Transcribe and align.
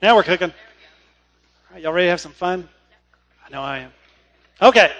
Now 0.00 0.14
we're 0.14 0.22
cooking. 0.22 0.50
All 0.50 1.74
right, 1.74 1.82
y'all 1.82 1.92
ready 1.92 2.06
to 2.06 2.10
have 2.10 2.20
some 2.20 2.30
fun? 2.30 2.68
I 3.44 3.50
know 3.50 3.62
I 3.62 3.78
am. 3.78 3.92
Okay. 4.62 4.92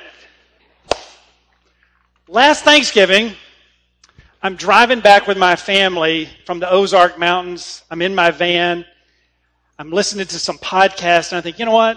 Last 2.26 2.64
Thanksgiving, 2.64 3.32
I'm 4.42 4.56
driving 4.56 4.98
back 4.98 5.28
with 5.28 5.38
my 5.38 5.54
family 5.54 6.28
from 6.46 6.58
the 6.58 6.68
Ozark 6.68 7.16
Mountains. 7.16 7.84
I'm 7.92 8.02
in 8.02 8.12
my 8.12 8.32
van. 8.32 8.84
I'm 9.78 9.92
listening 9.92 10.26
to 10.26 10.38
some 10.40 10.58
podcast, 10.58 11.30
and 11.30 11.38
I 11.38 11.42
think, 11.42 11.60
you 11.60 11.64
know 11.64 11.70
what? 11.70 11.96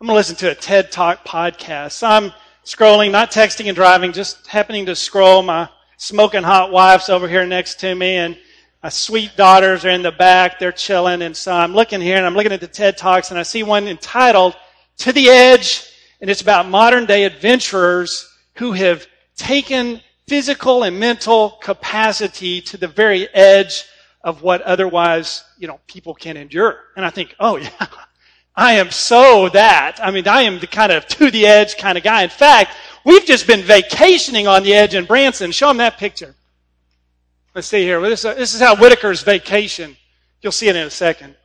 I'm 0.00 0.06
going 0.06 0.14
to 0.14 0.14
listen 0.14 0.36
to 0.36 0.52
a 0.52 0.54
TED 0.54 0.92
Talk 0.92 1.24
podcast. 1.24 1.92
So 1.92 2.06
I'm 2.06 2.32
scrolling, 2.64 3.10
not 3.10 3.32
texting 3.32 3.66
and 3.66 3.74
driving, 3.74 4.12
just 4.12 4.46
happening 4.46 4.86
to 4.86 4.94
scroll. 4.94 5.42
My 5.42 5.68
smoking 5.96 6.44
hot 6.44 6.70
wife's 6.70 7.08
over 7.08 7.26
here 7.26 7.44
next 7.44 7.80
to 7.80 7.92
me, 7.92 8.14
and 8.14 8.38
my 8.84 8.90
sweet 8.90 9.34
daughters 9.34 9.86
are 9.86 9.88
in 9.88 10.02
the 10.02 10.12
back. 10.12 10.58
They're 10.58 10.70
chilling. 10.70 11.22
And 11.22 11.34
so 11.34 11.54
I'm 11.54 11.72
looking 11.72 12.02
here, 12.02 12.18
and 12.18 12.26
I'm 12.26 12.34
looking 12.34 12.52
at 12.52 12.60
the 12.60 12.68
TED 12.68 12.98
Talks, 12.98 13.30
and 13.30 13.40
I 13.40 13.42
see 13.42 13.62
one 13.62 13.88
entitled 13.88 14.54
To 14.98 15.10
the 15.10 15.30
Edge, 15.30 15.90
and 16.20 16.28
it's 16.28 16.42
about 16.42 16.68
modern 16.68 17.06
day 17.06 17.24
adventurers 17.24 18.30
who 18.56 18.72
have 18.72 19.06
taken 19.38 20.02
physical 20.28 20.82
and 20.82 21.00
mental 21.00 21.52
capacity 21.62 22.60
to 22.60 22.76
the 22.76 22.86
very 22.86 23.26
edge 23.34 23.84
of 24.22 24.42
what 24.42 24.60
otherwise, 24.60 25.44
you 25.56 25.66
know, 25.66 25.80
people 25.86 26.12
can 26.12 26.36
endure. 26.36 26.78
And 26.94 27.06
I 27.06 27.10
think, 27.10 27.34
oh 27.40 27.56
yeah, 27.56 27.86
I 28.54 28.74
am 28.74 28.90
so 28.90 29.48
that. 29.48 29.98
I 30.02 30.10
mean, 30.10 30.28
I 30.28 30.42
am 30.42 30.58
the 30.58 30.66
kind 30.66 30.92
of 30.92 31.06
to 31.06 31.30
the 31.30 31.46
edge 31.46 31.78
kind 31.78 31.96
of 31.96 32.04
guy. 32.04 32.22
In 32.22 32.28
fact, 32.28 32.76
we've 33.02 33.24
just 33.24 33.46
been 33.46 33.62
vacationing 33.62 34.46
on 34.46 34.62
the 34.62 34.74
edge 34.74 34.94
in 34.94 35.06
Branson. 35.06 35.52
Show 35.52 35.68
them 35.68 35.78
that 35.78 35.96
picture. 35.96 36.34
Let's 37.54 37.68
see 37.68 37.82
here. 37.82 38.00
This, 38.00 38.22
this 38.22 38.54
is 38.54 38.60
how 38.60 38.74
Whitaker's 38.74 39.22
vacation. 39.22 39.96
You'll 40.42 40.50
see 40.50 40.68
it 40.68 40.74
in 40.74 40.86
a 40.86 40.90
second. 40.90 41.36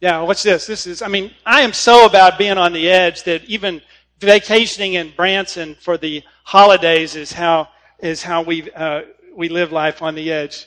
Yeah, 0.00 0.22
what's 0.22 0.42
this? 0.42 0.66
This 0.66 0.86
is, 0.86 1.02
I 1.02 1.08
mean, 1.08 1.32
I 1.44 1.60
am 1.60 1.74
so 1.74 2.06
about 2.06 2.38
being 2.38 2.56
on 2.56 2.72
the 2.72 2.90
edge 2.90 3.24
that 3.24 3.44
even 3.44 3.82
vacationing 4.20 4.94
in 4.94 5.12
Branson 5.14 5.76
for 5.80 5.98
the 5.98 6.22
holidays 6.44 7.14
is 7.14 7.30
how, 7.30 7.68
is 7.98 8.22
how 8.22 8.42
we, 8.42 8.70
uh, 8.72 9.02
we 9.36 9.50
live 9.50 9.70
life 9.70 10.00
on 10.00 10.14
the 10.14 10.32
edge. 10.32 10.66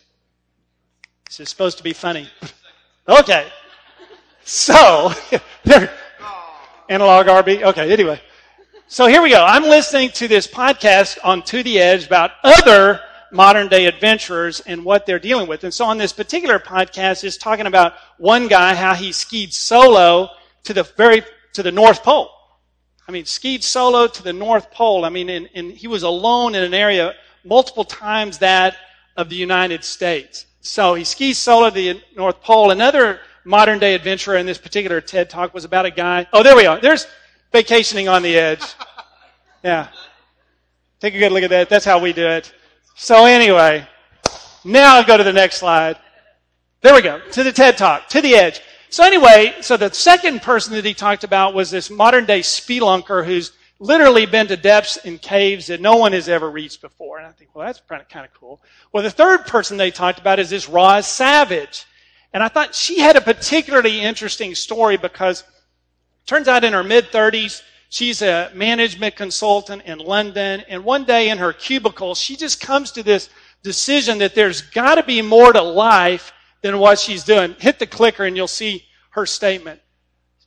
This 1.25 1.39
is 1.39 1.49
supposed 1.49 1.77
to 1.77 1.83
be 1.83 1.93
funny. 1.93 2.29
Okay. 3.09 3.47
So, 4.43 5.11
analog 6.89 7.25
RB. 7.25 7.63
Okay, 7.63 7.91
anyway. 7.91 8.21
So 8.87 9.07
here 9.07 9.21
we 9.21 9.29
go. 9.31 9.43
I'm 9.43 9.63
listening 9.63 10.11
to 10.11 10.27
this 10.27 10.47
podcast 10.47 11.17
on 11.23 11.41
To 11.43 11.63
the 11.63 11.79
Edge 11.79 12.05
about 12.05 12.31
other 12.43 13.01
modern 13.31 13.67
day 13.67 13.85
adventurers 13.85 14.59
and 14.61 14.83
what 14.83 15.05
they're 15.05 15.19
dealing 15.19 15.47
with. 15.47 15.63
And 15.63 15.73
so 15.73 15.85
on 15.85 15.97
this 15.97 16.13
particular 16.13 16.59
podcast 16.59 17.23
is 17.23 17.37
talking 17.37 17.67
about 17.67 17.93
one 18.17 18.47
guy, 18.47 18.75
how 18.75 18.93
he 18.93 19.11
skied 19.11 19.53
solo 19.53 20.29
to 20.63 20.73
the 20.73 20.83
very, 20.83 21.23
to 21.53 21.63
the 21.63 21.71
North 21.71 22.03
Pole. 22.03 22.29
I 23.07 23.11
mean, 23.11 23.25
skied 23.25 23.63
solo 23.63 24.07
to 24.07 24.23
the 24.23 24.33
North 24.33 24.71
Pole. 24.71 25.05
I 25.05 25.09
mean, 25.09 25.29
and, 25.29 25.49
and 25.53 25.71
he 25.71 25.87
was 25.87 26.03
alone 26.03 26.55
in 26.55 26.63
an 26.63 26.73
area 26.73 27.13
multiple 27.43 27.85
times 27.85 28.39
that 28.39 28.75
of 29.15 29.29
the 29.29 29.35
United 29.35 29.83
States. 29.83 30.45
So 30.61 30.93
he 30.93 31.03
skis 31.03 31.37
solo 31.37 31.69
to 31.69 31.75
the 31.75 32.01
North 32.15 32.41
Pole. 32.41 32.71
Another 32.71 33.21
modern 33.45 33.79
day 33.79 33.95
adventurer 33.95 34.35
in 34.35 34.45
this 34.45 34.57
particular 34.57 34.99
TED 34.99 35.29
talk 35.29 35.53
was 35.53 35.63
about 35.63 35.85
a 35.85 35.91
guy. 35.91 36.27
Oh, 36.33 36.43
there 36.43 36.55
we 36.55 36.65
are. 36.65 36.79
There's 36.79 37.07
vacationing 37.51 38.07
on 38.07 38.21
the 38.21 38.37
edge. 38.37 38.63
Yeah. 39.63 39.87
Take 41.01 41.15
a 41.15 41.19
good 41.19 41.31
look 41.31 41.43
at 41.43 41.49
that. 41.49 41.67
That's 41.67 41.83
how 41.83 41.99
we 41.99 42.13
do 42.13 42.25
it. 42.25 42.53
So 42.99 43.25
anyway, 43.25 43.87
now 44.65 44.95
I'll 44.95 45.03
go 45.03 45.17
to 45.17 45.23
the 45.23 45.31
next 45.31 45.57
slide. 45.57 45.97
There 46.81 46.95
we 46.95 47.03
go. 47.03 47.21
To 47.33 47.43
the 47.43 47.51
TED 47.51 47.77
talk. 47.77 48.09
To 48.09 48.21
the 48.21 48.33
edge. 48.33 48.59
So 48.89 49.03
anyway, 49.03 49.53
so 49.61 49.77
the 49.77 49.93
second 49.93 50.41
person 50.41 50.73
that 50.73 50.83
he 50.83 50.95
talked 50.95 51.23
about 51.23 51.53
was 51.53 51.69
this 51.69 51.91
modern 51.91 52.25
day 52.25 52.39
spelunker 52.39 53.23
who's 53.23 53.51
literally 53.77 54.25
been 54.25 54.47
to 54.47 54.57
depths 54.57 54.97
in 54.97 55.19
caves 55.19 55.67
that 55.67 55.79
no 55.79 55.97
one 55.97 56.11
has 56.13 56.27
ever 56.27 56.49
reached 56.49 56.81
before. 56.81 57.19
And 57.19 57.27
I 57.27 57.31
think, 57.33 57.51
well, 57.53 57.67
that's 57.67 57.79
kind 57.87 58.25
of 58.25 58.33
cool. 58.33 58.63
Well, 58.91 59.03
the 59.03 59.11
third 59.11 59.45
person 59.45 59.77
they 59.77 59.91
talked 59.91 60.19
about 60.19 60.39
is 60.39 60.49
this 60.49 60.67
Roz 60.67 61.05
Savage. 61.05 61.85
And 62.33 62.41
I 62.41 62.47
thought 62.47 62.73
she 62.73 62.99
had 62.99 63.15
a 63.15 63.21
particularly 63.21 64.01
interesting 64.01 64.55
story 64.55 64.97
because 64.97 65.43
turns 66.25 66.47
out 66.47 66.63
in 66.63 66.73
her 66.73 66.83
mid 66.83 67.11
30s, 67.11 67.61
she's 67.89 68.21
a 68.21 68.51
management 68.53 69.15
consultant 69.15 69.83
in 69.83 69.99
London. 69.99 70.63
And 70.67 70.83
one 70.83 71.03
day 71.03 71.29
in 71.29 71.37
her 71.37 71.53
cubicle, 71.53 72.15
she 72.15 72.35
just 72.35 72.59
comes 72.61 72.91
to 72.91 73.03
this 73.03 73.29
decision 73.63 74.19
that 74.19 74.35
there's 74.35 74.61
got 74.61 74.95
to 74.95 75.03
be 75.03 75.21
more 75.21 75.53
to 75.53 75.61
life 75.61 76.33
than 76.61 76.79
what 76.79 76.99
she's 76.99 77.23
doing. 77.23 77.55
Hit 77.59 77.79
the 77.79 77.87
clicker 77.87 78.25
and 78.25 78.35
you'll 78.35 78.47
see 78.47 78.85
her 79.11 79.25
statement. 79.25 79.79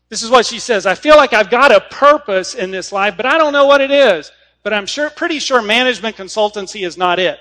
This 0.09 0.23
is 0.23 0.31
what 0.31 0.47
she 0.47 0.59
says. 0.59 0.87
I 0.87 0.95
feel 0.95 1.17
like 1.17 1.33
I've 1.33 1.51
got 1.51 1.73
a 1.73 1.81
purpose 1.81 2.55
in 2.55 2.71
this 2.71 2.93
life, 2.93 3.17
but 3.17 3.27
I 3.27 3.39
don't 3.39 3.53
know 3.53 3.67
what 3.67 3.81
it 3.81 3.91
is. 3.91 4.31
But 4.63 4.75
I'm 4.75 4.87
sure, 4.87 5.09
pretty 5.09 5.39
sure 5.39 5.63
management 5.63 6.17
consultancy 6.17 6.87
is 6.87 6.99
not 6.99 7.19
it. 7.19 7.39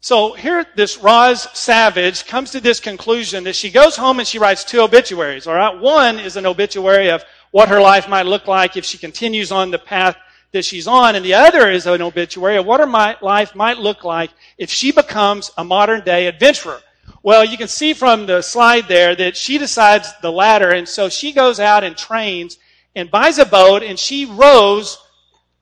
So 0.00 0.34
here, 0.34 0.66
this 0.76 0.98
Roz 0.98 1.48
Savage 1.54 2.26
comes 2.26 2.50
to 2.50 2.60
this 2.60 2.78
conclusion 2.78 3.44
that 3.44 3.56
she 3.56 3.70
goes 3.70 3.96
home 3.96 4.18
and 4.18 4.28
she 4.28 4.38
writes 4.38 4.62
two 4.62 4.82
obituaries, 4.82 5.46
alright? 5.46 5.80
One 5.80 6.18
is 6.18 6.36
an 6.36 6.44
obituary 6.44 7.10
of 7.10 7.24
what 7.54 7.68
her 7.68 7.80
life 7.80 8.08
might 8.08 8.26
look 8.26 8.48
like 8.48 8.76
if 8.76 8.84
she 8.84 8.98
continues 8.98 9.52
on 9.52 9.70
the 9.70 9.78
path 9.78 10.16
that 10.50 10.64
she's 10.64 10.88
on, 10.88 11.14
and 11.14 11.24
the 11.24 11.34
other 11.34 11.70
is 11.70 11.86
an 11.86 12.02
obituary 12.02 12.56
of 12.56 12.66
what 12.66 12.80
her 12.80 13.14
life 13.22 13.54
might 13.54 13.78
look 13.78 14.02
like 14.02 14.32
if 14.58 14.70
she 14.70 14.90
becomes 14.90 15.52
a 15.56 15.62
modern 15.62 16.02
day 16.02 16.26
adventurer. 16.26 16.80
Well, 17.22 17.44
you 17.44 17.56
can 17.56 17.68
see 17.68 17.94
from 17.94 18.26
the 18.26 18.42
slide 18.42 18.88
there 18.88 19.14
that 19.14 19.36
she 19.36 19.56
decides 19.56 20.08
the 20.20 20.32
latter, 20.32 20.70
and 20.70 20.88
so 20.88 21.08
she 21.08 21.30
goes 21.30 21.60
out 21.60 21.84
and 21.84 21.96
trains 21.96 22.58
and 22.96 23.08
buys 23.08 23.38
a 23.38 23.46
boat, 23.46 23.84
and 23.84 23.96
she 23.96 24.24
rows 24.24 24.98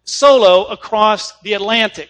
solo 0.05 0.65
across 0.69 1.39
the 1.41 1.53
Atlantic. 1.53 2.09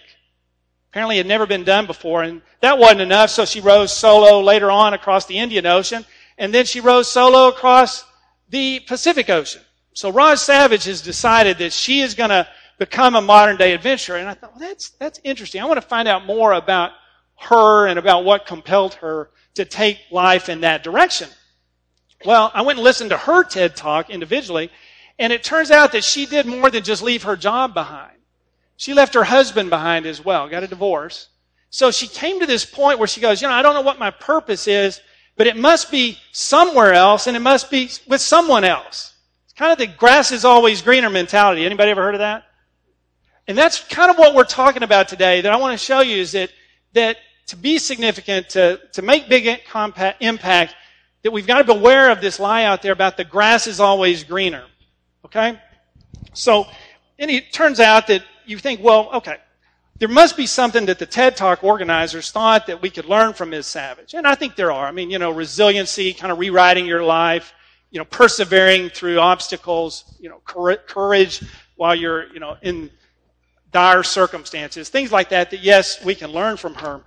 Apparently, 0.91 1.17
it 1.17 1.25
had 1.25 1.27
never 1.27 1.45
been 1.45 1.65
done 1.65 1.87
before, 1.87 2.23
and 2.23 2.41
that 2.61 2.77
wasn't 2.77 3.01
enough, 3.01 3.31
so 3.31 3.43
she 3.43 3.59
rows 3.59 3.91
solo 3.91 4.39
later 4.39 4.71
on 4.71 4.93
across 4.93 5.25
the 5.25 5.39
Indian 5.39 5.65
Ocean, 5.65 6.05
and 6.37 6.53
then 6.53 6.63
she 6.63 6.79
rows 6.79 7.11
solo 7.11 7.49
across 7.49 8.05
the 8.47 8.79
Pacific 8.87 9.29
Ocean. 9.29 9.61
So 9.93 10.11
Roz 10.11 10.41
Savage 10.41 10.85
has 10.85 11.01
decided 11.01 11.59
that 11.59 11.73
she 11.73 12.01
is 12.01 12.15
going 12.15 12.31
to 12.31 12.47
become 12.79 13.15
a 13.15 13.21
modern 13.21 13.57
day 13.57 13.73
adventurer, 13.73 14.17
and 14.17 14.27
I 14.27 14.33
thought, 14.33 14.51
well, 14.51 14.67
that's 14.67 14.89
that's 14.91 15.19
interesting. 15.23 15.61
I 15.61 15.65
want 15.65 15.81
to 15.81 15.87
find 15.87 16.07
out 16.07 16.25
more 16.25 16.53
about 16.53 16.91
her 17.39 17.87
and 17.87 17.99
about 17.99 18.25
what 18.25 18.45
compelled 18.45 18.95
her 18.95 19.29
to 19.55 19.65
take 19.65 19.99
life 20.11 20.49
in 20.49 20.61
that 20.61 20.83
direction. 20.83 21.29
Well, 22.25 22.51
I 22.53 22.61
went 22.61 22.79
and 22.79 22.83
listened 22.83 23.11
to 23.11 23.17
her 23.17 23.43
TED 23.43 23.75
talk 23.75 24.09
individually, 24.09 24.71
and 25.19 25.31
it 25.31 25.43
turns 25.43 25.71
out 25.71 25.91
that 25.91 26.03
she 26.03 26.25
did 26.25 26.45
more 26.45 26.69
than 26.71 26.83
just 26.83 27.03
leave 27.03 27.23
her 27.23 27.35
job 27.35 27.73
behind. 27.73 28.17
She 28.77 28.93
left 28.93 29.13
her 29.13 29.23
husband 29.23 29.69
behind 29.69 30.05
as 30.05 30.23
well, 30.23 30.49
got 30.49 30.63
a 30.63 30.67
divorce. 30.67 31.29
So 31.69 31.91
she 31.91 32.07
came 32.07 32.39
to 32.39 32.45
this 32.45 32.65
point 32.65 32.99
where 32.99 33.07
she 33.07 33.21
goes, 33.21 33.41
you 33.41 33.47
know, 33.47 33.53
I 33.53 33.61
don't 33.61 33.73
know 33.73 33.81
what 33.81 33.99
my 33.99 34.11
purpose 34.11 34.67
is, 34.67 35.01
but 35.37 35.47
it 35.47 35.57
must 35.57 35.91
be 35.91 36.17
somewhere 36.31 36.93
else 36.93 37.27
and 37.27 37.35
it 37.35 37.41
must 37.41 37.69
be 37.69 37.89
with 38.07 38.21
someone 38.21 38.63
else. 38.63 39.12
It's 39.53 39.59
kind 39.59 39.71
of 39.71 39.77
the 39.77 39.85
grass 39.85 40.31
is 40.31 40.45
always 40.45 40.81
greener 40.81 41.11
mentality. 41.11 41.63
Anybody 41.63 41.91
ever 41.91 42.01
heard 42.01 42.15
of 42.15 42.21
that? 42.21 42.45
And 43.47 43.55
that's 43.55 43.83
kind 43.83 44.09
of 44.09 44.17
what 44.17 44.33
we're 44.33 44.45
talking 44.45 44.81
about 44.81 45.07
today 45.07 45.41
that 45.41 45.51
I 45.51 45.57
want 45.57 45.79
to 45.79 45.85
show 45.85 45.99
you 45.99 46.17
is 46.17 46.31
that, 46.31 46.49
that 46.93 47.17
to 47.47 47.55
be 47.55 47.77
significant, 47.77 48.49
to, 48.49 48.79
to 48.93 49.03
make 49.03 49.29
big 49.29 49.45
impact, 50.21 50.75
that 51.21 51.29
we've 51.29 51.45
got 51.45 51.59
to 51.59 51.65
be 51.65 51.79
aware 51.79 52.09
of 52.09 52.19
this 52.19 52.39
lie 52.39 52.63
out 52.63 52.81
there 52.81 52.93
about 52.93 53.15
the 53.15 53.23
grass 53.23 53.67
is 53.67 53.79
always 53.79 54.23
greener. 54.23 54.63
Okay? 55.23 55.59
So, 56.33 56.65
and 57.19 57.29
it 57.29 57.53
turns 57.53 57.79
out 57.79 58.07
that 58.07 58.23
you 58.47 58.57
think, 58.57 58.81
well, 58.81 59.11
okay, 59.13 59.37
there 59.99 60.09
must 60.09 60.35
be 60.35 60.47
something 60.47 60.87
that 60.87 60.97
the 60.97 61.05
TED 61.05 61.37
Talk 61.37 61.63
organizers 61.63 62.31
thought 62.31 62.65
that 62.65 62.81
we 62.81 62.89
could 62.89 63.05
learn 63.05 63.33
from 63.33 63.51
Ms. 63.51 63.67
Savage. 63.67 64.15
And 64.15 64.25
I 64.25 64.33
think 64.33 64.55
there 64.55 64.71
are. 64.71 64.87
I 64.87 64.91
mean, 64.91 65.11
you 65.11 65.19
know, 65.19 65.29
resiliency, 65.29 66.11
kind 66.11 66.31
of 66.31 66.39
rewriting 66.39 66.87
your 66.87 67.03
life, 67.03 67.53
you 67.93 67.99
know, 67.99 68.05
persevering 68.05 68.89
through 68.89 69.19
obstacles, 69.19 70.17
you 70.19 70.27
know, 70.27 70.41
courage 70.43 71.43
while 71.75 71.93
you're, 71.93 72.25
you 72.33 72.39
know, 72.39 72.57
in 72.63 72.89
dire 73.71 74.01
circumstances, 74.01 74.89
things 74.89 75.11
like 75.11 75.29
that, 75.29 75.51
that 75.51 75.61
yes, 75.61 76.03
we 76.03 76.15
can 76.15 76.31
learn 76.31 76.57
from 76.57 76.73
her. 76.73 77.01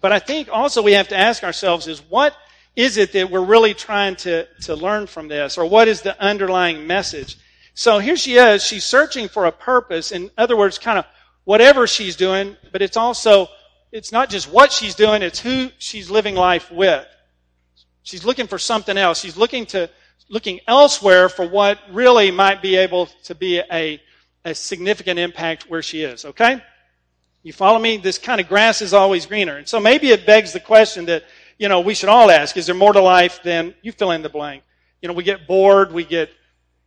But 0.00 0.10
I 0.10 0.18
think 0.18 0.48
also 0.50 0.82
we 0.82 0.94
have 0.94 1.06
to 1.08 1.16
ask 1.16 1.44
ourselves 1.44 1.86
is 1.86 2.00
what 2.00 2.36
is 2.74 2.96
it 2.96 3.12
that 3.12 3.30
we're 3.30 3.44
really 3.44 3.72
trying 3.72 4.16
to, 4.16 4.48
to 4.62 4.74
learn 4.74 5.06
from 5.06 5.28
this? 5.28 5.56
Or 5.56 5.64
what 5.64 5.86
is 5.86 6.02
the 6.02 6.20
underlying 6.20 6.88
message? 6.88 7.38
So 7.74 8.00
here 8.00 8.16
she 8.16 8.34
is. 8.34 8.64
She's 8.64 8.84
searching 8.84 9.28
for 9.28 9.46
a 9.46 9.52
purpose. 9.52 10.10
In 10.10 10.28
other 10.36 10.56
words, 10.56 10.78
kind 10.78 10.98
of 10.98 11.06
whatever 11.44 11.86
she's 11.86 12.16
doing, 12.16 12.56
but 12.72 12.82
it's 12.82 12.96
also, 12.96 13.46
it's 13.92 14.10
not 14.10 14.28
just 14.28 14.50
what 14.50 14.72
she's 14.72 14.96
doing, 14.96 15.22
it's 15.22 15.38
who 15.38 15.68
she's 15.78 16.10
living 16.10 16.34
life 16.34 16.68
with. 16.72 17.06
She's 18.02 18.24
looking 18.24 18.48
for 18.48 18.58
something 18.58 18.96
else. 18.98 19.20
She's 19.20 19.36
looking 19.36 19.66
to, 19.66 19.88
looking 20.30 20.60
elsewhere 20.66 21.28
for 21.28 21.46
what 21.46 21.78
really 21.90 22.30
might 22.30 22.62
be 22.62 22.76
able 22.76 23.06
to 23.24 23.34
be 23.34 23.58
a, 23.58 24.00
a 24.44 24.54
significant 24.54 25.18
impact 25.18 25.68
where 25.68 25.82
she 25.82 26.02
is. 26.02 26.24
Okay? 26.24 26.62
You 27.42 27.52
follow 27.52 27.78
me? 27.78 27.96
This 27.96 28.16
kind 28.16 28.40
of 28.40 28.48
grass 28.48 28.80
is 28.80 28.94
always 28.94 29.26
greener. 29.26 29.56
And 29.56 29.68
so 29.68 29.80
maybe 29.80 30.10
it 30.10 30.24
begs 30.24 30.52
the 30.52 30.60
question 30.60 31.04
that, 31.06 31.24
you 31.58 31.68
know, 31.68 31.80
we 31.80 31.94
should 31.94 32.08
all 32.08 32.30
ask, 32.30 32.56
is 32.56 32.66
there 32.66 32.74
more 32.74 32.92
to 32.92 33.02
life 33.02 33.42
than 33.42 33.74
you 33.82 33.92
fill 33.92 34.12
in 34.12 34.22
the 34.22 34.28
blank? 34.28 34.62
You 35.02 35.08
know, 35.08 35.14
we 35.14 35.24
get 35.24 35.48
bored, 35.48 35.92
we 35.92 36.04
get 36.04 36.30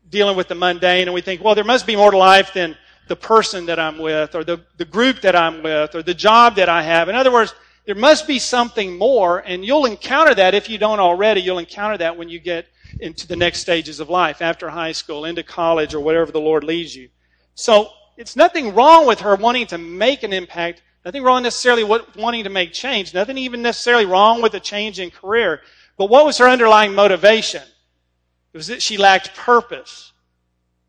dealing 0.10 0.38
with 0.38 0.48
the 0.48 0.56
mundane, 0.56 1.08
and 1.08 1.14
we 1.14 1.22
think, 1.22 1.44
well, 1.44 1.56
there 1.56 1.64
must 1.64 1.86
be 1.86 1.96
more 1.96 2.12
to 2.12 2.18
life 2.18 2.54
than 2.54 2.78
the 3.10 3.16
person 3.16 3.66
that 3.66 3.80
I'm 3.80 3.98
with, 3.98 4.36
or 4.36 4.46
the, 4.46 4.64
the 4.78 4.86
group 4.86 5.22
that 5.22 5.36
I'm 5.36 5.62
with, 5.64 5.96
or 5.96 6.02
the 6.02 6.14
job 6.14 6.56
that 6.56 6.70
I 6.70 6.82
have. 6.84 7.10
In 7.10 7.16
other 7.16 7.32
words, 7.32 7.54
there 7.86 7.96
must 7.96 8.28
be 8.28 8.40
something 8.40 8.98
more, 8.98 9.40
and 9.40 9.66
you'll 9.66 9.86
encounter 9.86 10.34
that 10.36 10.54
if 10.54 10.70
you 10.70 10.78
don't 10.78 11.02
already. 11.02 11.42
You'll 11.42 11.58
encounter 11.58 11.98
that 11.98 12.16
when 12.16 12.30
you 12.30 12.40
get 12.40 12.68
into 13.00 13.28
the 13.28 13.36
next 13.36 13.60
stages 13.60 14.00
of 14.00 14.10
life, 14.10 14.42
after 14.42 14.70
high 14.70 14.92
school, 14.92 15.26
into 15.26 15.44
college, 15.44 15.94
or 15.94 16.00
whatever 16.00 16.32
the 16.32 16.40
Lord 16.40 16.64
leads 16.64 16.96
you. 16.96 17.10
So, 17.56 17.90
it's 18.16 18.36
nothing 18.36 18.76
wrong 18.76 19.08
with 19.08 19.22
her 19.22 19.36
wanting 19.36 19.68
to 19.68 19.78
make 19.78 20.22
an 20.22 20.34
impact 20.34 20.84
Nothing 21.06 21.24
wrong 21.24 21.44
necessarily 21.44 21.84
with 21.84 22.16
wanting 22.16 22.46
to 22.46 22.50
make 22.50 22.72
change. 22.72 23.14
Nothing 23.14 23.38
even 23.38 23.62
necessarily 23.62 24.06
wrong 24.06 24.42
with 24.42 24.54
a 24.54 24.60
change 24.60 25.00
in 25.00 25.12
career. 25.12 25.62
But 25.98 26.10
what 26.10 26.26
was 26.26 26.38
her 26.38 26.48
underlying 26.48 26.94
motivation? 26.94 27.62
It 28.54 28.58
was 28.58 28.68
that 28.68 28.82
she 28.82 28.98
lacked 28.98 29.36
purpose. 29.36 30.14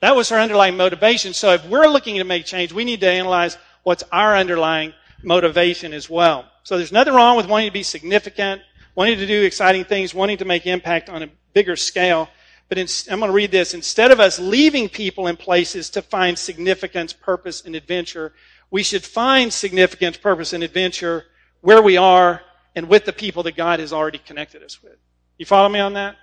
That 0.00 0.14
was 0.14 0.28
her 0.28 0.38
underlying 0.38 0.76
motivation. 0.76 1.32
So 1.32 1.52
if 1.54 1.66
we're 1.66 1.88
looking 1.88 2.16
to 2.16 2.24
make 2.24 2.44
change, 2.44 2.72
we 2.72 2.84
need 2.84 3.00
to 3.00 3.08
analyze 3.08 3.58
what's 3.82 4.04
our 4.12 4.36
underlying 4.36 4.92
motivation 5.22 5.92
as 5.92 6.08
well. 6.08 6.44
So 6.62 6.76
there's 6.76 6.92
nothing 6.92 7.14
wrong 7.14 7.36
with 7.36 7.48
wanting 7.48 7.68
to 7.68 7.72
be 7.72 7.82
significant, 7.82 8.62
wanting 8.94 9.18
to 9.18 9.26
do 9.26 9.42
exciting 9.42 9.84
things, 9.84 10.14
wanting 10.14 10.36
to 10.38 10.44
make 10.44 10.66
impact 10.66 11.08
on 11.08 11.24
a 11.24 11.28
bigger 11.54 11.76
scale. 11.76 12.28
But 12.68 12.78
in, 12.78 12.86
I'm 13.10 13.20
going 13.20 13.30
to 13.30 13.34
read 13.34 13.50
this. 13.50 13.72
Instead 13.74 14.10
of 14.10 14.20
us 14.20 14.38
leaving 14.38 14.88
people 14.88 15.26
in 15.26 15.36
places 15.36 15.90
to 15.90 16.02
find 16.02 16.38
significance, 16.38 17.12
purpose, 17.12 17.62
and 17.64 17.74
adventure, 17.74 18.32
we 18.70 18.82
should 18.82 19.04
find 19.04 19.52
significance, 19.52 20.16
purpose, 20.16 20.52
and 20.52 20.62
adventure 20.62 21.24
where 21.60 21.80
we 21.80 21.96
are 21.96 22.42
and 22.74 22.88
with 22.88 23.04
the 23.04 23.12
people 23.12 23.42
that 23.44 23.56
God 23.56 23.80
has 23.80 23.92
already 23.92 24.18
connected 24.18 24.62
us 24.62 24.82
with. 24.82 24.96
You 25.38 25.46
follow 25.46 25.68
me 25.68 25.80
on 25.80 25.94
that? 25.94 26.16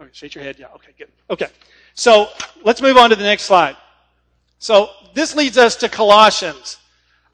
Okay, 0.00 0.10
shake 0.12 0.34
your 0.34 0.44
head. 0.44 0.56
Yeah, 0.58 0.68
okay, 0.74 0.92
good. 0.96 1.08
Okay. 1.30 1.48
So 1.94 2.28
let's 2.62 2.82
move 2.82 2.96
on 2.96 3.10
to 3.10 3.16
the 3.16 3.24
next 3.24 3.44
slide. 3.44 3.76
So 4.58 4.90
this 5.14 5.34
leads 5.34 5.58
us 5.58 5.76
to 5.76 5.88
Colossians. 5.88 6.78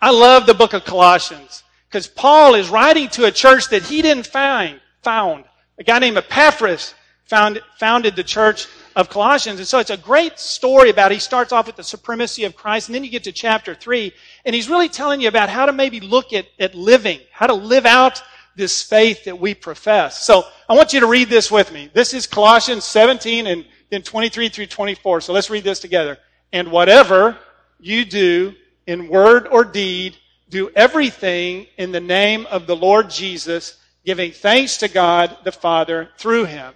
I 0.00 0.10
love 0.10 0.46
the 0.46 0.54
book 0.54 0.72
of 0.72 0.84
Colossians 0.84 1.64
because 1.88 2.06
Paul 2.06 2.54
is 2.54 2.68
writing 2.68 3.08
to 3.10 3.26
a 3.26 3.30
church 3.30 3.68
that 3.68 3.82
he 3.82 4.02
didn't 4.02 4.26
find, 4.26 4.80
found. 5.02 5.44
A 5.78 5.84
guy 5.84 5.98
named 5.98 6.16
Epaphras 6.16 6.94
found, 7.32 7.62
founded 7.78 8.14
the 8.14 8.22
church 8.22 8.68
of 8.94 9.08
Colossians. 9.08 9.58
And 9.58 9.66
so 9.66 9.78
it's 9.78 9.88
a 9.88 9.96
great 9.96 10.38
story 10.38 10.90
about, 10.90 11.12
he 11.12 11.18
starts 11.18 11.50
off 11.50 11.66
with 11.66 11.76
the 11.76 11.82
supremacy 11.82 12.44
of 12.44 12.54
Christ, 12.54 12.88
and 12.88 12.94
then 12.94 13.04
you 13.04 13.10
get 13.10 13.24
to 13.24 13.32
chapter 13.32 13.74
3, 13.74 14.12
and 14.44 14.54
he's 14.54 14.68
really 14.68 14.90
telling 14.90 15.22
you 15.22 15.28
about 15.28 15.48
how 15.48 15.64
to 15.64 15.72
maybe 15.72 15.98
look 15.98 16.34
at, 16.34 16.44
at 16.60 16.74
living, 16.74 17.20
how 17.32 17.46
to 17.46 17.54
live 17.54 17.86
out 17.86 18.22
this 18.54 18.82
faith 18.82 19.24
that 19.24 19.38
we 19.38 19.54
profess. 19.54 20.22
So 20.22 20.44
I 20.68 20.74
want 20.74 20.92
you 20.92 21.00
to 21.00 21.06
read 21.06 21.30
this 21.30 21.50
with 21.50 21.72
me. 21.72 21.90
This 21.94 22.12
is 22.12 22.26
Colossians 22.26 22.84
17 22.84 23.46
and 23.46 23.64
then 23.88 24.02
23 24.02 24.50
through 24.50 24.66
24. 24.66 25.22
So 25.22 25.32
let's 25.32 25.48
read 25.48 25.64
this 25.64 25.80
together. 25.80 26.18
And 26.52 26.70
whatever 26.70 27.38
you 27.80 28.04
do 28.04 28.52
in 28.86 29.08
word 29.08 29.46
or 29.46 29.64
deed, 29.64 30.18
do 30.50 30.68
everything 30.76 31.66
in 31.78 31.92
the 31.92 32.00
name 32.00 32.46
of 32.50 32.66
the 32.66 32.76
Lord 32.76 33.08
Jesus, 33.08 33.78
giving 34.04 34.32
thanks 34.32 34.76
to 34.78 34.88
God 34.88 35.34
the 35.44 35.52
Father 35.52 36.10
through 36.18 36.44
him. 36.44 36.74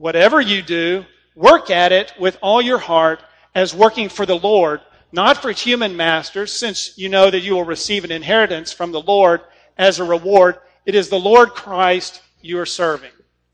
Whatever 0.00 0.40
you 0.40 0.62
do, 0.62 1.04
Work 1.40 1.70
at 1.70 1.90
it 1.90 2.12
with 2.18 2.36
all 2.42 2.60
your 2.60 2.78
heart 2.78 3.22
as 3.54 3.74
working 3.74 4.08
for 4.08 4.26
the 4.26 4.36
Lord, 4.36 4.80
not 5.12 5.40
for 5.40 5.52
human 5.52 5.96
masters, 5.96 6.52
since 6.52 6.98
you 6.98 7.08
know 7.08 7.30
that 7.30 7.40
you 7.40 7.54
will 7.54 7.64
receive 7.64 8.04
an 8.04 8.12
inheritance 8.12 8.72
from 8.72 8.92
the 8.92 9.00
Lord 9.00 9.40
as 9.78 10.00
a 10.00 10.04
reward. 10.04 10.58
It 10.84 10.94
is 10.94 11.08
the 11.08 11.18
Lord 11.18 11.50
Christ 11.50 12.20
you 12.42 12.58
are 12.58 12.66
serving. 12.66 13.12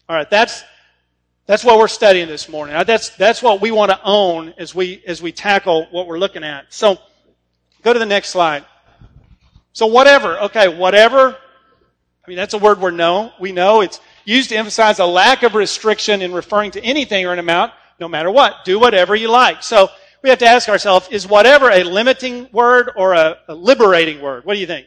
All 0.08 0.16
right, 0.16 0.28
that's 0.28 0.64
that's 1.46 1.64
what 1.64 1.78
we're 1.78 1.86
studying 1.86 2.26
this 2.26 2.48
morning. 2.48 2.74
That's 2.86 3.10
that's 3.10 3.40
what 3.42 3.60
we 3.60 3.70
want 3.70 3.92
to 3.92 4.00
own 4.02 4.54
as 4.58 4.74
we 4.74 5.02
as 5.06 5.22
we 5.22 5.32
tackle 5.32 5.86
what 5.90 6.08
we're 6.08 6.18
looking 6.18 6.42
at. 6.42 6.72
So, 6.72 6.98
go 7.82 7.92
to 7.92 7.98
the 7.98 8.06
next 8.06 8.30
slide. 8.30 8.64
So 9.74 9.86
whatever, 9.86 10.40
okay, 10.40 10.66
whatever. 10.68 11.36
I 11.36 12.28
mean, 12.28 12.36
that's 12.36 12.54
a 12.54 12.58
word 12.58 12.80
we 12.80 12.90
know. 12.90 13.32
We 13.38 13.52
know 13.52 13.82
it's 13.82 14.00
used 14.26 14.50
to 14.50 14.56
emphasize 14.56 14.98
a 14.98 15.06
lack 15.06 15.42
of 15.42 15.54
restriction 15.54 16.20
in 16.20 16.32
referring 16.32 16.72
to 16.72 16.84
anything 16.84 17.24
or 17.24 17.32
an 17.32 17.38
amount, 17.38 17.72
no 17.98 18.08
matter 18.08 18.30
what. 18.30 18.64
Do 18.64 18.78
whatever 18.78 19.14
you 19.14 19.30
like. 19.30 19.62
So 19.62 19.88
we 20.22 20.28
have 20.28 20.40
to 20.40 20.46
ask 20.46 20.68
ourselves, 20.68 21.08
is 21.10 21.26
whatever 21.26 21.70
a 21.70 21.84
limiting 21.84 22.48
word 22.52 22.90
or 22.96 23.14
a, 23.14 23.38
a 23.48 23.54
liberating 23.54 24.20
word? 24.20 24.44
What 24.44 24.54
do 24.54 24.60
you 24.60 24.66
think? 24.66 24.86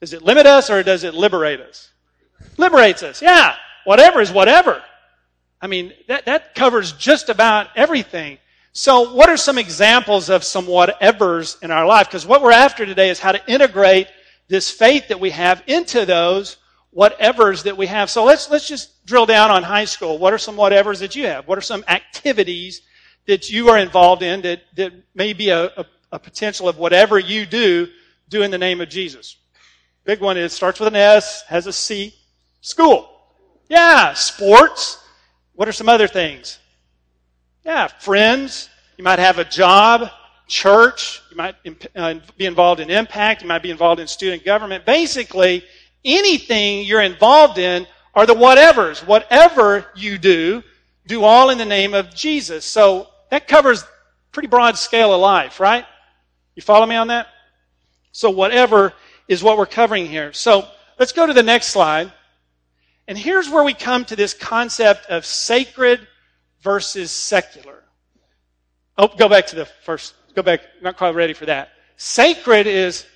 Does 0.00 0.12
it 0.12 0.22
limit 0.22 0.46
us 0.46 0.70
or 0.70 0.82
does 0.82 1.04
it 1.04 1.14
liberate 1.14 1.60
us? 1.60 1.90
Liberates 2.56 3.02
us. 3.02 3.22
Yeah. 3.22 3.54
Whatever 3.84 4.20
is 4.20 4.32
whatever. 4.32 4.82
I 5.60 5.66
mean, 5.66 5.92
that, 6.08 6.24
that 6.24 6.54
covers 6.54 6.92
just 6.92 7.28
about 7.28 7.68
everything. 7.76 8.38
So 8.72 9.14
what 9.14 9.28
are 9.28 9.36
some 9.36 9.56
examples 9.56 10.30
of 10.30 10.42
some 10.42 10.66
whatevers 10.66 11.62
in 11.62 11.70
our 11.70 11.86
life? 11.86 12.08
Because 12.08 12.26
what 12.26 12.42
we're 12.42 12.52
after 12.52 12.84
today 12.84 13.10
is 13.10 13.20
how 13.20 13.32
to 13.32 13.46
integrate 13.46 14.08
this 14.48 14.70
faith 14.70 15.08
that 15.08 15.20
we 15.20 15.30
have 15.30 15.62
into 15.66 16.04
those 16.04 16.56
whatevers 16.96 17.64
that 17.64 17.76
we 17.76 17.86
have. 17.86 18.08
So 18.08 18.24
let's, 18.24 18.50
let's 18.50 18.68
just 18.68 19.04
drill 19.04 19.26
down 19.26 19.50
on 19.50 19.62
high 19.62 19.84
school. 19.84 20.18
What 20.18 20.32
are 20.32 20.38
some 20.38 20.56
whatevers 20.56 21.00
that 21.00 21.16
you 21.16 21.26
have? 21.26 21.48
What 21.48 21.58
are 21.58 21.62
some 21.62 21.84
activities 21.88 22.82
that 23.26 23.50
you 23.50 23.68
are 23.68 23.78
involved 23.78 24.22
in 24.22 24.42
that, 24.42 24.62
that 24.76 24.92
may 25.14 25.32
be 25.32 25.48
a, 25.48 25.66
a, 25.76 25.86
a 26.12 26.18
potential 26.18 26.68
of 26.68 26.78
whatever 26.78 27.18
you 27.18 27.46
do, 27.46 27.88
do 28.28 28.42
in 28.42 28.50
the 28.50 28.58
name 28.58 28.80
of 28.80 28.88
Jesus? 28.88 29.36
Big 30.04 30.20
one 30.20 30.36
is, 30.36 30.52
starts 30.52 30.78
with 30.78 30.88
an 30.88 30.96
S, 30.96 31.42
has 31.48 31.66
a 31.66 31.72
C. 31.72 32.14
School. 32.60 33.10
Yeah, 33.68 34.14
sports. 34.14 34.98
What 35.54 35.68
are 35.68 35.72
some 35.72 35.88
other 35.88 36.08
things? 36.08 36.58
Yeah, 37.64 37.88
friends. 37.88 38.70
You 38.96 39.04
might 39.04 39.18
have 39.18 39.38
a 39.38 39.44
job, 39.44 40.08
church. 40.46 41.20
You 41.30 41.36
might 41.36 41.56
uh, 41.94 42.14
be 42.38 42.46
involved 42.46 42.80
in 42.80 42.90
impact. 42.90 43.42
You 43.42 43.48
might 43.48 43.62
be 43.62 43.70
involved 43.70 44.00
in 44.00 44.06
student 44.06 44.44
government. 44.44 44.86
Basically, 44.86 45.64
anything 46.04 46.84
you're 46.84 47.00
involved 47.02 47.58
in 47.58 47.86
are 48.14 48.26
the 48.26 48.34
whatevers. 48.34 49.06
Whatever 49.06 49.86
you 49.96 50.18
do, 50.18 50.62
do 51.06 51.24
all 51.24 51.50
in 51.50 51.58
the 51.58 51.64
name 51.64 51.94
of 51.94 52.14
Jesus. 52.14 52.64
So 52.64 53.08
that 53.30 53.48
covers 53.48 53.84
pretty 54.32 54.48
broad 54.48 54.76
scale 54.76 55.14
of 55.14 55.20
life, 55.20 55.60
right? 55.60 55.84
You 56.54 56.62
follow 56.62 56.86
me 56.86 56.96
on 56.96 57.08
that? 57.08 57.28
So 58.12 58.30
whatever 58.30 58.92
is 59.28 59.42
what 59.42 59.56
we're 59.56 59.66
covering 59.66 60.06
here. 60.06 60.32
So 60.32 60.68
let's 60.98 61.12
go 61.12 61.26
to 61.26 61.32
the 61.32 61.42
next 61.42 61.68
slide. 61.68 62.12
And 63.08 63.18
here's 63.18 63.48
where 63.48 63.64
we 63.64 63.74
come 63.74 64.04
to 64.06 64.16
this 64.16 64.34
concept 64.34 65.06
of 65.06 65.24
sacred 65.24 66.06
versus 66.62 67.10
secular. 67.10 67.82
Oh, 68.96 69.08
go 69.08 69.28
back 69.28 69.46
to 69.48 69.56
the 69.56 69.66
first. 69.66 70.14
Go 70.34 70.42
back. 70.42 70.60
Not 70.80 70.96
quite 70.96 71.14
ready 71.14 71.32
for 71.32 71.46
that. 71.46 71.70
Sacred 71.96 72.66
is 72.66 73.06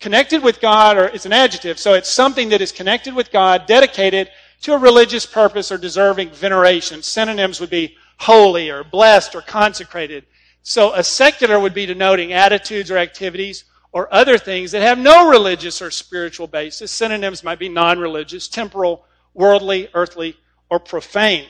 connected 0.00 0.42
with 0.42 0.60
God, 0.60 0.96
or 0.96 1.06
it's 1.06 1.26
an 1.26 1.32
adjective, 1.32 1.78
so 1.78 1.94
it's 1.94 2.08
something 2.08 2.50
that 2.50 2.60
is 2.60 2.72
connected 2.72 3.14
with 3.14 3.32
God, 3.32 3.66
dedicated 3.66 4.28
to 4.62 4.74
a 4.74 4.78
religious 4.78 5.26
purpose 5.26 5.70
or 5.70 5.78
deserving 5.78 6.30
veneration. 6.30 7.02
Synonyms 7.02 7.60
would 7.60 7.70
be 7.70 7.96
holy 8.18 8.70
or 8.70 8.84
blessed 8.84 9.34
or 9.34 9.42
consecrated. 9.42 10.24
So 10.62 10.94
a 10.94 11.04
secular 11.04 11.60
would 11.60 11.74
be 11.74 11.86
denoting 11.86 12.32
attitudes 12.32 12.90
or 12.90 12.98
activities 12.98 13.64
or 13.92 14.12
other 14.12 14.36
things 14.36 14.72
that 14.72 14.82
have 14.82 14.98
no 14.98 15.30
religious 15.30 15.80
or 15.80 15.90
spiritual 15.90 16.46
basis. 16.46 16.90
Synonyms 16.90 17.44
might 17.44 17.58
be 17.58 17.68
non-religious, 17.68 18.48
temporal, 18.48 19.04
worldly, 19.32 19.88
earthly, 19.94 20.36
or 20.68 20.80
profane. 20.80 21.46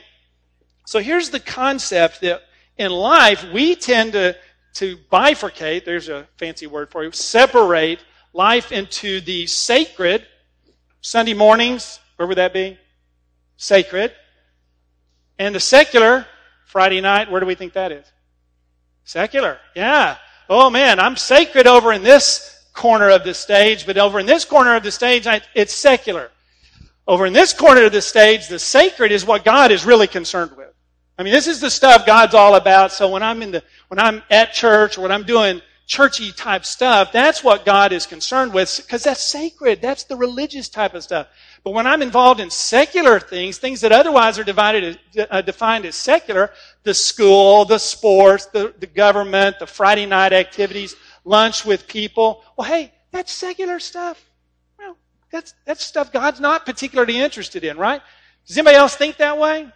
So 0.85 1.01
here's 1.01 1.31
the 1.31 1.41
concept 1.41 2.21
that 2.21 2.43
in 2.77 2.93
life 2.93 3.45
we 3.53 3.75
tend 3.75 4.13
to, 4.13 4.37
to 4.75 4.97
bifurcate, 5.11 5.85
there's 5.85 6.09
a 6.09 6.29
fancy 6.37 6.67
word 6.67 6.91
for 6.91 7.03
you, 7.03 7.11
separate 7.13 8.01
life 8.37 8.71
into 8.71 9.21
the 9.23 9.47
sacred. 9.47 10.27
Sunday 11.01 11.33
mornings, 11.33 11.99
where 12.17 12.29
would 12.29 12.37
that 12.37 12.53
be? 12.53 12.79
Sacred. 13.57 14.13
And 15.39 15.55
the 15.55 15.61
secular, 15.61 16.27
Friday 16.67 17.01
night, 17.01 17.31
where 17.31 17.41
do 17.41 17.47
we 17.47 17.55
think 17.55 17.73
that 17.73 17.93
is? 17.93 18.07
Secular. 19.05 19.59
Yeah. 19.75 20.19
Oh 20.51 20.69
man, 20.69 21.01
I'm 21.01 21.17
sacred 21.17 21.67
over 21.67 21.93
in 21.93 22.03
this 22.03 22.67
corner 22.75 23.09
of 23.09 23.25
the 23.25 23.33
stage, 23.33 23.87
but 23.87 23.97
over 23.97 24.21
in 24.21 24.27
this 24.27 24.45
corner 24.45 24.77
of 24.77 24.83
the 24.83 24.93
stage, 24.93 25.27
it's 25.55 25.73
secular. 25.73 26.31
Over 27.09 27.25
in 27.25 27.33
this 27.33 27.55
corner 27.55 27.85
of 27.85 27.93
the 27.93 28.03
stage, 28.03 28.49
the 28.49 28.59
sacred 28.59 29.13
is 29.13 29.25
what 29.25 29.45
God 29.45 29.71
is 29.71 29.87
really 29.87 30.07
concerned 30.07 30.53
with. 30.57 30.75
I 31.19 31.23
mean, 31.23 31.33
this 31.33 31.47
is 31.47 31.61
the 31.61 31.71
stuff 31.71 32.05
God's 32.05 32.35
all 32.35 32.57
about. 32.57 32.93
So 32.93 33.09
when 33.09 33.23
I'm 33.23 33.41
in 33.43 33.53
the, 33.53 33.63
when 33.89 33.99
I'm 33.99 34.23
at 34.31 34.53
church 34.53 34.99
or 34.99 35.03
when 35.03 35.13
I'm 35.13 35.23
doing 35.23 35.63
churchy 35.87 36.33
type 36.33 36.65
stuff, 36.65 37.13
that's 37.13 37.45
what 37.45 37.65
God 37.65 37.93
is 37.93 38.07
concerned 38.07 38.53
with 38.53 38.83
because 38.85 39.05
that's 39.05 39.23
sacred. 39.23 39.81
That's 39.81 40.05
the 40.05 40.17
religious 40.17 40.69
type 40.69 40.95
of 40.95 41.03
stuff. 41.05 41.29
But 41.63 41.73
when 41.73 41.87
I'm 41.87 42.03
involved 42.03 42.41
in 42.41 42.51
secular 42.51 43.21
things, 43.21 43.59
things 43.59 43.81
that 43.81 43.93
otherwise 43.93 44.39
are 44.39 44.45
divided, 44.45 44.99
uh, 45.31 45.43
defined 45.43 45.87
as 45.87 45.95
secular, 45.95 46.51
the 46.83 46.95
school, 46.95 47.65
the 47.65 47.79
sports, 47.79 48.47
the, 48.47 48.75
the 48.79 48.87
government, 48.87 49.59
the 49.61 49.67
Friday 49.67 50.07
night 50.07 50.33
activities, 50.33 50.97
lunch 51.25 51.65
with 51.65 51.87
people, 51.87 52.43
well, 52.57 52.69
hey, 52.69 52.93
that's 53.13 53.33
secular 53.33 53.79
stuff. 53.79 54.23
Well, 54.79 54.97
That's, 55.31 55.55
that's 55.65 55.85
stuff 55.85 56.13
God's 56.13 56.41
not 56.41 56.67
particularly 56.67 57.19
interested 57.19 57.65
in, 57.65 57.77
right? 57.77 58.03
Does 58.47 58.59
anybody 58.59 58.77
else 58.77 58.97
think 58.97 59.17
that 59.17 59.39
way? 59.39 59.69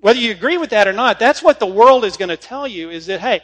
Whether 0.00 0.20
you 0.20 0.30
agree 0.30 0.56
with 0.56 0.70
that 0.70 0.88
or 0.88 0.92
not, 0.92 1.18
that's 1.18 1.42
what 1.42 1.60
the 1.60 1.66
world 1.66 2.04
is 2.04 2.16
going 2.16 2.30
to 2.30 2.36
tell 2.36 2.66
you 2.66 2.90
is 2.90 3.06
that, 3.06 3.20
hey, 3.20 3.42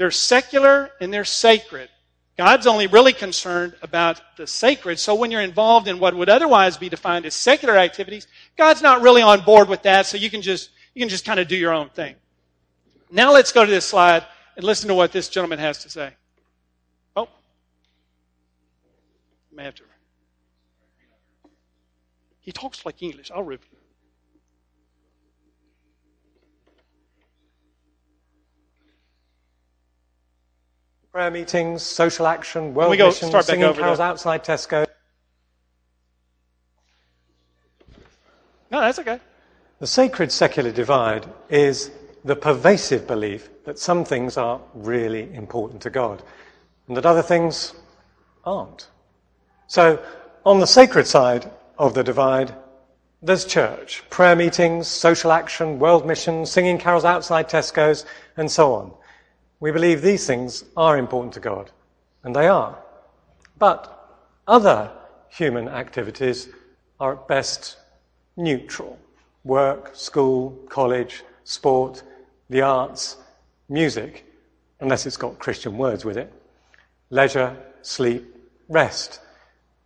they're 0.00 0.10
secular 0.10 0.90
and 0.98 1.12
they're 1.12 1.26
sacred. 1.26 1.90
God's 2.38 2.66
only 2.66 2.86
really 2.86 3.12
concerned 3.12 3.74
about 3.82 4.22
the 4.38 4.46
sacred. 4.46 4.98
So 4.98 5.14
when 5.14 5.30
you're 5.30 5.42
involved 5.42 5.88
in 5.88 5.98
what 5.98 6.14
would 6.14 6.30
otherwise 6.30 6.78
be 6.78 6.88
defined 6.88 7.26
as 7.26 7.34
secular 7.34 7.76
activities, 7.76 8.26
God's 8.56 8.80
not 8.80 9.02
really 9.02 9.20
on 9.20 9.42
board 9.42 9.68
with 9.68 9.82
that, 9.82 10.06
so 10.06 10.16
you 10.16 10.30
can 10.30 10.40
just, 10.40 10.70
you 10.94 11.02
can 11.02 11.10
just 11.10 11.26
kind 11.26 11.38
of 11.38 11.48
do 11.48 11.54
your 11.56 11.74
own 11.74 11.90
thing. 11.90 12.14
Now 13.10 13.34
let's 13.34 13.52
go 13.52 13.62
to 13.62 13.70
this 13.70 13.84
slide 13.84 14.24
and 14.56 14.64
listen 14.64 14.88
to 14.88 14.94
what 14.94 15.12
this 15.12 15.28
gentleman 15.28 15.58
has 15.58 15.82
to 15.82 15.90
say. 15.90 16.14
Oh. 17.14 17.28
May 19.52 19.64
have 19.64 19.74
to. 19.74 19.82
He 22.40 22.52
talks 22.52 22.86
like 22.86 23.02
English. 23.02 23.30
I'll 23.30 23.42
read. 23.42 23.60
Prayer 31.12 31.30
meetings, 31.30 31.82
social 31.82 32.26
action, 32.26 32.72
world 32.72 32.90
we 32.90 32.96
go, 32.96 33.06
missions, 33.06 33.30
start 33.30 33.44
singing 33.44 33.74
carols 33.74 33.98
there. 33.98 34.06
outside 34.06 34.44
Tesco. 34.44 34.86
No, 38.70 38.80
that's 38.80 39.00
okay. 39.00 39.18
The 39.80 39.86
sacred 39.86 40.30
secular 40.30 40.70
divide 40.70 41.26
is 41.48 41.90
the 42.24 42.36
pervasive 42.36 43.06
belief 43.08 43.48
that 43.64 43.78
some 43.78 44.04
things 44.04 44.36
are 44.36 44.60
really 44.74 45.32
important 45.34 45.82
to 45.82 45.90
God 45.90 46.22
and 46.86 46.96
that 46.96 47.06
other 47.06 47.22
things 47.22 47.74
aren't. 48.44 48.88
So, 49.66 50.00
on 50.46 50.60
the 50.60 50.66
sacred 50.66 51.06
side 51.06 51.50
of 51.78 51.94
the 51.94 52.04
divide, 52.04 52.54
there's 53.22 53.44
church, 53.44 54.04
prayer 54.10 54.36
meetings, 54.36 54.86
social 54.86 55.32
action, 55.32 55.78
world 55.78 56.06
missions, 56.06 56.50
singing 56.52 56.78
carols 56.78 57.04
outside 57.04 57.48
Tesco's, 57.48 58.06
and 58.36 58.50
so 58.50 58.74
on. 58.74 58.92
We 59.60 59.70
believe 59.70 60.00
these 60.00 60.26
things 60.26 60.64
are 60.76 60.96
important 60.96 61.34
to 61.34 61.40
God, 61.40 61.70
and 62.24 62.34
they 62.34 62.48
are. 62.48 62.78
But 63.58 64.18
other 64.48 64.90
human 65.28 65.68
activities 65.68 66.48
are 66.98 67.12
at 67.12 67.28
best 67.28 67.76
neutral. 68.36 68.98
Work, 69.44 69.94
school, 69.94 70.58
college, 70.68 71.22
sport, 71.44 72.02
the 72.48 72.62
arts, 72.62 73.18
music, 73.68 74.24
unless 74.80 75.06
it's 75.06 75.16
got 75.16 75.38
Christian 75.38 75.76
words 75.76 76.04
with 76.04 76.16
it, 76.16 76.32
leisure, 77.10 77.56
sleep, 77.82 78.34
rest. 78.68 79.20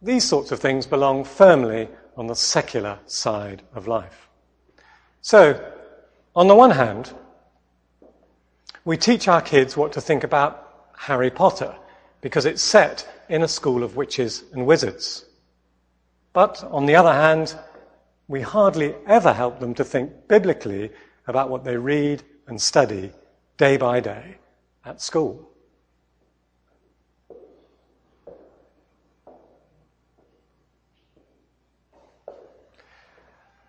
These 0.01 0.25
sorts 0.25 0.53
of 0.53 0.61
things 0.61 0.87
belong 0.87 1.25
firmly 1.25 1.89
on 2.17 2.27
the 2.27 2.37
secular 2.37 2.99
side 3.07 3.63
of 3.75 3.89
life. 3.89 4.29
So, 5.21 5.73
on 6.37 6.47
the 6.47 6.55
one 6.55 6.71
hand, 6.71 7.13
we 8.85 8.97
teach 8.97 9.29
our 9.29 9.41
kids 9.41 9.77
what 9.77 9.93
to 9.93 10.01
think 10.01 10.25
about 10.25 10.91
Harry 10.97 11.31
Potter 11.31 11.75
because 12.21 12.45
it's 12.45 12.63
set 12.63 13.09
in 13.29 13.43
a 13.43 13.49
school 13.49 13.83
of 13.83 13.97
witches 13.97 14.45
and 14.53 14.67
wizards. 14.67 15.25
But 16.33 16.63
on 16.65 16.87
the 16.87 16.97
other 16.97 17.13
hand, 17.13 17.55
we 18.29 18.43
hardly 18.43 18.95
ever 19.07 19.33
help 19.33 19.61
them 19.61 19.75
to 19.75 19.85
think 19.85 20.29
biblically 20.29 20.91
about 21.27 21.49
what 21.49 21.65
they 21.65 21.77
read 21.77 22.23
and 22.47 22.61
study 22.61 23.13
day 23.57 23.77
by 23.77 24.01
day 24.01 24.37
at 24.85 25.01
school. 25.01 25.49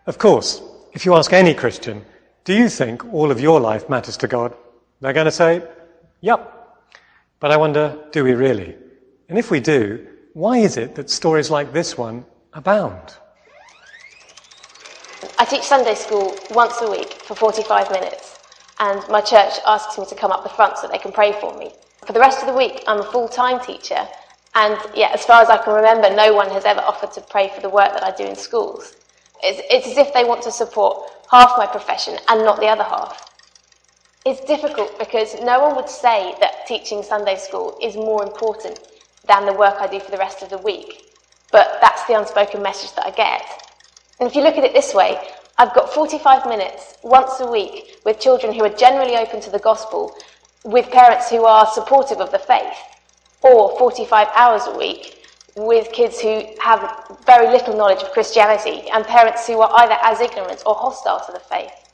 Of 0.06 0.18
course, 0.18 0.62
if 0.94 1.06
you 1.06 1.16
ask 1.16 1.34
any 1.34 1.54
Christian, 1.54 2.06
do 2.44 2.54
you 2.54 2.70
think 2.70 3.12
all 3.14 3.32
of 3.32 3.40
your 3.40 3.60
life 3.60 3.90
matters 3.90 4.18
to 4.18 4.28
God? 4.28 4.56
They're 5.06 5.14
going 5.14 5.26
to 5.26 5.32
say, 5.32 5.62
yep. 6.22 6.52
But 7.40 7.52
I 7.52 7.58
wonder, 7.58 7.96
do 8.12 8.24
we 8.24 8.34
really? 8.34 8.76
And 9.30 9.38
if 9.38 9.52
we 9.52 9.60
do, 9.60 10.08
why 10.34 10.58
is 10.58 10.78
it 10.78 10.96
that 10.96 11.12
stories 11.12 11.52
like 11.52 11.72
this 11.72 11.96
one 11.96 12.26
abound? 12.54 13.16
I 15.38 15.46
teach 15.46 15.62
Sunday 15.62 15.94
school 15.94 16.36
once 16.50 16.82
a 16.82 16.90
week 16.90 17.22
for 17.22 17.36
45 17.36 17.92
minutes, 17.92 18.40
and 18.80 19.08
my 19.08 19.22
church 19.22 19.54
asks 19.68 19.96
me 20.00 20.08
to 20.08 20.16
come 20.16 20.32
up 20.32 20.42
the 20.42 20.50
front 20.50 20.80
so 20.80 20.88
they 20.88 20.98
can 20.98 21.12
pray 21.12 21.34
for 21.34 21.56
me. 21.56 21.72
For 22.08 22.14
the 22.14 22.20
rest 22.20 22.40
of 22.40 22.48
the 22.48 22.58
week, 22.58 22.84
I'm 22.88 23.02
a 23.02 23.12
full 23.12 23.28
time 23.28 23.60
teacher, 23.60 24.08
and 24.56 24.76
yeah, 24.96 25.12
as 25.14 25.24
far 25.24 25.40
as 25.40 25.50
I 25.50 25.64
can 25.64 25.76
remember, 25.76 26.10
no 26.16 26.34
one 26.34 26.50
has 26.50 26.66
ever 26.66 26.82
offered 26.82 27.12
to 27.12 27.22
pray 27.22 27.52
for 27.54 27.62
the 27.62 27.70
work 27.70 27.94
that 27.94 28.04
I 28.04 28.10
do 28.10 28.24
in 28.26 28.36
schools. 28.36 28.96
It's, 29.44 29.62
it's 29.70 29.86
as 29.86 29.98
if 30.00 30.16
they 30.16 30.24
want 30.24 30.42
to 30.42 30.52
support 30.52 31.12
half 31.30 31.60
my 31.60 31.68
profession 31.68 32.18
and 32.28 32.44
not 32.44 32.60
the 32.60 32.66
other 32.66 32.84
half. 32.84 33.25
It's 34.26 34.42
difficult 34.42 34.98
because 34.98 35.40
no 35.42 35.60
one 35.60 35.76
would 35.76 35.88
say 35.88 36.34
that 36.40 36.66
teaching 36.66 37.04
Sunday 37.04 37.36
school 37.36 37.78
is 37.80 37.96
more 37.96 38.24
important 38.24 38.80
than 39.28 39.46
the 39.46 39.54
work 39.54 39.76
I 39.80 39.86
do 39.86 40.00
for 40.00 40.10
the 40.10 40.18
rest 40.18 40.42
of 40.42 40.50
the 40.50 40.58
week. 40.58 41.14
But 41.52 41.78
that's 41.80 42.04
the 42.06 42.18
unspoken 42.18 42.64
message 42.64 42.96
that 42.96 43.06
I 43.06 43.12
get. 43.12 43.44
And 44.20 44.28
if 44.28 44.36
you 44.36 44.42
look 44.42 44.58
at 44.58 44.64
it 44.64 44.74
this 44.74 44.96
way, 44.96 45.20
I've 45.60 45.76
got 45.76 45.94
45 45.94 46.48
minutes 46.48 46.98
once 47.04 47.40
a 47.40 47.46
week 47.46 48.00
with 48.04 48.20
children 48.20 48.52
who 48.52 48.64
are 48.64 48.70
generally 48.70 49.16
open 49.16 49.42
to 49.42 49.52
the 49.52 49.60
gospel, 49.60 50.16
with 50.64 50.90
parents 50.90 51.30
who 51.30 51.46
are 51.46 51.68
supportive 51.68 52.20
of 52.20 52.32
the 52.32 52.40
faith, 52.40 52.80
or 53.44 53.78
45 53.78 54.28
hours 54.36 54.64
a 54.66 54.76
week 54.76 55.24
with 55.56 55.92
kids 55.92 56.20
who 56.20 56.48
have 56.60 57.16
very 57.28 57.46
little 57.48 57.78
knowledge 57.78 58.02
of 58.02 58.12
Christianity 58.12 58.90
and 58.92 59.06
parents 59.06 59.46
who 59.46 59.62
are 59.62 59.72
either 59.82 59.98
as 60.02 60.20
ignorant 60.20 60.64
or 60.66 60.74
hostile 60.74 61.24
to 61.28 61.32
the 61.32 61.40
faith. 61.40 61.85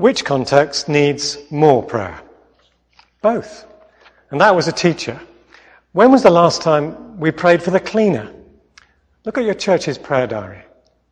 Which 0.00 0.24
context 0.24 0.88
needs 0.88 1.36
more 1.50 1.82
prayer? 1.82 2.18
Both. 3.20 3.66
And 4.30 4.40
that 4.40 4.56
was 4.56 4.66
a 4.66 4.72
teacher. 4.72 5.20
When 5.92 6.10
was 6.10 6.22
the 6.22 6.30
last 6.30 6.62
time 6.62 7.20
we 7.20 7.30
prayed 7.30 7.62
for 7.62 7.70
the 7.70 7.80
cleaner? 7.80 8.32
Look 9.26 9.36
at 9.36 9.44
your 9.44 9.52
church's 9.52 9.98
prayer 9.98 10.26
diary. 10.26 10.62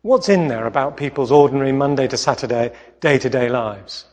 What's 0.01 0.27
in 0.27 0.47
there 0.47 0.65
about 0.65 0.97
people's 0.97 1.31
ordinary 1.31 1.71
Monday 1.71 2.07
to 2.07 2.17
Saturday, 2.17 2.73
day 2.99 3.19
to 3.19 3.29
day 3.29 3.47
lives? 3.47 4.05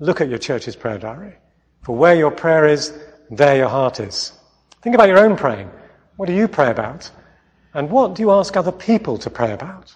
Look 0.00 0.20
at 0.20 0.28
your 0.28 0.38
church's 0.38 0.74
prayer 0.74 0.98
diary. 0.98 1.36
For 1.82 1.94
where 1.94 2.16
your 2.16 2.32
prayer 2.32 2.66
is, 2.66 2.98
there 3.30 3.56
your 3.56 3.68
heart 3.68 4.00
is. 4.00 4.32
Think 4.82 4.96
about 4.96 5.10
your 5.10 5.20
own 5.20 5.36
praying. 5.36 5.70
What 6.16 6.26
do 6.26 6.32
you 6.32 6.48
pray 6.48 6.72
about? 6.72 7.08
And 7.72 7.88
what 7.88 8.16
do 8.16 8.22
you 8.22 8.32
ask 8.32 8.56
other 8.56 8.72
people 8.72 9.16
to 9.18 9.30
pray 9.30 9.52
about? 9.52 9.94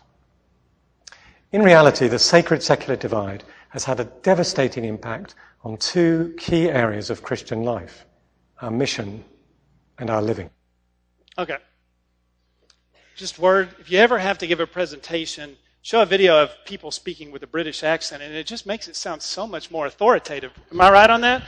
In 1.53 1.63
reality, 1.63 2.09
the 2.09 2.19
sacred 2.19 2.63
secular 2.63 2.97
divide 2.97 3.45
has 3.71 3.85
had 3.85 4.01
a 4.01 4.05
devastating 4.05 4.85
impact 4.85 5.35
on 5.63 5.77
two 5.77 6.35
key 6.39 6.69
areas 6.69 7.11
of 7.11 7.23
Christian 7.23 7.63
life 7.63 8.05
our 8.63 8.71
mission 8.71 9.23
and 9.99 10.09
our 10.09 10.23
living. 10.23 10.49
Okay. 11.37 11.59
Just 13.17 13.39
word 13.39 13.69
if 13.79 13.91
you 13.91 13.99
ever 13.99 14.19
have 14.19 14.39
to 14.39 14.47
give 14.47 14.61
a 14.61 14.67
presentation, 14.67 15.57
show 15.83 16.03
a 16.03 16.07
video 16.07 16.43
of 16.43 16.51
people 16.65 16.91
speaking 16.91 17.31
with 17.31 17.43
a 17.43 17.47
British 17.47 17.83
accent, 17.83 18.23
and 18.23 18.35
it 18.35 18.47
just 18.47 18.67
makes 18.67 18.89
it 18.89 18.97
sound 18.97 19.23
so 19.23 19.47
much 19.47 19.71
more 19.71 19.87
authoritative. 19.87 20.53
Am 20.73 20.81
I 20.81 20.91
right 20.91 21.11
on 21.11 21.21
that? 21.21 21.43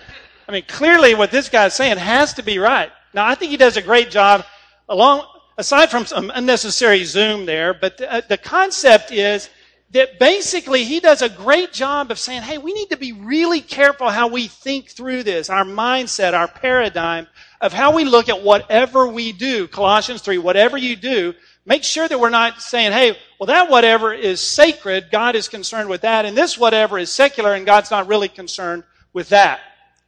I 0.46 0.52
mean, 0.52 0.64
clearly 0.68 1.14
what 1.14 1.30
this 1.30 1.48
guy's 1.48 1.74
saying 1.74 1.96
has 1.98 2.34
to 2.34 2.42
be 2.42 2.58
right. 2.58 2.90
Now, 3.14 3.26
I 3.26 3.34
think 3.34 3.50
he 3.50 3.56
does 3.56 3.76
a 3.76 3.82
great 3.82 4.10
job 4.10 4.44
along, 4.88 5.26
aside 5.56 5.90
from 5.90 6.06
some 6.06 6.30
unnecessary 6.34 7.04
zoom 7.04 7.46
there, 7.46 7.74
but 7.74 7.96
the, 7.98 8.12
uh, 8.12 8.20
the 8.28 8.38
concept 8.38 9.12
is 9.12 9.50
that 9.90 10.18
basically 10.18 10.84
he 10.84 11.00
does 11.00 11.22
a 11.22 11.28
great 11.28 11.72
job 11.72 12.10
of 12.10 12.18
saying, 12.18 12.42
hey, 12.42 12.58
we 12.58 12.74
need 12.74 12.90
to 12.90 12.96
be 12.96 13.12
really 13.12 13.60
careful 13.60 14.10
how 14.10 14.28
we 14.28 14.46
think 14.46 14.90
through 14.90 15.22
this, 15.22 15.48
our 15.48 15.64
mindset, 15.64 16.34
our 16.34 16.48
paradigm 16.48 17.26
of 17.60 17.72
how 17.72 17.94
we 17.94 18.04
look 18.04 18.28
at 18.28 18.42
whatever 18.42 19.08
we 19.08 19.32
do. 19.32 19.66
Colossians 19.66 20.20
3, 20.20 20.38
whatever 20.38 20.76
you 20.76 20.94
do, 20.94 21.34
make 21.64 21.84
sure 21.84 22.06
that 22.06 22.20
we're 22.20 22.28
not 22.28 22.60
saying, 22.60 22.92
hey, 22.92 23.16
well, 23.40 23.46
that 23.46 23.70
whatever 23.70 24.12
is 24.12 24.40
sacred, 24.40 25.08
God 25.10 25.34
is 25.34 25.48
concerned 25.48 25.88
with 25.88 26.02
that, 26.02 26.24
and 26.24 26.36
this 26.36 26.58
whatever 26.58 26.98
is 26.98 27.10
secular, 27.10 27.54
and 27.54 27.64
God's 27.66 27.90
not 27.90 28.08
really 28.08 28.28
concerned 28.28 28.84
with 29.12 29.30
that. 29.30 29.60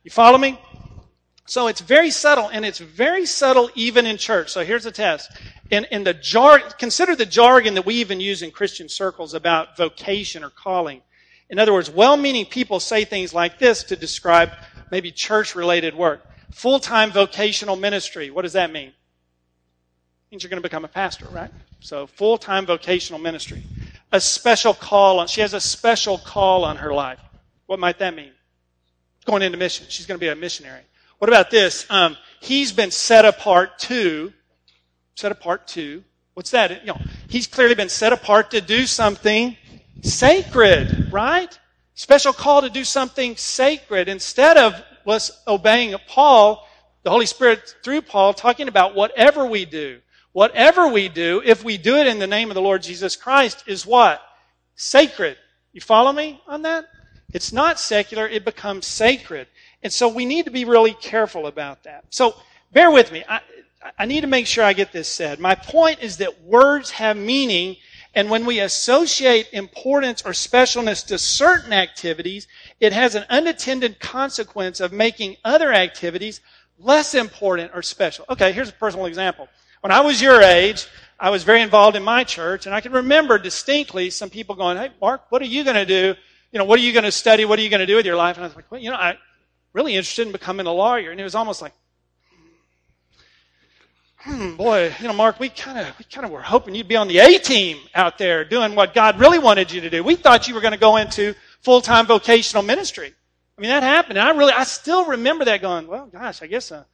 You 0.04 0.10
follow 0.10 0.38
me? 0.38 0.58
So 1.50 1.66
it's 1.66 1.80
very 1.80 2.12
subtle, 2.12 2.48
and 2.48 2.64
it's 2.64 2.78
very 2.78 3.26
subtle 3.26 3.70
even 3.74 4.06
in 4.06 4.18
church. 4.18 4.50
So 4.50 4.64
here's 4.64 4.86
a 4.86 4.92
test 4.92 5.32
in, 5.68 5.84
in 5.90 6.04
the 6.04 6.14
jar, 6.14 6.60
consider 6.60 7.16
the 7.16 7.26
jargon 7.26 7.74
that 7.74 7.84
we 7.84 7.96
even 7.96 8.20
use 8.20 8.42
in 8.42 8.52
Christian 8.52 8.88
circles 8.88 9.34
about 9.34 9.76
vocation 9.76 10.44
or 10.44 10.50
calling. 10.50 11.02
In 11.48 11.58
other 11.58 11.72
words, 11.72 11.90
well-meaning 11.90 12.46
people 12.46 12.78
say 12.78 13.04
things 13.04 13.34
like 13.34 13.58
this 13.58 13.82
to 13.82 13.96
describe 13.96 14.52
maybe 14.92 15.10
church-related 15.10 15.92
work. 15.92 16.24
Full-time 16.52 17.10
vocational 17.10 17.74
ministry. 17.74 18.30
What 18.30 18.42
does 18.42 18.52
that 18.52 18.70
mean? 18.70 18.90
It 18.90 18.94
means 20.30 20.44
you're 20.44 20.50
going 20.50 20.62
to 20.62 20.68
become 20.68 20.84
a 20.84 20.88
pastor, 20.88 21.26
right? 21.32 21.50
So 21.80 22.06
full-time 22.06 22.64
vocational 22.64 23.18
ministry. 23.18 23.64
A 24.12 24.20
special 24.20 24.72
call 24.72 25.18
on, 25.18 25.26
she 25.26 25.40
has 25.40 25.52
a 25.52 25.60
special 25.60 26.16
call 26.16 26.64
on 26.64 26.76
her 26.76 26.94
life. 26.94 27.18
What 27.66 27.80
might 27.80 27.98
that 27.98 28.14
mean? 28.14 28.30
Going 29.24 29.42
into 29.42 29.58
mission. 29.58 29.86
She's 29.88 30.06
going 30.06 30.16
to 30.16 30.24
be 30.24 30.28
a 30.28 30.36
missionary. 30.36 30.82
What 31.20 31.28
about 31.28 31.50
this? 31.50 31.84
Um, 31.90 32.16
he's 32.40 32.72
been 32.72 32.90
set 32.90 33.26
apart 33.26 33.78
to, 33.80 34.32
set 35.16 35.30
apart 35.30 35.68
to, 35.68 36.02
what's 36.32 36.50
that? 36.52 36.80
You 36.80 36.94
know, 36.94 37.00
he's 37.28 37.46
clearly 37.46 37.74
been 37.74 37.90
set 37.90 38.14
apart 38.14 38.52
to 38.52 38.62
do 38.62 38.86
something 38.86 39.54
sacred, 40.00 41.12
right? 41.12 41.58
Special 41.92 42.32
call 42.32 42.62
to 42.62 42.70
do 42.70 42.84
something 42.84 43.36
sacred 43.36 44.08
instead 44.08 44.56
of 44.56 44.82
us 45.06 45.42
obeying 45.46 45.94
Paul, 46.08 46.66
the 47.02 47.10
Holy 47.10 47.26
Spirit 47.26 47.74
through 47.84 48.00
Paul 48.00 48.32
talking 48.32 48.68
about 48.68 48.94
whatever 48.94 49.44
we 49.44 49.66
do. 49.66 50.00
Whatever 50.32 50.88
we 50.88 51.10
do, 51.10 51.42
if 51.44 51.62
we 51.62 51.76
do 51.76 51.96
it 51.96 52.06
in 52.06 52.18
the 52.18 52.26
name 52.26 52.50
of 52.50 52.54
the 52.54 52.62
Lord 52.62 52.82
Jesus 52.82 53.14
Christ, 53.14 53.64
is 53.66 53.84
what? 53.84 54.22
Sacred. 54.74 55.36
You 55.74 55.82
follow 55.82 56.12
me 56.12 56.40
on 56.48 56.62
that? 56.62 56.86
It's 57.34 57.52
not 57.52 57.78
secular, 57.78 58.26
it 58.26 58.46
becomes 58.46 58.86
sacred. 58.86 59.48
And 59.82 59.92
so 59.92 60.08
we 60.08 60.26
need 60.26 60.44
to 60.44 60.50
be 60.50 60.64
really 60.64 60.94
careful 60.94 61.46
about 61.46 61.84
that. 61.84 62.04
So 62.10 62.34
bear 62.72 62.90
with 62.90 63.12
me. 63.12 63.24
I, 63.28 63.40
I 63.98 64.04
need 64.04 64.20
to 64.22 64.26
make 64.26 64.46
sure 64.46 64.64
I 64.64 64.72
get 64.72 64.92
this 64.92 65.08
said. 65.08 65.40
My 65.40 65.54
point 65.54 66.00
is 66.02 66.18
that 66.18 66.42
words 66.42 66.90
have 66.90 67.16
meaning, 67.16 67.76
and 68.14 68.28
when 68.28 68.44
we 68.44 68.60
associate 68.60 69.48
importance 69.52 70.22
or 70.22 70.32
specialness 70.32 71.06
to 71.06 71.18
certain 71.18 71.72
activities, 71.72 72.46
it 72.78 72.92
has 72.92 73.14
an 73.14 73.24
unintended 73.30 73.98
consequence 73.98 74.80
of 74.80 74.92
making 74.92 75.36
other 75.44 75.72
activities 75.72 76.40
less 76.78 77.14
important 77.14 77.70
or 77.74 77.82
special. 77.82 78.24
Okay, 78.28 78.52
here's 78.52 78.68
a 78.68 78.74
personal 78.74 79.06
example. 79.06 79.48
When 79.80 79.92
I 79.92 80.00
was 80.00 80.20
your 80.20 80.42
age, 80.42 80.86
I 81.18 81.30
was 81.30 81.44
very 81.44 81.62
involved 81.62 81.96
in 81.96 82.02
my 82.02 82.24
church, 82.24 82.66
and 82.66 82.74
I 82.74 82.80
can 82.80 82.92
remember 82.92 83.38
distinctly 83.38 84.10
some 84.10 84.28
people 84.28 84.54
going, 84.54 84.76
Hey, 84.76 84.90
Mark, 85.00 85.30
what 85.30 85.40
are 85.40 85.46
you 85.46 85.64
going 85.64 85.76
to 85.76 85.86
do? 85.86 86.14
You 86.52 86.58
know, 86.58 86.64
what 86.64 86.78
are 86.78 86.82
you 86.82 86.92
going 86.92 87.04
to 87.04 87.12
study? 87.12 87.44
What 87.44 87.58
are 87.58 87.62
you 87.62 87.70
going 87.70 87.80
to 87.80 87.86
do 87.86 87.96
with 87.96 88.06
your 88.06 88.16
life? 88.16 88.36
And 88.36 88.44
I 88.44 88.48
was 88.48 88.56
like, 88.56 88.70
Well, 88.70 88.80
you 88.80 88.90
know, 88.90 88.96
I'm 88.96 89.16
really 89.72 89.94
interested 89.94 90.26
in 90.26 90.32
becoming 90.32 90.66
a 90.66 90.72
lawyer. 90.72 91.10
And 91.10 91.20
it 91.20 91.24
was 91.24 91.34
almost 91.34 91.62
like, 91.62 91.72
Hmm, 94.22 94.54
boy, 94.54 94.92
you 95.00 95.06
know, 95.08 95.14
Mark, 95.14 95.40
we 95.40 95.48
kind 95.48 95.78
of, 95.78 95.98
we 95.98 96.04
kind 96.04 96.26
of 96.26 96.30
were 96.30 96.42
hoping 96.42 96.74
you'd 96.74 96.88
be 96.88 96.96
on 96.96 97.08
the 97.08 97.20
A 97.20 97.38
team 97.38 97.78
out 97.94 98.18
there 98.18 98.44
doing 98.44 98.74
what 98.74 98.92
God 98.92 99.18
really 99.18 99.38
wanted 99.38 99.72
you 99.72 99.80
to 99.80 99.88
do. 99.88 100.04
We 100.04 100.14
thought 100.14 100.46
you 100.46 100.54
were 100.54 100.60
going 100.60 100.74
to 100.74 100.78
go 100.78 100.98
into 100.98 101.34
full-time 101.62 102.06
vocational 102.06 102.62
ministry. 102.62 103.14
I 103.56 103.60
mean, 103.62 103.70
that 103.70 103.82
happened. 103.82 104.18
And 104.18 104.28
I 104.28 104.32
really, 104.32 104.52
I 104.52 104.64
still 104.64 105.06
remember 105.06 105.46
that 105.46 105.62
going, 105.62 105.86
well, 105.86 106.04
gosh, 106.06 106.42
I 106.42 106.48
guess, 106.48 106.70
uh, 106.70 106.84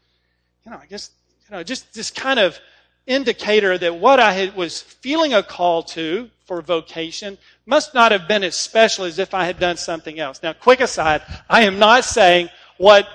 you 0.65 0.71
know, 0.71 0.79
I 0.81 0.87
guess, 0.87 1.11
you 1.51 1.57
know, 1.57 1.65
just 1.65 1.93
this 1.95 2.13
kind 2.13 2.39
of, 2.39 2.61
indicator 3.07 3.79
that 3.79 3.97
what 3.97 4.21
I 4.21 4.33
had, 4.33 4.57
was 4.57 4.83
feeling 4.83 5.35
a 5.35 5.43
call 5.43 5.83
to 5.85 6.29
for 6.45 6.61
vocation 6.61 7.39
must 7.65 7.95
not 7.95 8.13
have 8.13 8.29
been 8.29 8.45
as 8.45 8.57
special 8.57 9.05
as 9.05 9.19
if 9.19 9.35
I 9.35 9.45
had 9.45 9.59
done 9.59 9.77
something 9.77 10.19
else. 10.19 10.43
Now, 10.43 10.53
quick 10.53 10.81
aside, 10.81 11.23
I 11.49 11.63
am 11.63 11.79
not 11.79 12.05
saying 12.05 12.51
what, 12.79 13.09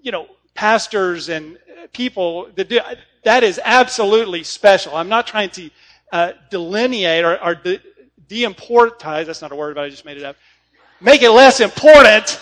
you 0.00 0.12
know, 0.12 0.26
pastors 0.54 1.28
and 1.28 1.58
people 1.92 2.48
that 2.54 2.68
do, 2.68 2.80
that 3.24 3.42
is 3.44 3.60
absolutely 3.62 4.42
special. 4.44 4.96
I'm 4.96 5.08
not 5.08 5.26
trying 5.26 5.50
to 5.50 5.70
uh, 6.10 6.32
delineate 6.50 7.24
or, 7.24 7.42
or 7.42 7.54
de- 7.54 7.80
de-importantize, 8.28 9.26
that's 9.26 9.42
not 9.42 9.52
a 9.52 9.56
word, 9.56 9.74
but 9.74 9.84
I 9.84 9.88
just 9.88 10.04
made 10.04 10.16
it 10.16 10.24
up, 10.24 10.36
make 11.00 11.22
it 11.22 11.30
less 11.30 11.60
important 11.60 12.40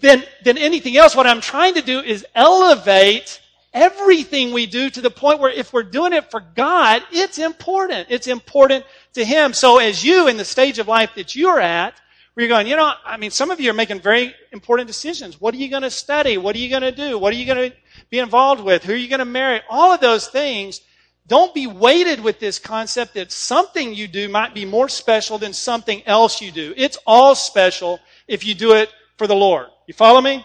than, 0.00 0.22
than 0.44 0.58
anything 0.58 0.96
else. 0.96 1.16
What 1.16 1.26
I'm 1.26 1.40
trying 1.40 1.74
to 1.74 1.82
do 1.82 2.00
is 2.00 2.26
elevate 2.34 3.40
everything 3.72 4.52
we 4.52 4.66
do 4.66 4.88
to 4.88 5.00
the 5.00 5.10
point 5.10 5.38
where 5.38 5.50
if 5.50 5.72
we're 5.72 5.82
doing 5.82 6.12
it 6.12 6.30
for 6.30 6.40
God, 6.40 7.02
it's 7.12 7.38
important. 7.38 8.08
It's 8.10 8.26
important 8.26 8.84
to 9.14 9.24
Him. 9.24 9.52
So 9.52 9.78
as 9.78 10.02
you, 10.04 10.28
in 10.28 10.36
the 10.36 10.44
stage 10.44 10.78
of 10.78 10.88
life 10.88 11.14
that 11.16 11.36
you're 11.36 11.60
at, 11.60 11.94
where 12.36 12.44
you're 12.44 12.54
going, 12.54 12.66
you 12.66 12.76
know, 12.76 12.92
I 13.02 13.16
mean, 13.16 13.30
some 13.30 13.50
of 13.50 13.60
you 13.60 13.70
are 13.70 13.74
making 13.74 14.00
very 14.00 14.34
important 14.52 14.88
decisions. 14.88 15.40
What 15.40 15.54
are 15.54 15.56
you 15.56 15.70
going 15.70 15.84
to 15.84 15.90
study? 15.90 16.36
What 16.36 16.54
are 16.54 16.58
you 16.58 16.68
going 16.68 16.82
to 16.82 16.92
do? 16.92 17.16
What 17.18 17.32
are 17.32 17.36
you 17.36 17.46
going 17.46 17.70
to 17.70 17.76
be 18.10 18.18
involved 18.18 18.62
with? 18.62 18.84
Who 18.84 18.92
are 18.92 18.96
you 18.96 19.08
going 19.08 19.20
to 19.20 19.24
marry? 19.24 19.62
All 19.70 19.94
of 19.94 20.02
those 20.02 20.28
things. 20.28 20.82
Don't 21.26 21.54
be 21.54 21.66
weighted 21.66 22.20
with 22.20 22.38
this 22.38 22.58
concept 22.58 23.14
that 23.14 23.32
something 23.32 23.94
you 23.94 24.06
do 24.06 24.28
might 24.28 24.52
be 24.52 24.66
more 24.66 24.86
special 24.90 25.38
than 25.38 25.54
something 25.54 26.02
else 26.06 26.42
you 26.42 26.52
do. 26.52 26.74
It's 26.76 26.98
all 27.06 27.34
special 27.34 28.00
if 28.28 28.44
you 28.44 28.54
do 28.54 28.74
it 28.74 28.90
for 29.16 29.26
the 29.26 29.34
Lord. 29.34 29.68
You 29.86 29.94
follow 29.94 30.20
me? 30.20 30.44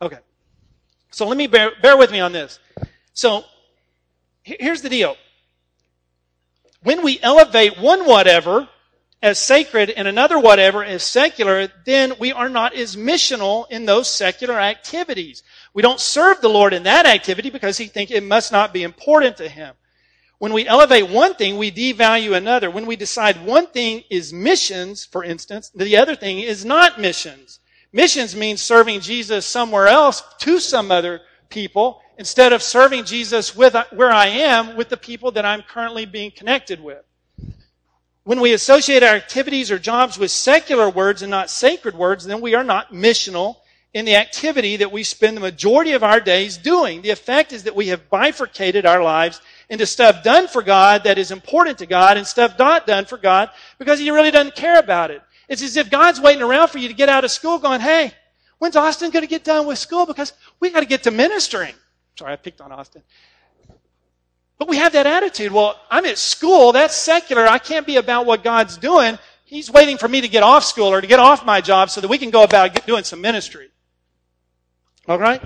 Okay. 0.00 0.18
So 1.10 1.26
let 1.26 1.36
me 1.36 1.46
bear, 1.46 1.72
bear 1.82 1.98
with 1.98 2.10
me 2.10 2.20
on 2.20 2.32
this. 2.32 2.58
So 3.12 3.44
here's 4.42 4.80
the 4.80 4.88
deal. 4.88 5.14
When 6.82 7.04
we 7.04 7.20
elevate 7.20 7.78
one 7.78 8.06
whatever 8.06 8.66
as 9.22 9.38
sacred 9.38 9.90
and 9.90 10.06
another 10.06 10.38
whatever 10.38 10.84
as 10.84 11.02
secular, 11.02 11.68
then 11.84 12.14
we 12.20 12.32
are 12.32 12.48
not 12.48 12.74
as 12.74 12.94
missional 12.94 13.68
in 13.70 13.84
those 13.84 14.08
secular 14.08 14.58
activities. 14.58 15.42
We 15.74 15.82
don't 15.82 16.00
serve 16.00 16.40
the 16.40 16.48
Lord 16.48 16.72
in 16.72 16.84
that 16.84 17.06
activity 17.06 17.50
because 17.50 17.78
he 17.78 17.86
think 17.86 18.10
it 18.10 18.22
must 18.22 18.52
not 18.52 18.72
be 18.72 18.84
important 18.84 19.36
to 19.38 19.48
him. 19.48 19.74
When 20.38 20.52
we 20.52 20.68
elevate 20.68 21.10
one 21.10 21.34
thing, 21.34 21.58
we 21.58 21.72
devalue 21.72 22.36
another. 22.36 22.70
When 22.70 22.86
we 22.86 22.94
decide 22.94 23.44
one 23.44 23.66
thing 23.66 24.04
is 24.08 24.32
missions, 24.32 25.04
for 25.04 25.24
instance, 25.24 25.70
the 25.74 25.96
other 25.96 26.14
thing 26.14 26.38
is 26.38 26.64
not 26.64 27.00
missions. 27.00 27.58
Missions 27.92 28.36
means 28.36 28.62
serving 28.62 29.00
Jesus 29.00 29.46
somewhere 29.46 29.88
else 29.88 30.22
to 30.40 30.60
some 30.60 30.92
other 30.92 31.22
people 31.48 32.00
instead 32.18 32.52
of 32.52 32.62
serving 32.62 33.04
Jesus 33.04 33.56
with 33.56 33.74
where 33.90 34.12
I 34.12 34.26
am 34.26 34.76
with 34.76 34.90
the 34.90 34.96
people 34.96 35.32
that 35.32 35.44
I'm 35.44 35.62
currently 35.62 36.06
being 36.06 36.30
connected 36.30 36.80
with. 36.80 37.02
When 38.28 38.40
we 38.42 38.52
associate 38.52 39.02
our 39.02 39.14
activities 39.14 39.70
or 39.70 39.78
jobs 39.78 40.18
with 40.18 40.30
secular 40.30 40.90
words 40.90 41.22
and 41.22 41.30
not 41.30 41.48
sacred 41.48 41.94
words, 41.94 42.26
then 42.26 42.42
we 42.42 42.54
are 42.54 42.62
not 42.62 42.92
missional 42.92 43.56
in 43.94 44.04
the 44.04 44.16
activity 44.16 44.76
that 44.76 44.92
we 44.92 45.02
spend 45.02 45.34
the 45.34 45.40
majority 45.40 45.92
of 45.92 46.04
our 46.04 46.20
days 46.20 46.58
doing. 46.58 47.00
The 47.00 47.08
effect 47.08 47.54
is 47.54 47.62
that 47.62 47.74
we 47.74 47.88
have 47.88 48.10
bifurcated 48.10 48.84
our 48.84 49.02
lives 49.02 49.40
into 49.70 49.86
stuff 49.86 50.22
done 50.22 50.46
for 50.46 50.60
God 50.60 51.04
that 51.04 51.16
is 51.16 51.30
important 51.30 51.78
to 51.78 51.86
God 51.86 52.18
and 52.18 52.26
stuff 52.26 52.58
not 52.58 52.86
done 52.86 53.06
for 53.06 53.16
God 53.16 53.48
because 53.78 53.98
He 53.98 54.10
really 54.10 54.30
doesn't 54.30 54.54
care 54.54 54.78
about 54.78 55.10
it. 55.10 55.22
It's 55.48 55.62
as 55.62 55.78
if 55.78 55.88
God's 55.88 56.20
waiting 56.20 56.42
around 56.42 56.68
for 56.68 56.76
you 56.76 56.88
to 56.88 56.94
get 56.94 57.08
out 57.08 57.24
of 57.24 57.30
school 57.30 57.58
going, 57.58 57.80
hey, 57.80 58.12
when's 58.58 58.76
Austin 58.76 59.10
going 59.10 59.22
to 59.24 59.26
get 59.26 59.42
done 59.42 59.66
with 59.66 59.78
school? 59.78 60.04
Because 60.04 60.34
we 60.60 60.68
got 60.68 60.80
to 60.80 60.86
get 60.86 61.04
to 61.04 61.10
ministering. 61.10 61.72
Sorry, 62.18 62.34
I 62.34 62.36
picked 62.36 62.60
on 62.60 62.72
Austin. 62.72 63.02
But 64.58 64.68
we 64.68 64.76
have 64.78 64.92
that 64.92 65.06
attitude. 65.06 65.52
Well, 65.52 65.78
I'm 65.90 66.04
at 66.04 66.18
school. 66.18 66.72
That's 66.72 66.96
secular. 66.96 67.46
I 67.46 67.58
can't 67.58 67.86
be 67.86 67.96
about 67.96 68.26
what 68.26 68.42
God's 68.42 68.76
doing. 68.76 69.18
He's 69.44 69.70
waiting 69.70 69.96
for 69.96 70.08
me 70.08 70.20
to 70.20 70.28
get 70.28 70.42
off 70.42 70.64
school 70.64 70.88
or 70.88 71.00
to 71.00 71.06
get 71.06 71.20
off 71.20 71.46
my 71.46 71.60
job 71.60 71.90
so 71.90 72.00
that 72.00 72.08
we 72.08 72.18
can 72.18 72.30
go 72.30 72.42
about 72.42 72.84
doing 72.86 73.04
some 73.04 73.20
ministry. 73.20 73.68
All 75.06 75.18
right? 75.18 75.42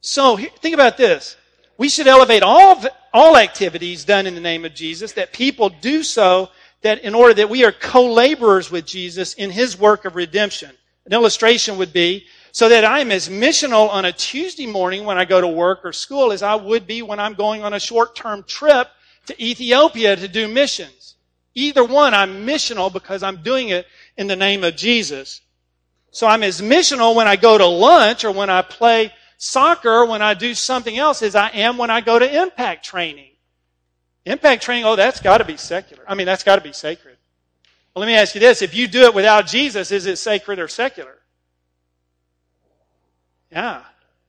So 0.00 0.36
think 0.36 0.74
about 0.74 0.96
this. 0.96 1.36
We 1.78 1.88
should 1.88 2.08
elevate 2.08 2.42
all, 2.42 2.82
all 3.12 3.36
activities 3.36 4.04
done 4.04 4.26
in 4.26 4.34
the 4.34 4.40
name 4.40 4.64
of 4.64 4.74
Jesus, 4.74 5.12
that 5.12 5.32
people 5.32 5.68
do 5.68 6.02
so 6.02 6.50
that 6.82 7.02
in 7.04 7.14
order 7.14 7.32
that 7.34 7.48
we 7.48 7.64
are 7.64 7.72
co-laborers 7.72 8.70
with 8.70 8.84
Jesus 8.84 9.34
in 9.34 9.50
his 9.50 9.78
work 9.78 10.04
of 10.04 10.16
redemption. 10.16 10.72
An 11.06 11.12
illustration 11.12 11.78
would 11.78 11.92
be 11.92 12.26
so 12.52 12.68
that 12.68 12.84
I'm 12.84 13.10
as 13.10 13.28
missional 13.28 13.88
on 13.88 14.04
a 14.04 14.12
Tuesday 14.12 14.66
morning 14.66 15.04
when 15.04 15.18
I 15.18 15.24
go 15.24 15.40
to 15.40 15.48
work 15.48 15.80
or 15.84 15.92
school 15.92 16.32
as 16.32 16.42
I 16.42 16.54
would 16.54 16.86
be 16.86 17.02
when 17.02 17.18
I'm 17.18 17.34
going 17.34 17.64
on 17.64 17.74
a 17.74 17.80
short-term 17.80 18.44
trip 18.44 18.88
to 19.26 19.42
Ethiopia 19.42 20.14
to 20.14 20.28
do 20.28 20.46
missions. 20.48 21.16
Either 21.54 21.84
one, 21.84 22.14
I'm 22.14 22.46
missional 22.46 22.92
because 22.92 23.22
I'm 23.22 23.42
doing 23.42 23.70
it 23.70 23.86
in 24.16 24.26
the 24.26 24.36
name 24.36 24.64
of 24.64 24.76
Jesus. 24.76 25.40
So 26.10 26.26
I'm 26.26 26.42
as 26.42 26.60
missional 26.60 27.14
when 27.14 27.26
I 27.26 27.36
go 27.36 27.58
to 27.58 27.66
lunch 27.66 28.24
or 28.24 28.32
when 28.32 28.50
I 28.50 28.62
play 28.62 29.12
soccer 29.42 30.04
when 30.04 30.22
I 30.22 30.34
do 30.34 30.54
something 30.54 30.96
else 30.96 31.20
as 31.20 31.34
I 31.34 31.48
am 31.48 31.76
when 31.76 31.90
I 31.90 32.00
go 32.00 32.16
to 32.16 32.42
impact 32.42 32.84
training. 32.84 33.30
Impact 34.24 34.62
training, 34.62 34.84
oh, 34.84 34.94
that's 34.94 35.20
got 35.20 35.38
to 35.38 35.44
be 35.44 35.56
secular. 35.56 36.04
I 36.06 36.14
mean, 36.14 36.26
that's 36.26 36.44
got 36.44 36.56
to 36.56 36.62
be 36.62 36.72
sacred. 36.72 37.16
Well, 37.92 38.00
let 38.00 38.06
me 38.06 38.14
ask 38.14 38.36
you 38.36 38.40
this. 38.40 38.62
If 38.62 38.72
you 38.72 38.86
do 38.86 39.02
it 39.02 39.14
without 39.14 39.48
Jesus, 39.48 39.90
is 39.90 40.06
it 40.06 40.16
sacred 40.16 40.60
or 40.60 40.68
secular? 40.68 41.18
Yeah. 43.52 43.82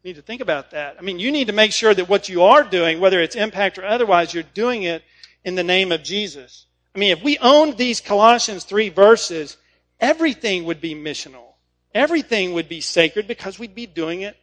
Need 0.04 0.18
to 0.18 0.22
think 0.22 0.42
about 0.42 0.72
that. 0.72 0.98
I 1.00 1.02
mean, 1.02 1.18
you 1.18 1.32
need 1.32 1.48
to 1.48 1.54
make 1.54 1.72
sure 1.72 1.94
that 1.94 2.10
what 2.10 2.28
you 2.28 2.44
are 2.44 2.64
doing, 2.64 3.00
whether 3.00 3.22
it's 3.22 3.38
impact 3.38 3.78
or 3.78 3.86
otherwise, 3.86 4.34
you're 4.34 4.44
doing 4.44 4.84
it 4.84 5.02
in 5.46 5.56
the 5.56 5.64
name 5.64 5.94
of 5.94 6.04
Jesus. 6.04 6.66
I 6.94 7.00
mean, 7.00 7.12
if 7.12 7.24
we 7.24 7.38
owned 7.38 7.78
these 7.78 8.02
Colossians 8.02 8.66
3 8.66 8.90
verses, 8.90 9.56
everything 10.02 10.66
would 10.66 10.82
be 10.82 10.94
missional. 10.94 11.54
Everything 11.96 12.54
would 12.54 12.68
be 12.68 12.82
sacred 12.82 13.28
because 13.28 13.58
we'd 13.58 13.76
be 13.76 13.86
doing 13.86 14.22
it, 14.22 14.36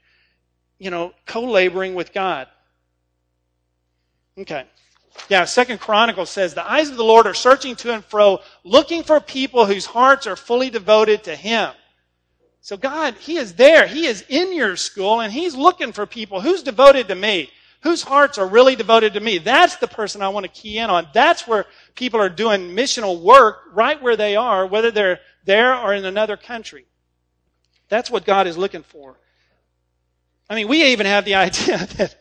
you 0.78 0.90
know, 0.90 1.12
co-laboring 1.26 1.94
with 1.94 2.14
God. 2.14 2.48
Okay. 4.38 4.64
Yeah, 5.28 5.44
Second 5.44 5.80
Chronicles 5.80 6.30
says, 6.30 6.54
the 6.54 6.68
eyes 6.68 6.88
of 6.88 6.96
the 6.96 7.04
Lord 7.04 7.26
are 7.26 7.34
searching 7.34 7.76
to 7.76 7.92
and 7.92 8.04
fro, 8.04 8.38
looking 8.64 9.02
for 9.02 9.20
people 9.20 9.66
whose 9.66 9.84
hearts 9.84 10.26
are 10.26 10.36
fully 10.36 10.70
devoted 10.70 11.24
to 11.24 11.36
Him. 11.36 11.72
So 12.60 12.76
God, 12.76 13.14
He 13.14 13.36
is 13.36 13.54
there. 13.54 13.86
He 13.86 14.06
is 14.06 14.24
in 14.28 14.54
your 14.54 14.76
school 14.76 15.20
and 15.20 15.32
He's 15.32 15.54
looking 15.54 15.92
for 15.92 16.06
people. 16.06 16.40
Who's 16.40 16.62
devoted 16.62 17.08
to 17.08 17.14
me? 17.14 17.50
Whose 17.82 18.02
hearts 18.02 18.36
are 18.36 18.46
really 18.46 18.76
devoted 18.76 19.14
to 19.14 19.20
me? 19.20 19.38
That's 19.38 19.76
the 19.76 19.88
person 19.88 20.20
I 20.20 20.28
want 20.28 20.44
to 20.44 20.52
key 20.52 20.78
in 20.78 20.90
on. 20.90 21.08
That's 21.14 21.48
where 21.48 21.64
people 21.94 22.20
are 22.20 22.28
doing 22.28 22.70
missional 22.70 23.22
work 23.22 23.60
right 23.72 24.00
where 24.02 24.16
they 24.16 24.36
are, 24.36 24.66
whether 24.66 24.90
they're 24.90 25.20
there 25.46 25.74
or 25.74 25.94
in 25.94 26.04
another 26.04 26.36
country. 26.36 26.84
That's 27.88 28.10
what 28.10 28.26
God 28.26 28.46
is 28.46 28.58
looking 28.58 28.82
for. 28.82 29.16
I 30.48 30.54
mean, 30.56 30.68
we 30.68 30.92
even 30.92 31.06
have 31.06 31.24
the 31.24 31.34
idea 31.36 31.78
that 31.78 32.16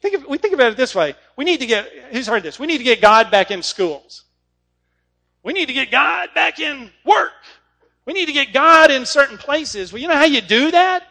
think 0.00 0.14
of, 0.14 0.26
we 0.26 0.38
think 0.38 0.54
about 0.54 0.72
it 0.72 0.76
this 0.76 0.94
way. 0.94 1.14
We 1.36 1.44
need 1.44 1.60
to 1.60 1.66
get 1.66 1.88
who's 2.12 2.28
heard 2.28 2.44
this? 2.44 2.58
We 2.58 2.66
need 2.66 2.78
to 2.78 2.84
get 2.84 3.00
God 3.00 3.30
back 3.30 3.50
in 3.50 3.62
schools. 3.62 4.24
We 5.42 5.52
need 5.52 5.66
to 5.66 5.72
get 5.72 5.90
God 5.90 6.30
back 6.34 6.58
in 6.60 6.90
work. 7.04 7.32
We 8.08 8.14
need 8.14 8.24
to 8.24 8.32
get 8.32 8.54
God 8.54 8.90
in 8.90 9.04
certain 9.04 9.36
places. 9.36 9.92
Well, 9.92 10.00
you 10.00 10.08
know 10.08 10.16
how 10.16 10.24
you 10.24 10.40
do 10.40 10.70
that? 10.70 11.02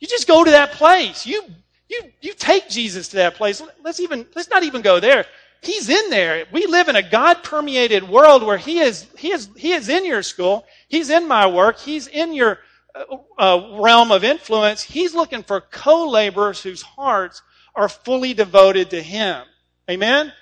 You 0.00 0.08
just 0.08 0.26
go 0.26 0.42
to 0.42 0.50
that 0.50 0.72
place. 0.72 1.24
You 1.24 1.40
you 1.88 2.02
you 2.20 2.34
take 2.34 2.68
Jesus 2.68 3.06
to 3.10 3.16
that 3.18 3.36
place. 3.36 3.62
Let's 3.84 4.00
even 4.00 4.26
let's 4.34 4.50
not 4.50 4.64
even 4.64 4.82
go 4.82 4.98
there. 4.98 5.24
He's 5.60 5.88
in 5.88 6.10
there. 6.10 6.44
We 6.50 6.66
live 6.66 6.88
in 6.88 6.96
a 6.96 7.08
God 7.08 7.44
permeated 7.44 8.08
world 8.08 8.42
where 8.42 8.58
He 8.58 8.80
is, 8.80 9.06
He 9.16 9.30
is, 9.30 9.50
He 9.56 9.70
is 9.70 9.88
in 9.88 10.04
your 10.04 10.24
school. 10.24 10.66
He's 10.88 11.10
in 11.10 11.28
my 11.28 11.46
work. 11.46 11.78
He's 11.78 12.08
in 12.08 12.34
your 12.34 12.58
uh, 12.92 13.18
uh, 13.38 13.78
realm 13.80 14.10
of 14.10 14.24
influence. 14.24 14.82
He's 14.82 15.14
looking 15.14 15.44
for 15.44 15.60
co-laborers 15.60 16.60
whose 16.60 16.82
hearts 16.82 17.40
are 17.76 17.88
fully 17.88 18.34
devoted 18.34 18.90
to 18.90 19.00
Him. 19.00 19.44
Amen? 19.88 20.32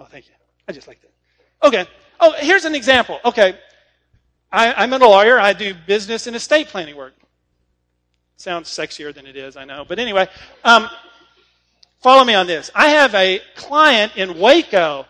Oh, 0.00 0.04
thank 0.04 0.26
you. 0.26 0.34
I 0.66 0.72
just 0.72 0.88
like 0.88 1.00
that. 1.00 1.68
Okay. 1.68 1.86
Oh, 2.18 2.34
here's 2.38 2.64
an 2.64 2.74
example. 2.74 3.20
Okay. 3.24 3.56
I, 4.52 4.84
am 4.84 4.92
a 4.92 4.98
lawyer. 4.98 5.40
I 5.40 5.52
do 5.52 5.74
business 5.86 6.26
and 6.26 6.36
estate 6.36 6.68
planning 6.68 6.96
work. 6.96 7.14
Sounds 8.36 8.68
sexier 8.68 9.14
than 9.14 9.26
it 9.26 9.36
is, 9.36 9.56
I 9.56 9.64
know. 9.64 9.84
But 9.86 9.98
anyway, 9.98 10.28
um, 10.64 10.90
Follow 12.02 12.24
me 12.24 12.34
on 12.34 12.48
this. 12.48 12.68
I 12.74 12.88
have 12.88 13.14
a 13.14 13.40
client 13.54 14.16
in 14.16 14.40
Waco, 14.40 15.06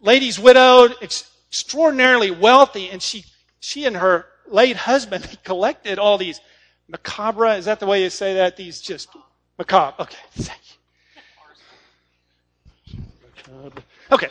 lady's 0.00 0.40
widowed, 0.40 0.96
extraordinarily 1.02 2.30
wealthy, 2.30 2.88
and 2.88 3.02
she, 3.02 3.26
she 3.60 3.84
and 3.84 3.94
her 3.94 4.24
late 4.46 4.76
husband 4.76 5.38
collected 5.44 5.98
all 5.98 6.16
these 6.16 6.40
macabre, 6.88 7.56
is 7.56 7.66
that 7.66 7.78
the 7.78 7.86
way 7.86 8.02
you 8.02 8.08
say 8.08 8.34
that? 8.34 8.56
These 8.56 8.80
just 8.80 9.10
macabre. 9.58 10.02
Okay, 10.02 10.16
thank 10.32 10.60
you. 12.86 13.72
Okay. 14.10 14.28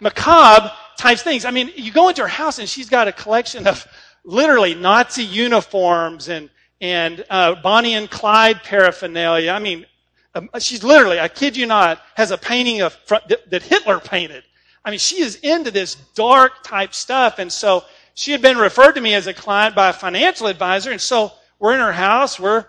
Macabre 0.00 0.72
types 0.96 1.22
things. 1.22 1.44
I 1.44 1.50
mean, 1.50 1.70
you 1.76 1.92
go 1.92 2.08
into 2.08 2.22
her 2.22 2.28
house 2.28 2.58
and 2.58 2.68
she's 2.68 2.88
got 2.88 3.08
a 3.08 3.12
collection 3.12 3.66
of 3.66 3.86
literally 4.24 4.74
Nazi 4.74 5.24
uniforms 5.24 6.28
and, 6.28 6.50
and 6.80 7.24
uh, 7.30 7.56
Bonnie 7.56 7.94
and 7.94 8.10
Clyde 8.10 8.62
paraphernalia. 8.62 9.50
I 9.50 9.58
mean, 9.58 9.86
um, 10.34 10.50
she's 10.58 10.82
literally, 10.82 11.20
I 11.20 11.28
kid 11.28 11.56
you 11.56 11.66
not, 11.66 12.00
has 12.16 12.30
a 12.30 12.38
painting 12.38 12.82
of 12.82 12.96
that 13.28 13.62
Hitler 13.62 14.00
painted. 14.00 14.44
I 14.84 14.90
mean, 14.90 14.98
she 14.98 15.22
is 15.22 15.36
into 15.36 15.70
this 15.70 15.94
dark 16.14 16.62
type 16.62 16.94
stuff. 16.94 17.38
And 17.38 17.50
so 17.52 17.84
she 18.14 18.32
had 18.32 18.42
been 18.42 18.58
referred 18.58 18.92
to 18.92 19.00
me 19.00 19.14
as 19.14 19.26
a 19.26 19.34
client 19.34 19.74
by 19.74 19.88
a 19.90 19.92
financial 19.92 20.46
advisor. 20.46 20.90
And 20.90 21.00
so 21.00 21.32
we're 21.58 21.74
in 21.74 21.80
her 21.80 21.92
house. 21.92 22.38
We're 22.38 22.66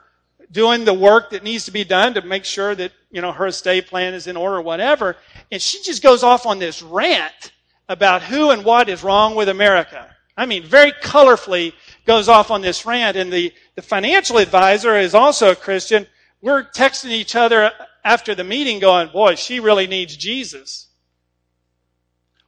doing 0.52 0.86
the 0.86 0.94
work 0.94 1.32
that 1.32 1.44
needs 1.44 1.66
to 1.66 1.72
be 1.72 1.84
done 1.84 2.14
to 2.14 2.22
make 2.22 2.46
sure 2.46 2.76
that, 2.76 2.92
you 3.12 3.22
know, 3.22 3.32
her 3.32 3.48
estate 3.48 3.88
plan 3.88 4.14
is 4.14 4.28
in 4.28 4.38
order 4.38 4.58
or 4.58 4.62
whatever. 4.62 5.18
And 5.52 5.62
she 5.62 5.82
just 5.82 6.02
goes 6.02 6.24
off 6.24 6.46
on 6.46 6.60
this 6.60 6.82
rant 6.82 7.52
about 7.88 8.24
who 8.24 8.52
and 8.52 8.66
what 8.66 8.90
is 8.90 9.04
wrong 9.04 9.36
with 9.36 9.50
America. 9.50 10.10
I 10.38 10.46
mean, 10.46 10.64
very 10.64 10.92
colorfully 10.92 11.74
goes 12.06 12.28
off 12.28 12.52
on 12.52 12.62
this 12.62 12.86
rant. 12.86 13.16
And 13.16 13.32
the, 13.32 13.54
the 13.76 13.82
financial 13.82 14.38
advisor 14.38 14.98
is 14.98 15.16
also 15.16 15.52
a 15.52 15.56
Christian 15.56 16.08
we're 16.46 16.64
texting 16.64 17.10
each 17.10 17.36
other 17.36 17.72
after 18.04 18.36
the 18.36 18.44
meeting 18.44 18.80
going, 18.80 19.10
boy, 19.10 19.34
she 19.34 19.60
really 19.60 19.88
needs 19.88 20.16
Jesus. 20.16 20.88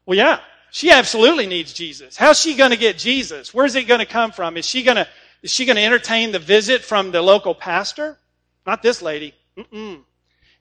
Well, 0.06 0.16
yeah, 0.16 0.40
she 0.70 0.92
absolutely 0.92 1.48
needs 1.48 1.74
Jesus. 1.74 2.16
How's 2.16 2.40
she 2.40 2.56
going 2.56 2.70
to 2.70 2.78
get 2.78 3.00
Jesus? 3.00 3.56
Where's 3.56 3.74
it 3.74 3.88
going 3.88 4.00
to 4.00 4.06
come 4.06 4.32
from? 4.32 4.56
Is 4.56 4.68
she 4.68 4.84
going 4.84 4.98
to, 4.98 5.08
is 5.42 5.52
she 5.52 5.66
going 5.66 5.78
to 5.78 5.84
entertain 5.84 6.32
the 6.32 6.38
visit 6.38 6.84
from 6.84 7.10
the 7.10 7.24
local 7.24 7.56
pastor? 7.56 8.20
Not 8.68 8.84
this 8.84 9.02
lady. 9.02 9.34
Mm-mm. 9.58 10.04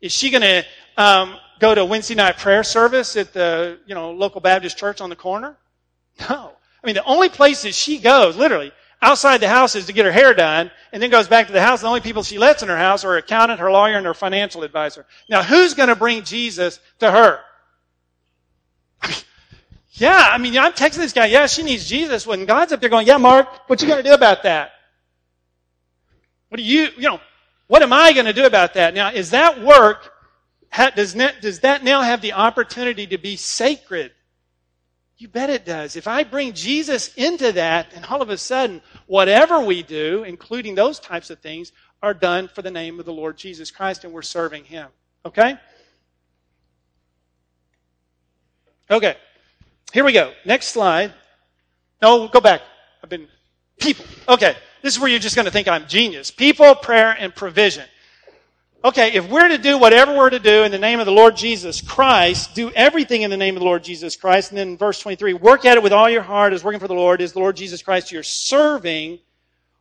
Is 0.01 0.13
she 0.13 0.31
going 0.31 0.41
to 0.41 0.65
um, 0.97 1.37
go 1.59 1.75
to 1.75 1.85
Wednesday 1.85 2.15
night 2.15 2.39
prayer 2.39 2.63
service 2.65 3.17
at 3.17 3.33
the 3.33 3.79
you 3.87 3.95
know 3.95 4.13
local 4.13 4.41
Baptist 4.41 4.79
church 4.79 5.01
on 5.01 5.11
the 5.11 5.17
corner? 5.17 5.57
No. 6.29 6.53
I 6.83 6.87
mean, 6.87 6.95
the 6.95 7.05
only 7.05 7.29
places 7.29 7.77
she 7.77 7.99
goes, 7.99 8.37
literally, 8.37 8.73
outside 9.03 9.39
the 9.39 9.49
house 9.49 9.75
is 9.75 9.87
to 9.87 9.93
get 9.93 10.05
her 10.05 10.13
hair 10.13 10.35
done, 10.35 10.71
and 10.93 11.03
then 11.03 11.11
goes 11.11 11.29
back 11.29 11.49
to 11.49 11.53
the 11.53 11.61
house. 11.61 11.81
The 11.81 11.89
only 11.89 12.01
people 12.01 12.23
she 12.23 12.39
lets 12.39 12.63
in 12.63 12.69
her 12.69 12.77
house 12.77 13.05
are 13.05 13.13
her 13.13 13.17
accountant, 13.19 13.61
her 13.61 13.71
lawyer, 13.71 13.97
and 13.97 14.07
her 14.07 14.15
financial 14.15 14.63
advisor. 14.63 15.05
Now, 15.29 15.43
who's 15.43 15.75
going 15.75 15.89
to 15.89 15.97
bring 15.97 16.23
Jesus 16.23 16.81
to 17.01 17.11
her? 17.11 17.41
yeah, 19.93 20.29
I 20.31 20.39
mean, 20.39 20.57
I'm 20.59 20.73
texting 20.73 20.99
this 20.99 21.13
guy. 21.13 21.27
Yeah, 21.27 21.47
she 21.47 21.63
needs 21.63 21.89
Jesus. 21.89 22.27
When 22.27 22.47
God's 22.47 22.73
up 22.73 22.81
there 22.81 22.91
going, 22.91 23.07
yeah, 23.07 23.19
Mark, 23.19 23.69
what 23.69 23.83
you 23.83 23.89
going 23.89 24.03
to 24.03 24.09
do 24.09 24.15
about 24.15 24.45
that? 24.45 24.71
What 26.49 26.59
do 26.59 26.63
you, 26.63 26.89
you 26.97 27.03
know, 27.03 27.21
what 27.67 27.83
am 27.83 27.93
I 27.93 28.13
going 28.13 28.27
to 28.27 28.33
do 28.33 28.47
about 28.47 28.75
that? 28.75 28.95
Now, 28.95 29.11
is 29.11 29.31
that 29.31 29.61
work, 29.63 30.13
does, 30.95 31.15
does 31.15 31.61
that 31.61 31.85
now 31.85 32.03
have 32.03 32.21
the 32.21 32.33
opportunity 32.33 33.07
to 33.07 33.19
be 33.19 33.37
sacred? 33.37 34.13
You 35.19 35.29
bet 35.29 35.49
it 35.49 35.65
does. 35.65 35.97
If 35.97 36.07
I 36.07 36.25
bring 36.25 36.53
Jesus 36.53 37.15
into 37.15 37.53
that, 37.53 37.87
and 37.95 38.05
all 38.05 38.21
of 38.21 38.29
a 38.29 38.37
sudden, 38.37 38.83
whatever 39.07 39.61
we 39.61 39.83
do, 39.83 40.25
including 40.25 40.75
those 40.75 40.99
types 40.99 41.31
of 41.31 41.39
things, 41.39 41.73
are 42.03 42.13
done 42.13 42.49
for 42.49 42.61
the 42.61 42.71
name 42.71 43.01
of 43.01 43.07
the 43.07 43.13
Lord 43.13 43.39
Jesus 43.39 43.71
Christ, 43.71 44.05
and 44.05 44.13
we're 44.13 44.23
serving 44.23 44.65
Him. 44.65 44.89
Okay? 45.25 45.57
Okay. 48.91 49.17
Here 49.93 50.05
we 50.05 50.13
go. 50.13 50.33
Next 50.45 50.69
slide. 50.69 51.15
No, 52.03 52.29
go 52.29 52.41
back. 52.41 52.61
I've 53.03 53.09
been. 53.09 53.27
People. 53.81 54.05
Okay. 54.29 54.55
This 54.83 54.95
is 54.95 55.01
where 55.01 55.09
you're 55.09 55.19
just 55.19 55.35
going 55.35 55.47
to 55.47 55.51
think 55.51 55.67
I'm 55.67 55.87
genius. 55.89 56.31
People, 56.31 56.75
prayer, 56.75 57.17
and 57.19 57.35
provision 57.35 57.87
okay, 58.85 59.13
if 59.13 59.29
we're 59.29 59.49
to 59.49 59.59
do 59.59 59.79
whatever 59.79 60.17
we're 60.17 60.31
to 60.31 60.39
do 60.39 60.63
in 60.63 60.71
the 60.71 60.79
name 60.79 61.01
of 61.01 61.07
the 61.07 61.13
Lord 61.13 61.37
Jesus 61.37 61.81
Christ, 61.81 62.55
do 62.55 62.71
everything 62.71 63.23
in 63.23 63.31
the 63.31 63.37
name 63.37 63.57
of 63.57 63.61
the 63.61 63.67
Lord 63.67 63.83
Jesus 63.83 64.17
Christ. 64.17 64.51
And 64.51 64.59
then 64.59 64.77
verse 64.77 65.01
23, 65.01 65.35
work 65.35 65.65
at 65.65 65.77
it 65.77 65.83
with 65.83 65.93
all 65.93 66.09
your 66.09 66.23
heart 66.23 66.53
as 66.53 66.63
working 66.63 66.81
for 66.81 66.89
the 66.89 66.95
Lord, 66.95 67.21
is 67.21 67.33
the 67.33 67.41
Lord 67.41 67.57
Jesus 67.57 67.83
Christ 67.83 68.13
you're 68.13 68.23
serving. 68.23 69.19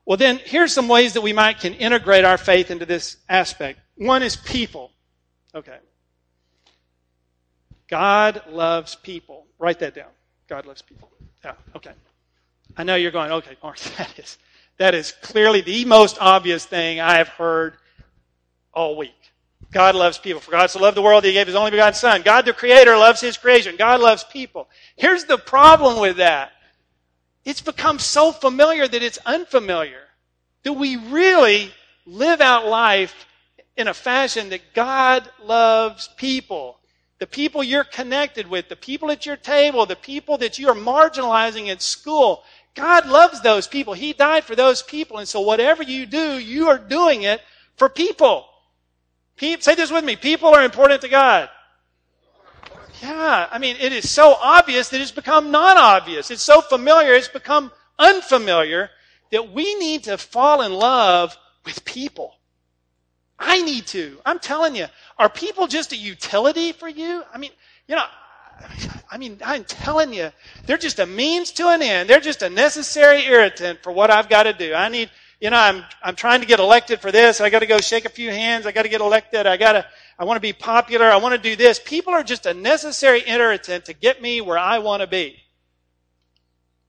Well, 0.05 0.17
then 0.17 0.39
here's 0.43 0.73
some 0.73 0.87
ways 0.87 1.13
that 1.13 1.21
we 1.21 1.33
might 1.33 1.59
can 1.59 1.73
integrate 1.73 2.25
our 2.25 2.37
faith 2.37 2.71
into 2.71 2.85
this 2.85 3.17
aspect. 3.29 3.79
One 3.95 4.23
is 4.23 4.35
people. 4.35 4.91
Okay. 5.53 5.77
God 7.87 8.41
loves 8.49 8.95
people. 8.95 9.45
Write 9.59 9.79
that 9.79 9.95
down. 9.95 10.09
God 10.47 10.65
loves 10.65 10.81
people. 10.81 11.09
Yeah, 11.43 11.53
okay. 11.75 11.91
I 12.77 12.83
know 12.83 12.95
you're 12.95 13.11
going, 13.11 13.31
okay, 13.31 13.55
Mark, 13.63 13.79
that 13.97 14.17
is, 14.17 14.37
that 14.77 14.95
is 14.95 15.11
clearly 15.11 15.61
the 15.61 15.85
most 15.85 16.17
obvious 16.19 16.65
thing 16.65 16.99
I 16.99 17.17
have 17.17 17.29
heard 17.29 17.77
all 18.75 18.95
week. 18.97 19.15
God 19.71 19.95
loves 19.95 20.17
people. 20.17 20.41
For 20.41 20.51
God 20.51 20.67
so 20.69 20.79
loved 20.79 20.95
the 20.95 21.01
world 21.01 21.23
that 21.23 21.27
he 21.27 21.33
gave 21.33 21.47
his 21.47 21.55
only 21.55 21.71
begotten 21.71 21.95
son. 21.95 22.21
God 22.21 22.45
the 22.45 22.53
creator 22.53 22.95
loves 22.97 23.19
his 23.19 23.37
creation. 23.37 23.75
God 23.77 23.99
loves 23.99 24.23
people. 24.23 24.69
Here's 24.95 25.25
the 25.25 25.37
problem 25.37 25.99
with 25.99 26.17
that. 26.17 26.51
It's 27.43 27.61
become 27.61 27.99
so 27.99 28.31
familiar 28.31 28.87
that 28.87 29.03
it's 29.03 29.19
unfamiliar. 29.25 30.01
Do 30.63 30.73
we 30.73 30.95
really 30.95 31.71
live 32.05 32.41
out 32.41 32.67
life 32.67 33.25
in 33.77 33.87
a 33.87 33.93
fashion 33.93 34.49
that 34.49 34.73
God 34.73 35.29
loves 35.43 36.09
people? 36.17 36.79
The 37.19 37.27
people 37.27 37.63
you're 37.63 37.83
connected 37.83 38.47
with, 38.47 38.67
the 38.67 38.75
people 38.75 39.11
at 39.11 39.25
your 39.25 39.37
table, 39.37 39.85
the 39.85 39.95
people 39.95 40.37
that 40.39 40.57
you 40.57 40.69
are 40.69 40.75
marginalizing 40.75 41.69
at 41.69 41.81
school. 41.81 42.43
God 42.73 43.07
loves 43.07 43.41
those 43.41 43.67
people. 43.67 43.93
He 43.93 44.13
died 44.13 44.43
for 44.43 44.55
those 44.55 44.81
people. 44.81 45.19
And 45.19 45.27
so 45.27 45.41
whatever 45.41 45.83
you 45.83 46.05
do, 46.05 46.39
you 46.39 46.67
are 46.67 46.77
doing 46.77 47.23
it 47.23 47.41
for 47.77 47.89
people. 47.89 48.45
Say 49.37 49.75
this 49.75 49.91
with 49.91 50.03
me. 50.03 50.15
People 50.15 50.49
are 50.49 50.63
important 50.63 51.01
to 51.01 51.09
God. 51.09 51.49
Yeah, 53.01 53.47
I 53.51 53.59
mean, 53.59 53.75
it 53.79 53.91
is 53.91 54.09
so 54.09 54.35
obvious 54.41 54.89
that 54.89 55.01
it's 55.01 55.11
become 55.11 55.51
non-obvious. 55.51 56.31
It's 56.31 56.41
so 56.41 56.61
familiar, 56.61 57.13
it's 57.13 57.27
become 57.27 57.71
unfamiliar 57.99 58.89
that 59.31 59.51
we 59.51 59.75
need 59.75 60.05
to 60.05 60.17
fall 60.17 60.61
in 60.61 60.73
love 60.73 61.37
with 61.65 61.83
people. 61.83 62.35
I 63.37 63.61
need 63.61 63.87
to. 63.87 64.19
I'm 64.25 64.39
telling 64.39 64.75
you. 64.75 64.85
Are 65.19 65.29
people 65.29 65.67
just 65.67 65.91
a 65.91 65.97
utility 65.97 66.71
for 66.71 66.87
you? 66.87 67.23
I 67.33 67.37
mean, 67.37 67.51
you 67.87 67.95
know, 67.95 68.05
I 69.11 69.17
mean, 69.17 69.39
I'm 69.43 69.65
telling 69.65 70.13
you, 70.13 70.31
they're 70.65 70.77
just 70.77 70.99
a 70.99 71.05
means 71.05 71.51
to 71.51 71.67
an 71.67 71.81
end. 71.81 72.09
They're 72.09 72.21
just 72.21 72.41
a 72.41 72.49
necessary 72.49 73.25
irritant 73.25 73.83
for 73.83 73.91
what 73.91 74.09
I've 74.09 74.29
got 74.29 74.43
to 74.43 74.53
do. 74.53 74.73
I 74.73 74.87
need, 74.87 75.09
you 75.39 75.49
know, 75.49 75.57
I'm, 75.57 75.83
I'm 76.01 76.15
trying 76.15 76.41
to 76.41 76.47
get 76.47 76.59
elected 76.59 77.01
for 77.01 77.11
this. 77.11 77.41
I 77.41 77.49
got 77.49 77.59
to 77.59 77.65
go 77.65 77.79
shake 77.79 78.05
a 78.05 78.09
few 78.09 78.29
hands. 78.29 78.65
I 78.65 78.71
got 78.71 78.83
to 78.83 78.89
get 78.89 79.01
elected. 79.01 79.45
I 79.45 79.57
got 79.57 79.73
to, 79.73 79.85
I 80.17 80.23
want 80.23 80.37
to 80.37 80.41
be 80.41 80.53
popular. 80.53 81.05
I 81.05 81.17
want 81.17 81.33
to 81.35 81.49
do 81.49 81.55
this. 81.55 81.79
People 81.83 82.13
are 82.13 82.23
just 82.23 82.45
a 82.45 82.53
necessary 82.53 83.23
irritant 83.27 83.85
to 83.85 83.93
get 83.93 84.21
me 84.21 84.41
where 84.41 84.57
I 84.57 84.79
want 84.79 85.01
to 85.01 85.07
be. 85.07 85.37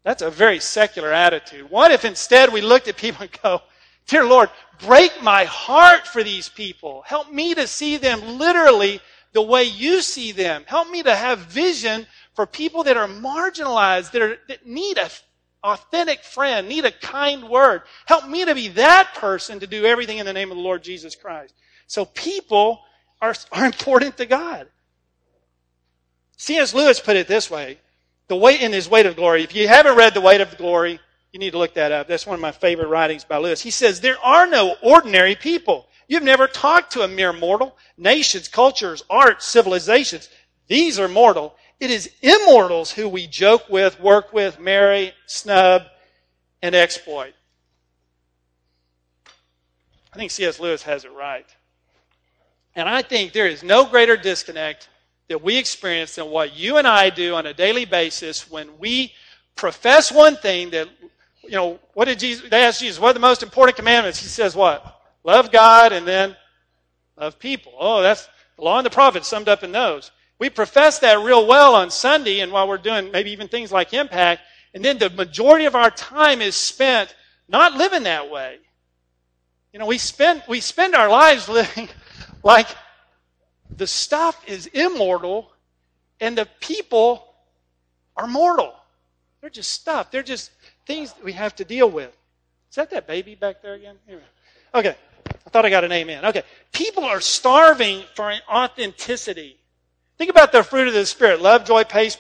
That's 0.05 0.23
a 0.23 0.31
very 0.31 0.61
secular 0.61 1.13
attitude. 1.13 1.69
What 1.69 1.91
if 1.91 2.05
instead 2.05 2.53
we 2.53 2.61
looked 2.61 2.87
at 2.87 2.97
people 2.97 3.23
and 3.23 3.39
go, 3.43 3.63
Dear 4.07 4.25
Lord, 4.25 4.51
break 4.79 5.21
my 5.21 5.45
heart 5.45 6.07
for 6.07 6.23
these 6.23 6.49
people. 6.49 7.03
Help 7.07 7.33
me 7.33 7.55
to 7.55 7.67
see 7.67 7.97
them 7.97 8.39
literally 8.39 9.01
the 9.33 9.43
way 9.43 9.65
you 9.65 10.01
see 10.01 10.33
them. 10.33 10.65
Help 10.67 10.89
me 10.89 11.03
to 11.03 11.15
have 11.15 11.41
vision 11.41 12.07
for 12.35 12.47
people 12.47 12.85
that 12.85 12.97
are 12.97 13.09
marginalized, 13.09 14.13
that, 14.13 14.23
are, 14.23 14.37
that 14.49 14.65
need 14.65 14.97
a 14.99 15.11
authentic 15.63 16.23
friend, 16.23 16.69
need 16.69 16.85
a 16.85 16.91
kind 16.91 17.49
word. 17.49 17.83
Help 18.07 18.29
me 18.29 18.45
to 18.45 18.55
be 18.55 18.69
that 18.69 19.15
person 19.15 19.61
to 19.61 19.67
do 19.67 19.85
everything 19.85 20.19
in 20.19 20.27
the 20.27 20.33
name 20.33 20.51
of 20.51 20.57
the 20.57 20.63
Lord 20.63 20.83
Jesus 20.83 21.15
Christ. 21.15 21.55
So 21.87 22.05
people 22.05 22.81
are, 23.21 23.35
are 23.53 23.67
important 23.67 24.17
to 24.19 24.27
God. 24.27 24.69
C.S. 26.37 26.75
Lewis 26.75 27.01
put 27.01 27.17
it 27.17 27.27
this 27.27 27.51
way, 27.51 27.79
the 28.29 28.37
weight 28.37 28.61
in 28.61 28.73
his 28.73 28.89
weight 28.89 29.07
of 29.07 29.17
glory. 29.17 29.43
If 29.43 29.55
you 29.55 29.69
haven't 29.69 29.97
read 29.97 30.15
The 30.15 30.21
Weight 30.21 30.41
of 30.41 30.57
Glory, 30.59 31.01
you 31.33 31.41
need 31.41 31.53
to 31.53 31.59
look 31.59 31.75
that 31.75 31.93
up. 31.93 32.09
That's 32.09 32.27
one 32.27 32.35
of 32.35 32.41
my 32.41 32.53
favorite 32.53 32.89
writings 32.89 33.25
by 33.25 33.39
Lewis. 33.39 33.63
He 33.63 33.71
says, 33.71 34.01
there 34.01 34.19
are 34.23 34.47
no 34.47 34.77
ordinary 34.83 35.35
people. 35.35 35.87
You've 36.09 36.23
never 36.23 36.47
talked 36.47 36.93
to 36.93 37.03
a 37.03 37.09
mere 37.09 37.33
mortal. 37.33 37.77
Nations, 37.99 38.49
cultures, 38.49 39.03
arts, 39.11 39.47
civilizations. 39.47 40.29
These 40.69 40.99
are 40.99 41.09
mortal. 41.09 41.55
It 41.79 41.91
is 41.91 42.11
immortals 42.23 42.91
who 42.91 43.09
we 43.09 43.27
joke 43.27 43.69
with, 43.69 44.01
work 44.01 44.33
with, 44.33 44.59
marry, 44.59 45.13
snub, 45.27 45.83
and 46.63 46.75
exploit. 46.75 47.35
I 50.13 50.17
think 50.17 50.31
C.S. 50.31 50.59
Lewis 50.59 50.83
has 50.85 51.05
it 51.05 51.13
right. 51.13 51.47
And 52.75 52.89
I 52.89 53.03
think 53.03 53.33
there 53.33 53.47
is 53.47 53.63
no 53.63 53.85
greater 53.85 54.17
disconnect 54.17 54.89
that 55.29 55.43
we 55.43 55.59
experience 55.59 56.15
than 56.15 56.31
what 56.31 56.57
you 56.57 56.79
and 56.79 56.87
I 56.87 57.11
do 57.11 57.35
on 57.35 57.47
a 57.47 57.53
daily 57.53 57.85
basis 57.85 58.51
when 58.51 58.79
we 58.79 59.13
profess 59.57 60.13
one 60.13 60.37
thing 60.37 60.71
that, 60.71 60.89
you 61.43 61.51
know, 61.51 61.79
what 61.95 62.07
did 62.07 62.19
Jesus, 62.19 62.49
they 62.49 62.65
asked 62.65 62.81
Jesus, 62.81 63.01
what 63.01 63.11
are 63.11 63.15
the 63.15 63.21
most 63.21 63.43
important 63.43 63.77
commandments? 63.77 64.19
He 64.19 64.29
says 64.29 64.55
what? 64.55 65.03
Love 65.25 65.51
God 65.51 65.93
and 65.93 66.07
then 66.07 66.37
love 67.19 67.39
people. 67.39 67.75
Oh, 67.79 68.03
that's 68.03 68.29
the 68.57 68.63
law 68.63 68.79
and 68.79 68.87
the 68.87 68.91
prophets 68.91 69.29
summed 69.29 69.49
up 69.49 69.63
in 69.63 69.73
those. 69.73 70.11
We 70.39 70.51
profess 70.51 70.99
that 70.99 71.21
real 71.21 71.47
well 71.47 71.75
on 71.75 71.91
Sunday 71.91 72.41
and 72.41 72.53
while 72.53 72.69
we're 72.69 72.77
doing 72.79 73.11
maybe 73.11 73.31
even 73.31 73.49
things 73.49 73.73
like 73.73 73.95
impact, 73.95 74.43
and 74.75 74.85
then 74.85 74.99
the 74.99 75.11
majority 75.11 75.65
of 75.65 75.75
our 75.75 75.91
time 75.91 76.43
is 76.43 76.55
spent 76.55 77.15
not 77.49 77.75
living 77.75 78.03
that 78.03 78.31
way. 78.31 78.59
You 79.73 79.79
know, 79.79 79.87
we 79.87 79.99
spend, 79.99 80.43
we 80.49 80.61
spend 80.61 80.95
our 80.95 81.09
lives 81.09 81.49
living 81.51 81.89
like 82.43 82.69
the 83.77 83.87
stuff 83.87 84.43
is 84.47 84.67
immortal 84.67 85.51
and 86.21 86.37
the 86.37 86.47
people 86.61 87.35
are 88.17 88.27
mortal. 88.27 88.75
They're 89.41 89.51
just 89.51 89.71
stuff. 89.73 90.11
They're 90.11 90.23
just 90.23 90.51
things 90.87 91.15
we 91.23 91.33
have 91.33 91.55
to 91.57 91.65
deal 91.65 91.91
with. 91.91 92.17
Is 92.71 92.77
that 92.77 92.91
that 92.91 93.07
baby 93.07 93.35
back 93.35 93.63
there 93.63 93.75
again? 93.75 93.97
Okay. 94.75 94.97
I 95.29 95.51
thought 95.51 95.65
I 95.65 95.71
got 95.71 95.85
an 95.85 95.93
amen. 95.93 96.25
Okay. 96.25 96.43
People 96.73 97.05
are 97.05 97.21
starving 97.21 98.03
for 98.15 98.33
authenticity. 98.51 99.59
Think 100.19 100.31
about 100.31 100.53
the 100.53 100.63
fruit 100.63 100.89
of 100.89 100.95
the 100.95 101.05
Spirit. 101.05 101.41
Love, 101.41 101.65
joy, 101.65 101.85
peace, 101.85 102.19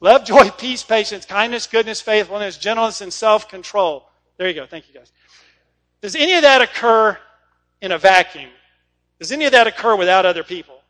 love, 0.00 0.24
joy, 0.24 0.50
peace, 0.58 0.82
patience, 0.82 1.26
kindness, 1.26 1.66
goodness, 1.66 2.00
faithfulness, 2.00 2.56
gentleness, 2.56 3.00
and 3.00 3.12
self-control. 3.12 4.08
There 4.36 4.48
you 4.48 4.54
go. 4.54 4.66
Thank 4.66 4.88
you 4.88 4.94
guys. 4.94 5.12
Does 6.00 6.14
any 6.14 6.34
of 6.34 6.42
that 6.42 6.62
occur 6.62 7.18
in 7.80 7.92
a 7.92 7.98
vacuum? 7.98 8.50
Does 9.18 9.32
any 9.32 9.46
of 9.46 9.52
that 9.52 9.66
occur 9.66 9.96
without 9.96 10.24
other 10.24 10.44
people? 10.44 10.80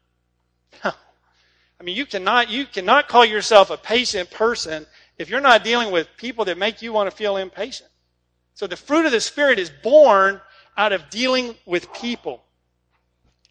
No. 0.85 0.93
I 1.81 1.85
mean, 1.85 1.97
you 1.97 2.07
cannot, 2.07 2.51
you 2.51 2.67
cannot 2.67 3.09
call 3.09 3.25
yourself 3.25 3.71
a 3.71 3.77
patient 3.77 4.31
person 4.31 4.87
if 5.17 5.31
you're 5.31 5.41
not 5.41 5.65
dealing 5.65 5.91
with 5.91 6.09
people 6.17 6.45
that 6.45 6.59
make 6.59 6.83
you 6.83 6.93
want 6.93 7.11
to 7.11 7.17
feel 7.17 7.37
impatient. 7.37 7.91
So 8.55 8.67
the 8.67 8.77
fruit 8.77 9.07
of 9.07 9.13
the 9.13 9.21
Spirit 9.21 9.59
is 9.59 9.71
born 9.71 10.41
out 10.77 10.93
of 10.93 11.09
dealing 11.11 11.55
with 11.67 11.93
people. 11.93 12.43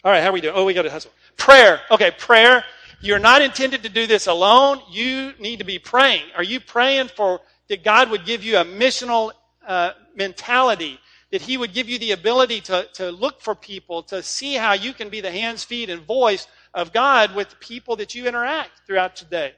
All 0.03 0.11
right, 0.11 0.21
how 0.21 0.29
are 0.29 0.33
we 0.33 0.41
doing? 0.41 0.53
Oh, 0.55 0.65
we 0.65 0.73
got 0.73 0.83
to 0.83 0.91
hustle. 0.91 1.11
Prayer. 1.37 1.81
Okay, 1.91 2.11
prayer. 2.11 2.63
You're 2.99 3.19
not 3.19 3.41
intended 3.41 3.83
to 3.83 3.89
do 3.89 4.07
this 4.07 4.27
alone. 4.27 4.81
You 4.89 5.33
need 5.39 5.59
to 5.59 5.65
be 5.65 5.77
praying. 5.77 6.23
Are 6.35 6.43
you 6.43 6.59
praying 6.59 7.09
for 7.09 7.41
that 7.69 7.83
God 7.83 8.09
would 8.09 8.25
give 8.25 8.43
you 8.43 8.57
a 8.57 8.65
missional 8.65 9.31
uh, 9.65 9.91
mentality? 10.15 10.99
That 11.31 11.41
He 11.41 11.57
would 11.57 11.73
give 11.73 11.89
you 11.89 11.99
the 11.99 12.11
ability 12.11 12.61
to, 12.61 12.87
to 12.93 13.11
look 13.11 13.41
for 13.41 13.53
people, 13.53 14.01
to 14.03 14.23
see 14.23 14.55
how 14.55 14.73
you 14.73 14.93
can 14.93 15.09
be 15.09 15.21
the 15.21 15.31
hands, 15.31 15.63
feet, 15.63 15.89
and 15.89 16.01
voice 16.01 16.47
of 16.73 16.91
God 16.91 17.35
with 17.35 17.59
people 17.59 17.97
that 17.97 18.15
you 18.15 18.27
interact 18.27 18.81
throughout 18.87 19.15
the 19.17 19.25
day. 19.25 19.53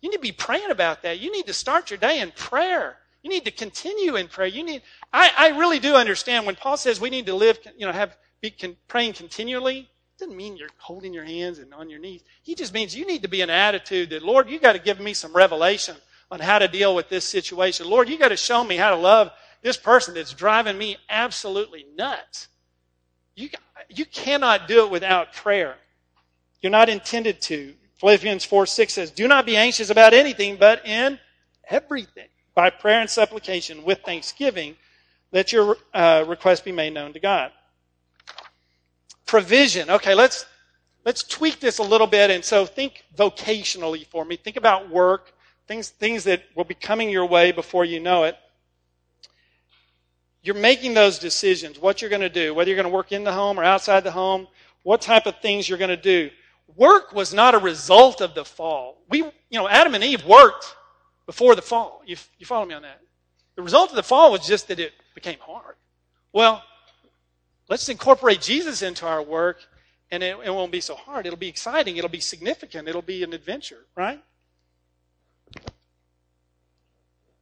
You 0.00 0.10
need 0.10 0.16
to 0.16 0.22
be 0.22 0.32
praying 0.32 0.70
about 0.70 1.02
that. 1.02 1.20
You 1.20 1.30
need 1.30 1.46
to 1.46 1.52
start 1.52 1.90
your 1.90 1.98
day 1.98 2.20
in 2.20 2.32
prayer. 2.32 2.96
You 3.22 3.30
need 3.30 3.44
to 3.44 3.52
continue 3.52 4.16
in 4.16 4.26
prayer. 4.26 4.48
You 4.48 4.64
need, 4.64 4.82
I, 5.12 5.30
I 5.38 5.58
really 5.58 5.78
do 5.78 5.94
understand 5.94 6.44
when 6.44 6.56
Paul 6.56 6.76
says 6.76 7.00
we 7.00 7.10
need 7.10 7.26
to 7.26 7.34
live, 7.34 7.60
you 7.76 7.86
know, 7.86 7.92
have, 7.92 8.16
be 8.40 8.50
con, 8.50 8.76
praying 8.88 9.12
continually. 9.12 9.88
Doesn't 10.22 10.36
mean 10.36 10.56
you're 10.56 10.68
holding 10.78 11.12
your 11.12 11.24
hands 11.24 11.58
and 11.58 11.74
on 11.74 11.90
your 11.90 11.98
knees. 11.98 12.22
He 12.42 12.54
just 12.54 12.72
means 12.72 12.94
you 12.94 13.04
need 13.04 13.22
to 13.22 13.28
be 13.28 13.40
in 13.40 13.50
an 13.50 13.56
attitude 13.56 14.10
that, 14.10 14.22
Lord, 14.22 14.48
you 14.48 14.60
got 14.60 14.74
to 14.74 14.78
give 14.78 15.00
me 15.00 15.14
some 15.14 15.32
revelation 15.32 15.96
on 16.30 16.38
how 16.38 16.60
to 16.60 16.68
deal 16.68 16.94
with 16.94 17.08
this 17.08 17.24
situation. 17.24 17.90
Lord, 17.90 18.08
you 18.08 18.16
got 18.16 18.28
to 18.28 18.36
show 18.36 18.62
me 18.62 18.76
how 18.76 18.90
to 18.90 18.96
love 18.96 19.32
this 19.62 19.76
person 19.76 20.14
that's 20.14 20.32
driving 20.32 20.78
me 20.78 20.96
absolutely 21.08 21.86
nuts. 21.96 22.46
You, 23.34 23.48
you 23.88 24.04
cannot 24.04 24.68
do 24.68 24.84
it 24.84 24.92
without 24.92 25.32
prayer. 25.32 25.74
You're 26.60 26.70
not 26.70 26.88
intended 26.88 27.40
to. 27.42 27.74
Philippians 27.96 28.44
4 28.44 28.66
6 28.66 28.92
says, 28.92 29.10
Do 29.10 29.26
not 29.26 29.44
be 29.44 29.56
anxious 29.56 29.90
about 29.90 30.14
anything, 30.14 30.56
but 30.56 30.86
in 30.86 31.18
everything 31.68 32.28
by 32.54 32.70
prayer 32.70 33.00
and 33.00 33.10
supplication 33.10 33.82
with 33.82 34.02
thanksgiving, 34.04 34.76
let 35.32 35.52
your 35.52 35.78
uh, 35.92 36.24
request 36.28 36.64
be 36.64 36.70
made 36.70 36.94
known 36.94 37.12
to 37.14 37.20
God. 37.20 37.50
Provision. 39.32 39.88
Okay, 39.88 40.14
let's 40.14 40.44
let's 41.06 41.22
tweak 41.22 41.58
this 41.58 41.78
a 41.78 41.82
little 41.82 42.06
bit. 42.06 42.30
And 42.30 42.44
so 42.44 42.66
think 42.66 43.02
vocationally 43.16 44.06
for 44.06 44.26
me. 44.26 44.36
Think 44.36 44.58
about 44.58 44.90
work, 44.90 45.32
things 45.66 45.88
things 45.88 46.24
that 46.24 46.42
will 46.54 46.64
be 46.64 46.74
coming 46.74 47.08
your 47.08 47.24
way 47.24 47.50
before 47.50 47.86
you 47.86 47.98
know 47.98 48.24
it. 48.24 48.36
You're 50.42 50.54
making 50.54 50.92
those 50.92 51.18
decisions, 51.18 51.78
what 51.78 52.02
you're 52.02 52.10
going 52.10 52.20
to 52.20 52.28
do, 52.28 52.52
whether 52.52 52.68
you're 52.68 52.76
going 52.76 52.90
to 52.90 52.94
work 52.94 53.10
in 53.10 53.24
the 53.24 53.32
home 53.32 53.58
or 53.58 53.64
outside 53.64 54.04
the 54.04 54.10
home, 54.10 54.48
what 54.82 55.00
type 55.00 55.24
of 55.24 55.40
things 55.40 55.66
you're 55.66 55.78
going 55.78 55.88
to 55.88 55.96
do. 55.96 56.28
Work 56.76 57.14
was 57.14 57.32
not 57.32 57.54
a 57.54 57.58
result 57.58 58.20
of 58.20 58.34
the 58.34 58.44
fall. 58.44 58.98
We, 59.08 59.20
you 59.20 59.32
know, 59.58 59.66
Adam 59.66 59.94
and 59.94 60.04
Eve 60.04 60.26
worked 60.26 60.76
before 61.24 61.54
the 61.54 61.62
fall. 61.62 62.02
You, 62.04 62.16
you 62.38 62.44
follow 62.44 62.66
me 62.66 62.74
on 62.74 62.82
that? 62.82 63.00
The 63.56 63.62
result 63.62 63.88
of 63.88 63.96
the 63.96 64.02
fall 64.02 64.30
was 64.30 64.46
just 64.46 64.68
that 64.68 64.78
it 64.78 64.92
became 65.14 65.38
hard. 65.40 65.76
Well, 66.34 66.62
let's 67.72 67.88
incorporate 67.88 68.42
Jesus 68.42 68.82
into 68.82 69.06
our 69.06 69.22
work 69.22 69.56
and 70.10 70.22
it, 70.22 70.36
it 70.44 70.50
won't 70.50 70.70
be 70.70 70.82
so 70.82 70.94
hard. 70.94 71.24
It'll 71.24 71.38
be 71.38 71.48
exciting. 71.48 71.96
It'll 71.96 72.10
be 72.10 72.20
significant. 72.20 72.86
It'll 72.86 73.00
be 73.00 73.22
an 73.22 73.32
adventure, 73.32 73.86
right? 73.96 74.22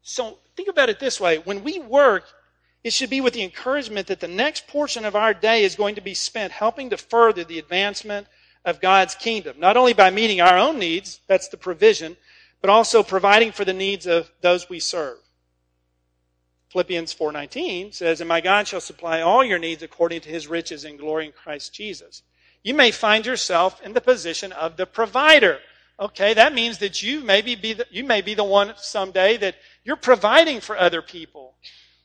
So 0.03 0.39
think 0.55 0.69
about 0.69 0.89
it 0.89 1.01
this 1.01 1.19
way. 1.19 1.39
When 1.39 1.65
we 1.65 1.81
work, 1.81 2.27
it 2.85 2.93
should 2.93 3.11
be 3.11 3.21
with 3.21 3.35
the 3.35 3.43
encouragement 3.43 4.07
that 4.07 4.21
the 4.21 4.29
next 4.29 4.69
portion 4.69 5.05
of 5.05 5.17
our 5.17 5.35
day 5.35 5.65
is 5.65 5.75
going 5.75 5.97
to 5.97 6.01
be 6.01 6.15
spent 6.15 6.53
helping 6.53 6.91
to 6.91 6.97
further 6.97 7.43
the 7.43 7.59
advancement 7.59 8.29
of 8.65 8.81
God's 8.81 9.17
kingdom. 9.17 9.59
Not 9.59 9.77
only 9.77 9.95
by 9.95 10.11
meeting 10.11 10.41
our 10.41 10.57
own 10.57 10.79
needs, 10.79 11.19
that's 11.27 11.49
the 11.49 11.57
provision, 11.57 12.17
but 12.61 12.71
also 12.71 13.03
providing 13.03 13.51
for 13.51 13.65
the 13.65 13.73
needs 13.73 14.07
of 14.07 14.31
those 14.43 14.69
we 14.69 14.79
serve. 14.79 15.19
Philippians 16.71 17.13
4:19 17.13 17.93
says, 17.93 18.21
"And 18.21 18.29
my 18.29 18.41
God 18.41 18.69
shall 18.69 18.81
supply 18.81 19.21
all 19.21 19.45
your 19.45 19.59
needs 19.59 19.83
according 19.83 20.21
to 20.23 20.29
his 20.29 20.47
riches 20.47 20.85
and 20.85 20.99
glory 20.99 21.27
in 21.27 21.33
Christ 21.33 21.73
Jesus." 21.73 22.23
You 22.63 22.75
may 22.75 22.91
find 22.91 23.27
yourself 23.27 23.81
in 23.83 23.93
the 23.93 24.01
position 24.01 24.53
of 24.53 24.77
the 24.77 24.87
provider. 24.87 25.61
Okay, 25.99 26.35
that 26.35 26.53
means 26.53 26.79
that 26.79 27.03
you 27.03 27.21
maybe 27.21 27.55
be 27.55 27.73
the, 27.73 27.87
you 27.91 28.05
may 28.05 28.21
be 28.23 28.35
the 28.35 28.45
one 28.45 28.75
someday 28.77 29.37
that 29.39 29.57
you're 29.85 29.97
providing 29.97 30.61
for 30.61 30.77
other 30.77 31.03
people. 31.03 31.57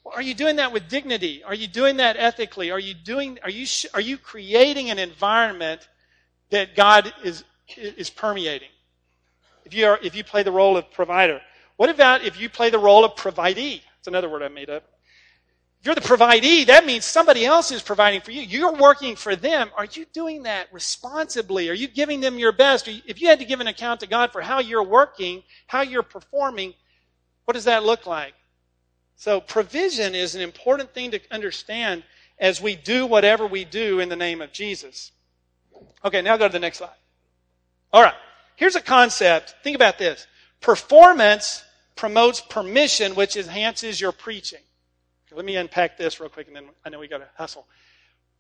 Are 0.06 0.22
you 0.22 0.34
doing 0.34 0.58
that 0.58 0.72
with 0.72 0.90
dignity? 0.90 1.44
Are 1.44 1.56
you 1.56 1.68
doing 1.68 1.98
that 1.98 2.18
ethically? 2.18 2.72
Are 2.72 2.80
you 2.80 2.94
doing 2.94 3.40
are 3.44 3.50
you 3.50 3.68
are 3.94 4.02
you 4.02 4.18
creating 4.18 4.90
an 4.90 5.00
environment 5.00 5.88
that 6.50 6.76
God 6.76 7.14
is 7.24 7.44
is 7.78 8.10
permeating? 8.10 8.70
if 9.66 9.74
you, 9.74 9.88
are, 9.88 10.00
if 10.02 10.16
you 10.16 10.24
play 10.24 10.44
the 10.44 10.52
role 10.52 10.78
of 10.78 10.90
provider. 10.92 11.42
What 11.76 11.90
about 11.90 12.24
if 12.24 12.40
you 12.40 12.50
play 12.50 12.70
the 12.70 12.80
role 12.80 13.04
of 13.04 13.16
providee? 13.16 13.82
It's 14.06 14.08
another 14.08 14.30
word 14.30 14.44
I 14.44 14.50
made 14.50 14.70
up. 14.70 14.84
If 15.80 15.88
you're 15.88 15.96
the 15.96 16.02
providee, 16.02 16.66
that 16.66 16.86
means 16.86 17.06
somebody 17.06 17.44
else 17.44 17.72
is 17.72 17.82
providing 17.82 18.22
for 18.22 18.30
you. 18.30 18.44
You're 18.44 18.76
working 18.76 19.16
for 19.16 19.36
them. 19.36 19.72
Are 19.76 19.86
you 19.86 20.06
doing 20.14 20.44
that 20.44 20.72
responsibly? 20.72 21.72
Are 21.72 21.74
you 21.74 21.88
giving 21.88 22.22
them 22.22 22.38
your 22.38 22.52
best? 22.52 22.88
If 22.88 23.20
you 23.20 23.30
had 23.30 23.40
to 23.40 23.46
give 23.46 23.62
an 23.62 23.68
account 23.68 24.02
to 24.02 24.08
God 24.08 24.32
for 24.32 24.42
how 24.42 24.60
you're 24.60 24.84
working, 24.84 25.42
how 25.66 25.82
you're 25.82 26.04
performing, 26.04 26.76
what 27.46 27.56
does 27.56 27.64
that 27.64 27.84
look 27.84 28.06
like? 28.06 28.36
So 29.16 29.42
provision 29.42 30.14
is 30.14 30.36
an 30.36 30.42
important 30.42 30.94
thing 30.94 31.10
to 31.10 31.20
understand 31.32 32.04
as 32.38 32.62
we 32.62 32.76
do 32.76 33.08
whatever 33.08 33.48
we 33.48 33.66
do 33.66 34.02
in 34.02 34.10
the 34.10 34.16
name 34.16 34.40
of 34.40 34.52
Jesus. 34.52 35.14
Okay, 36.04 36.22
now 36.22 36.38
go 36.38 36.48
to 36.48 36.54
the 36.54 36.60
next 36.60 36.78
slide. 36.78 36.92
All 37.92 38.04
right. 38.04 38.14
Here's 38.56 38.76
a 38.76 38.82
concept. 38.82 39.56
Think 39.64 39.76
about 39.76 39.98
this. 39.98 40.28
Performance 40.62 41.64
promotes 41.96 42.42
permission, 42.42 43.16
which 43.16 43.38
enhances 43.38 44.00
your 44.00 44.12
preaching. 44.12 44.60
Okay, 45.28 45.36
let 45.36 45.46
me 45.46 45.56
unpack 45.56 45.98
this 45.98 46.20
real 46.20 46.30
quick 46.30 46.48
and 46.48 46.56
then 46.56 46.66
I 46.86 46.90
know 46.90 47.00
we 47.00 47.08
got 47.08 47.20
to 47.20 47.28
hustle. 47.38 47.68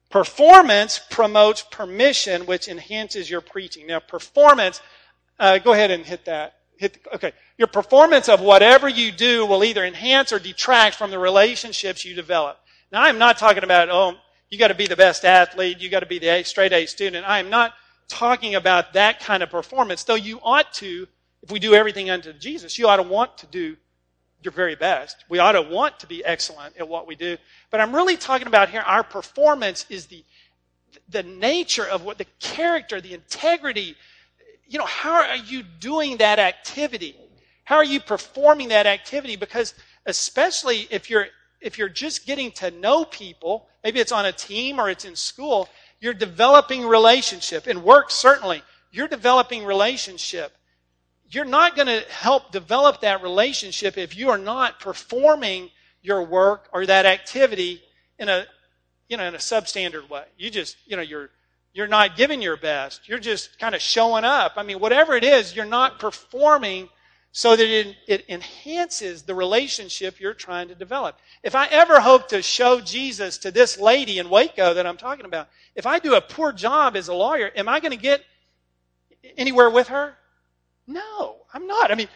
Performance 0.09 0.99
promotes 1.09 1.63
permission, 1.63 2.45
which 2.45 2.67
enhances 2.67 3.29
your 3.29 3.41
preaching. 3.41 3.87
Now, 3.87 3.99
performance, 3.99 4.81
uh, 5.39 5.57
go 5.57 5.73
ahead 5.73 5.91
and 5.91 6.05
hit 6.05 6.25
that. 6.25 6.55
hit 6.77 7.03
the, 7.03 7.15
okay. 7.15 7.31
Your 7.57 7.67
performance 7.67 8.29
of 8.29 8.39
whatever 8.39 8.87
you 8.87 9.11
do 9.11 9.45
will 9.45 9.63
either 9.63 9.83
enhance 9.83 10.31
or 10.31 10.39
detract 10.39 10.95
from 10.95 11.09
the 11.09 11.19
relationships 11.19 12.05
you 12.05 12.13
develop. 12.13 12.59
Now, 12.91 13.01
I'm 13.01 13.17
not 13.17 13.37
talking 13.37 13.63
about, 13.63 13.89
oh, 13.89 14.15
you 14.49 14.59
got 14.59 14.67
to 14.67 14.75
be 14.75 14.87
the 14.87 14.95
best 14.95 15.25
athlete, 15.25 15.79
you 15.79 15.89
got 15.89 16.01
to 16.01 16.05
be 16.05 16.19
the 16.19 16.43
straight 16.43 16.71
A 16.71 16.85
student. 16.85 17.27
I 17.27 17.39
am 17.39 17.49
not 17.49 17.73
talking 18.07 18.55
about 18.55 18.93
that 18.93 19.19
kind 19.19 19.41
of 19.41 19.49
performance, 19.49 20.03
though 20.03 20.15
you 20.15 20.39
ought 20.43 20.71
to, 20.73 21.07
if 21.45 21.51
we 21.51 21.59
do 21.59 21.75
everything 21.75 22.09
unto 22.09 22.33
Jesus, 22.33 22.79
you 22.79 22.87
ought 22.87 22.97
to 22.97 23.03
want 23.03 23.37
to 23.37 23.45
do 23.45 23.77
your 24.41 24.51
very 24.51 24.75
best. 24.75 25.25
We 25.29 25.37
ought 25.37 25.51
to 25.51 25.61
want 25.61 25.99
to 25.99 26.07
be 26.07 26.25
excellent 26.25 26.75
at 26.77 26.87
what 26.87 27.05
we 27.05 27.15
do. 27.15 27.37
But 27.69 27.81
I'm 27.81 27.95
really 27.95 28.17
talking 28.17 28.47
about 28.47 28.69
here, 28.69 28.81
our 28.81 29.03
performance 29.03 29.85
is 29.87 30.07
the, 30.07 30.23
the 31.07 31.21
nature 31.21 31.85
of 31.85 32.03
what 32.03 32.17
the 32.17 32.25
character, 32.39 32.99
the 32.99 33.13
integrity, 33.13 33.95
you 34.67 34.79
know, 34.79 34.85
how 34.85 35.13
are 35.13 35.35
you 35.35 35.61
doing 35.79 36.17
that 36.17 36.39
activity? 36.39 37.15
How 37.63 37.75
are 37.75 37.85
you 37.85 37.99
performing 37.99 38.69
that 38.69 38.87
activity? 38.87 39.35
Because 39.35 39.75
especially 40.05 40.87
if 40.89 41.09
you're 41.09 41.27
if 41.61 41.79
you're 41.79 41.89
just 41.89 42.27
getting 42.27 42.51
to 42.51 42.69
know 42.69 43.05
people, 43.05 43.67
maybe 43.83 43.99
it's 43.99 44.11
on 44.11 44.25
a 44.27 44.31
team 44.31 44.79
or 44.79 44.87
it's 44.89 45.05
in 45.05 45.15
school, 45.15 45.67
you're 45.99 46.13
developing 46.13 46.85
relationship. 46.85 47.67
In 47.67 47.81
work, 47.81 48.11
certainly, 48.11 48.61
you're 48.91 49.07
developing 49.07 49.65
relationship. 49.65 50.55
You're 51.29 51.45
not 51.45 51.75
going 51.75 51.87
to 51.87 52.01
help 52.09 52.51
develop 52.51 53.01
that 53.01 53.23
relationship 53.23 53.97
if 53.97 54.15
you 54.15 54.29
are 54.29 54.37
not 54.37 54.79
performing 54.79 55.69
your 56.01 56.23
work 56.23 56.69
or 56.71 56.85
that 56.85 57.05
activity 57.05 57.81
in 58.19 58.29
a 58.29 58.45
you 59.09 59.17
know 59.17 59.25
in 59.25 59.35
a 59.35 59.39
substandard 59.39 60.09
way. 60.09 60.23
You 60.37 60.49
just 60.49 60.77
you 60.85 60.95
know 60.95 61.01
you're 61.01 61.29
you're 61.73 61.87
not 61.87 62.15
giving 62.15 62.41
your 62.41 62.57
best. 62.57 63.09
You're 63.09 63.19
just 63.19 63.59
kind 63.59 63.75
of 63.75 63.81
showing 63.81 64.23
up. 64.23 64.53
I 64.55 64.63
mean, 64.63 64.79
whatever 64.79 65.13
it 65.13 65.25
is, 65.25 65.55
you're 65.55 65.65
not 65.65 65.99
performing 65.99 66.89
so 67.33 67.53
that 67.53 67.67
it, 67.67 67.97
it, 68.07 68.25
enhances 68.29 69.23
the 69.23 69.35
relationship 69.35 70.21
you're 70.21 70.33
trying 70.33 70.69
to 70.69 70.75
develop. 70.75 71.19
If 71.43 71.53
I 71.53 71.65
ever 71.65 71.99
hope 71.99 72.29
to 72.29 72.41
show 72.41 72.79
Jesus 72.79 73.37
to 73.39 73.51
this 73.51 73.77
lady 73.77 74.19
in 74.19 74.29
Waco 74.29 74.73
that 74.73 74.87
I'm 74.87 74.95
talking 74.95 75.25
about, 75.25 75.49
if 75.75 75.85
I 75.85 75.99
do 75.99 76.15
a 76.15 76.21
poor 76.21 76.53
job 76.53 76.95
as 76.95 77.09
a 77.09 77.13
lawyer, 77.13 77.51
am 77.53 77.67
I 77.67 77.81
going 77.81 77.91
to 77.91 77.97
get 77.97 78.23
anywhere 79.35 79.69
with 79.69 79.89
her? 79.89 80.15
No, 80.87 81.37
I'm 81.53 81.67
not. 81.67 81.91
I 81.91 81.95
mean, 81.95 82.09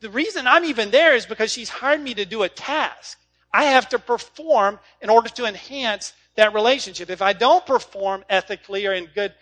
the 0.00 0.10
reason 0.10 0.46
I'm 0.46 0.64
even 0.64 0.90
there 0.90 1.14
is 1.14 1.26
because 1.26 1.52
she's 1.52 1.68
hired 1.68 2.00
me 2.00 2.14
to 2.14 2.24
do 2.24 2.42
a 2.42 2.48
task. 2.48 3.18
I 3.52 3.64
have 3.64 3.88
to 3.90 3.98
perform 3.98 4.78
in 5.00 5.10
order 5.10 5.28
to 5.30 5.44
enhance 5.46 6.12
that 6.36 6.54
relationship. 6.54 7.10
If 7.10 7.22
I 7.22 7.32
don't 7.32 7.64
perform 7.66 8.24
ethically 8.28 8.86
or 8.86 8.92
in 8.92 9.06
good, 9.14 9.34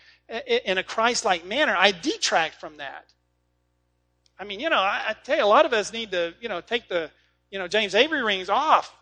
in 0.46 0.78
a 0.78 0.82
Christ-like 0.82 1.44
manner, 1.44 1.74
I 1.76 1.92
detract 1.92 2.60
from 2.60 2.78
that. 2.78 3.04
I 4.38 4.44
mean, 4.44 4.60
you 4.60 4.70
know, 4.70 4.78
I, 4.78 5.06
I, 5.08 5.16
tell 5.24 5.36
you, 5.36 5.44
a 5.44 5.46
lot 5.46 5.66
of 5.66 5.72
us 5.72 5.92
need 5.92 6.12
to, 6.12 6.34
you 6.40 6.48
know, 6.48 6.60
take 6.60 6.88
the, 6.88 7.10
you 7.50 7.58
know, 7.58 7.66
James 7.66 7.94
Avery 7.94 8.22
rings 8.22 8.48
off. 8.48 8.94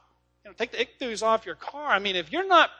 You 0.45 0.51
know, 0.51 0.55
take 0.55 0.73
the 0.73 0.79
ichthus 0.79 1.23
off 1.23 1.45
your 1.45 1.57
car. 1.57 1.89
I 1.91 1.99
mean, 1.99 2.17
if 2.17 2.33
you're 2.33 2.47
not 2.47 2.71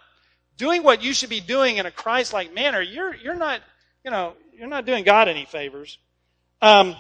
doing 0.57 0.83
what 0.83 1.03
you 1.03 1.13
should 1.13 1.31
be 1.31 1.41
doing 1.41 1.77
in 1.77 1.87
a 1.87 1.91
Christ-like 1.91 2.55
manner, 2.55 2.81
you're 2.81 3.15
you're 3.15 3.35
not, 3.35 3.61
you 4.05 4.11
know, 4.11 4.35
you're 4.57 4.69
not 4.69 4.87
doing 4.87 5.05
God 5.05 5.29
any 5.29 5.45
favors. 5.45 5.99
Um, 6.63 6.97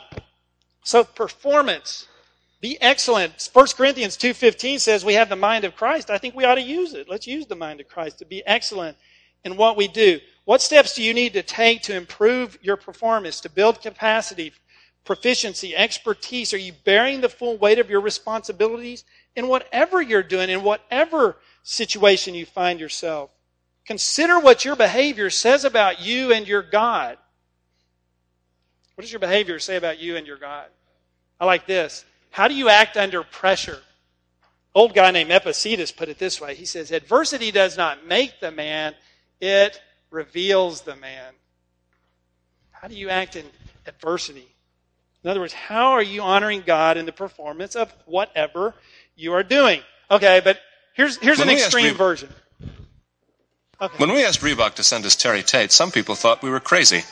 so 0.85 1.05
performance. 1.05 2.07
Be 2.61 2.81
excellent. 2.81 3.51
1 3.53 3.67
Corinthians 3.77 4.17
2.15 4.17 4.81
says 4.81 5.05
we 5.05 5.15
have 5.15 5.29
the 5.29 5.37
mind 5.37 5.65
of 5.65 5.77
Christ. 5.77 6.11
I 6.11 6.19
think 6.19 6.35
we 6.35 6.45
ought 6.45 6.55
to 6.55 6.63
use 6.63 6.95
it. 6.95 7.09
Let's 7.09 7.27
use 7.27 7.47
the 7.47 7.55
mind 7.55 7.81
of 7.81 7.89
Christ 7.89 8.19
to 8.19 8.25
be 8.25 8.45
excellent 8.47 8.97
in 9.45 9.57
what 9.57 9.77
we 9.77 9.89
do. 9.89 10.21
What 10.45 10.63
steps 10.63 10.95
do 10.95 11.03
you 11.03 11.13
need 11.13 11.33
to 11.35 11.43
take 11.43 11.83
to 11.83 11.97
improve 11.97 12.59
your 12.63 12.77
performance, 12.77 13.41
to 13.41 13.51
build 13.51 13.83
capacity, 13.83 14.53
proficiency, 15.05 15.77
expertise? 15.77 16.55
Are 16.55 16.59
you 16.59 16.73
bearing 16.85 17.21
the 17.21 17.29
full 17.29 17.57
weight 17.57 17.79
of 17.79 17.91
your 17.91 18.01
responsibilities 18.01 19.05
in 19.35 19.49
whatever 19.49 20.01
you're 20.01 20.23
doing, 20.23 20.51
in 20.51 20.63
whatever 20.63 21.37
situation 21.63 22.35
you 22.35 22.47
find 22.47 22.81
yourself? 22.81 23.31
Consider 23.87 24.39
what 24.39 24.65
your 24.65 24.77
behavior 24.77 25.31
says 25.31 25.65
about 25.65 26.01
you 26.01 26.33
and 26.33 26.47
your 26.47 26.63
God. 26.63 27.19
What 28.97 29.03
does 29.03 29.13
your 29.13 29.21
behavior 29.21 29.59
say 29.59 29.77
about 29.77 29.99
you 30.01 30.17
and 30.17 30.27
your 30.27 30.39
God? 30.39 30.67
I 31.39 31.45
like 31.45 31.67
this. 31.67 32.05
How 32.31 32.49
do 32.49 32.55
you 32.55 32.71
act 32.71 32.97
under 32.97 33.23
pressure? 33.23 33.79
Old 34.75 34.95
guy 34.95 35.11
named 35.11 35.31
Epictetus 35.31 35.93
put 35.93 36.09
it 36.09 36.19
this 36.19 36.41
way. 36.41 36.55
He 36.55 36.65
says, 36.65 36.91
Adversity 36.91 37.51
does 37.51 37.77
not 37.77 38.07
make 38.07 38.41
the 38.41 38.51
man, 38.51 38.95
it 39.41 39.81
reveals 40.11 40.81
the 40.81 40.97
man. 40.97 41.35
How 42.73 42.89
do 42.89 42.95
you 42.95 43.11
act 43.11 43.37
in 43.37 43.45
adversity? 43.87 44.47
In 45.25 45.31
other 45.31 45.41
words, 45.41 45.53
how 45.53 45.93
are 45.93 46.03
you 46.03 46.23
honoring 46.23 46.63
God 46.65 46.97
in 46.97 47.05
the 47.05 47.13
performance 47.13 47.77
of 47.77 47.93
whatever 48.07 48.75
you 49.15 49.33
are 49.35 49.43
doing? 49.43 49.81
Okay, 50.11 50.41
but 50.43 50.59
here's, 50.95 51.19
here's 51.19 51.41
an 51.41 51.51
extreme 51.51 51.87
Re- 51.87 51.93
version. 51.93 52.29
Okay. 53.81 53.97
When 53.99 54.13
we 54.13 54.25
asked 54.25 54.41
Reebok 54.41 54.75
to 54.75 54.83
send 54.83 55.05
us 55.05 55.17
Terry 55.17 55.43
Tate, 55.43 55.71
some 55.71 55.91
people 55.91 56.15
thought 56.15 56.43
we 56.43 56.49
were 56.49 56.61
crazy. 56.61 57.03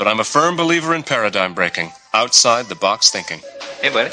But 0.00 0.08
I'm 0.08 0.18
a 0.18 0.24
firm 0.24 0.56
believer 0.56 0.94
in 0.94 1.02
paradigm 1.02 1.52
breaking, 1.52 1.92
outside 2.14 2.70
the 2.70 2.74
box 2.74 3.10
thinking. 3.10 3.40
Hey, 3.82 3.90
buddy. 3.90 4.08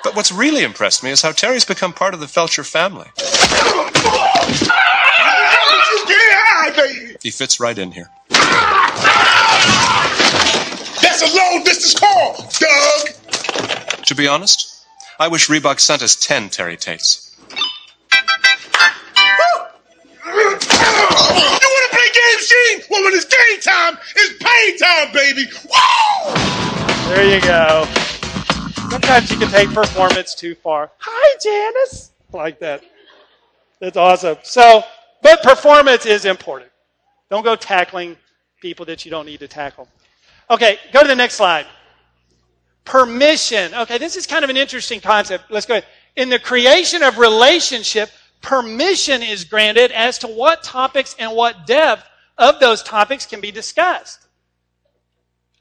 But 0.03 0.15
what's 0.15 0.31
really 0.31 0.63
impressed 0.63 1.03
me 1.03 1.11
is 1.11 1.21
how 1.21 1.31
Terry's 1.31 1.65
become 1.65 1.93
part 1.93 2.13
of 2.13 2.19
the 2.19 2.25
Felcher 2.25 2.65
family. 2.65 3.07
He 7.21 7.31
fits 7.31 7.59
right 7.59 7.77
in 7.77 7.91
here. 7.91 8.09
That's 11.01 11.21
a 11.21 11.35
long 11.35 11.63
distance 11.63 11.97
call, 11.97 12.35
Doug. 12.59 14.05
To 14.05 14.13
be 14.15 14.27
honest, 14.27 14.85
I 15.19 15.29
wish 15.29 15.47
Reebok 15.47 15.79
sent 15.79 16.01
us 16.01 16.15
10 16.17 16.49
Terry 16.49 16.75
Tates. 16.75 17.33
You 20.25 20.33
want 20.33 20.61
to 20.61 21.89
play 21.91 22.09
games, 22.13 22.49
Gene? 22.49 22.81
Well, 22.89 23.03
when 23.03 23.13
it's 23.13 23.25
game 23.25 23.61
time, 23.61 23.97
it's 24.17 24.33
pain 24.43 24.77
time, 24.77 25.13
baby. 25.13 25.45
Woo! 25.63 26.33
There 27.07 27.35
you 27.35 27.41
go. 27.41 27.87
Sometimes 28.93 29.31
you 29.31 29.39
can 29.39 29.49
take 29.49 29.73
performance 29.73 30.35
too 30.35 30.53
far. 30.53 30.91
Hi, 30.99 31.37
Janice. 31.41 32.11
Like 32.31 32.59
that. 32.59 32.83
That's 33.79 33.97
awesome. 33.97 34.37
So, 34.43 34.83
but 35.23 35.41
performance 35.41 36.05
is 36.05 36.25
important. 36.25 36.69
Don't 37.31 37.43
go 37.43 37.55
tackling 37.55 38.15
people 38.61 38.85
that 38.85 39.03
you 39.03 39.09
don't 39.09 39.25
need 39.25 39.39
to 39.39 39.47
tackle. 39.47 39.87
Okay, 40.51 40.77
go 40.91 41.01
to 41.01 41.07
the 41.07 41.15
next 41.15 41.33
slide. 41.33 41.65
Permission. 42.85 43.73
Okay, 43.73 43.97
this 43.97 44.15
is 44.15 44.27
kind 44.27 44.43
of 44.43 44.51
an 44.51 44.57
interesting 44.57 45.01
concept. 45.01 45.45
Let's 45.49 45.65
go 45.65 45.73
ahead. 45.73 45.87
In 46.15 46.29
the 46.29 46.37
creation 46.37 47.01
of 47.01 47.17
relationship, 47.17 48.11
permission 48.43 49.23
is 49.23 49.43
granted 49.43 49.91
as 49.91 50.19
to 50.19 50.27
what 50.27 50.61
topics 50.61 51.15
and 51.17 51.35
what 51.35 51.65
depth 51.65 52.03
of 52.37 52.59
those 52.59 52.83
topics 52.83 53.25
can 53.25 53.41
be 53.41 53.49
discussed. 53.49 54.27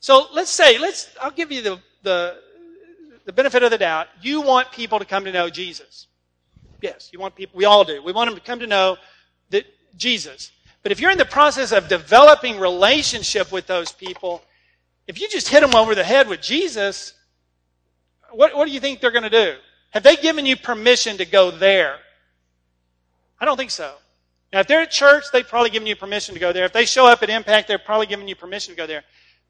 So 0.01 0.27
let's 0.35 0.51
say, 0.51 0.77
let's, 0.79 1.09
I'll 1.19 1.31
give 1.31 1.51
you 1.51 1.63
the, 1.63 1.81
the, 2.03 2.43
the 3.25 3.33
benefit 3.33 3.63
of 3.63 3.71
the 3.71 3.79
doubt. 3.79 4.09
You 4.21 4.41
want 4.41 4.73
people 4.73 4.99
to 4.99 5.05
come 5.05 5.25
to 5.25 5.33
know 5.33 5.51
Jesus. 5.51 6.07
Yes, 6.81 7.11
you 7.13 7.19
want 7.19 7.35
people, 7.35 7.57
we 7.57 7.65
all 7.65 7.85
do. 7.85 8.03
We 8.03 8.13
want 8.13 8.29
them 8.31 8.39
to 8.39 8.45
come 8.45 8.59
to 8.61 8.67
know 8.67 8.97
that 9.51 9.65
Jesus. 9.97 10.51
But 10.83 10.91
if 10.91 11.01
you're 11.01 11.13
in 11.13 11.19
the 11.19 11.25
process 11.25 11.73
of 11.73 11.89
developing 11.89 12.59
relationship 12.59 13.53
with 13.53 13.67
those 13.67 13.93
people, 13.93 14.43
if 15.07 15.21
you 15.21 15.29
just 15.29 15.49
hit 15.49 15.61
them 15.61 15.75
over 15.75 15.95
the 15.95 16.05
head 16.05 16.29
with 16.29 16.41
Jesus, 16.41 17.15
what, 18.33 18.57
what 18.57 18.67
do 18.67 18.73
you 18.73 18.81
think 18.81 19.01
they're 19.01 19.13
going 19.13 19.23
to 19.23 19.31
do? 19.31 19.57
Have 19.91 20.03
they 20.03 20.17
given 20.17 20.47
you 20.47 20.57
permission 20.57 21.19
to 21.19 21.25
go 21.25 21.51
there? 21.51 21.99
I 23.41 23.45
don't 23.45 23.57
think 23.57 23.71
so. 23.71 23.95
Now, 24.53 24.61
if 24.61 24.67
they're 24.67 24.81
at 24.81 24.91
church, 24.91 25.25
they've 25.33 25.47
probably 25.47 25.71
given 25.71 25.87
you 25.87 25.97
permission 25.97 26.35
to 26.35 26.41
go 26.41 26.53
there. 26.53 26.65
If 26.65 26.73
they 26.73 26.85
show 26.85 27.07
up 27.07 27.23
at 27.23 27.31
Impact, 27.31 27.69
they're 27.69 27.79
probably 27.79 28.07
giving 28.07 28.29
you 28.29 28.37
permission 28.37 28.75
to 28.75 28.77
go 28.77 28.87
there. 28.87 29.03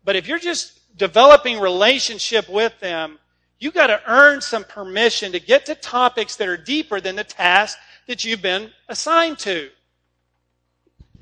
But 0.05 0.17
if 0.17 0.29
you're 0.29 0.39
just 0.39 0.97
developing 0.97 1.61
relationship 1.61 2.49
with 2.49 2.79
them, 2.81 3.19
you 3.63 3.71
got 3.71 3.87
to 3.87 4.01
earn 4.09 4.41
some 4.41 4.65
permission 4.65 5.31
to 5.31 5.39
get 5.39 5.67
to 5.67 5.77
topics 5.77 6.35
that 6.35 6.49
are 6.49 6.57
deeper 6.57 7.01
than 7.01 7.15
the 7.15 7.23
task 7.23 7.79
that 8.09 8.25
you've 8.25 8.43
been 8.43 8.69
assigned 8.89 9.39
to. 9.39 9.71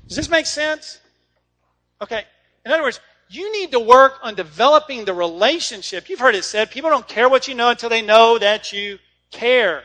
Does 0.07 0.17
this 0.17 0.27
make 0.27 0.47
sense? 0.47 0.99
Okay. 2.01 2.23
In 2.65 2.71
other 2.71 2.81
words, 2.81 2.99
you 3.29 3.51
need 3.51 3.71
to 3.73 3.79
work 3.79 4.15
on 4.23 4.33
developing 4.33 5.05
the 5.05 5.13
relationship. 5.13 6.09
You've 6.09 6.19
heard 6.19 6.33
it 6.33 6.43
said, 6.43 6.71
people 6.71 6.89
don't 6.89 7.07
care 7.07 7.29
what 7.29 7.47
you 7.47 7.53
know 7.53 7.69
until 7.69 7.89
they 7.89 8.01
know 8.01 8.39
that 8.39 8.73
you 8.73 8.97
care. 9.29 9.83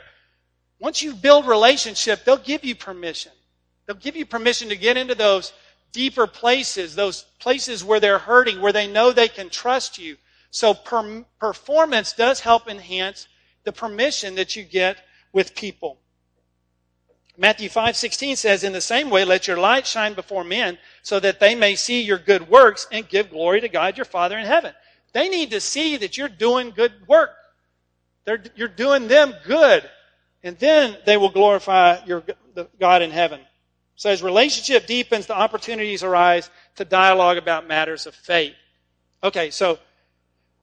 Once 0.80 1.02
you 1.02 1.14
build 1.14 1.46
relationship, 1.46 2.24
they'll 2.24 2.38
give 2.38 2.64
you 2.64 2.74
permission. 2.74 3.32
They'll 3.86 3.96
give 3.96 4.16
you 4.16 4.24
permission 4.24 4.70
to 4.70 4.76
get 4.76 4.96
into 4.96 5.14
those 5.14 5.52
deeper 5.92 6.26
places, 6.26 6.94
those 6.94 7.26
places 7.38 7.84
where 7.84 8.00
they're 8.00 8.18
hurting, 8.18 8.62
where 8.62 8.72
they 8.72 8.86
know 8.86 9.12
they 9.12 9.28
can 9.28 9.50
trust 9.50 9.98
you. 9.98 10.16
So 10.50 10.74
per- 10.74 11.24
performance 11.38 12.12
does 12.12 12.40
help 12.40 12.68
enhance 12.68 13.28
the 13.64 13.72
permission 13.72 14.36
that 14.36 14.56
you 14.56 14.62
get 14.62 14.96
with 15.32 15.54
people. 15.54 15.98
Matthew 17.38 17.68
5:16 17.68 18.36
says 18.36 18.64
in 18.64 18.72
the 18.72 18.80
same 18.80 19.10
way 19.10 19.24
let 19.24 19.46
your 19.46 19.58
light 19.58 19.86
shine 19.86 20.14
before 20.14 20.44
men 20.44 20.78
so 21.02 21.20
that 21.20 21.40
they 21.40 21.54
may 21.54 21.76
see 21.76 22.00
your 22.00 22.18
good 22.18 22.48
works 22.48 22.86
and 22.90 23.08
give 23.08 23.30
glory 23.30 23.60
to 23.60 23.68
God 23.68 23.96
your 23.96 24.06
Father 24.06 24.38
in 24.38 24.46
heaven. 24.46 24.74
They 25.12 25.28
need 25.28 25.50
to 25.50 25.60
see 25.60 25.96
that 25.98 26.16
you're 26.16 26.28
doing 26.28 26.70
good 26.70 27.06
work. 27.06 27.34
They're, 28.24 28.42
you're 28.54 28.68
doing 28.68 29.08
them 29.08 29.34
good. 29.44 29.88
And 30.42 30.58
then 30.58 30.96
they 31.04 31.16
will 31.16 31.30
glorify 31.30 32.04
your 32.04 32.22
God 32.78 33.02
in 33.02 33.10
heaven. 33.10 33.40
So 33.96 34.10
as 34.10 34.22
relationship 34.22 34.86
deepens, 34.86 35.26
the 35.26 35.36
opportunities 35.36 36.02
arise 36.02 36.50
to 36.76 36.84
dialogue 36.84 37.38
about 37.38 37.66
matters 37.66 38.06
of 38.06 38.14
faith. 38.14 38.54
Okay, 39.24 39.50
so 39.50 39.78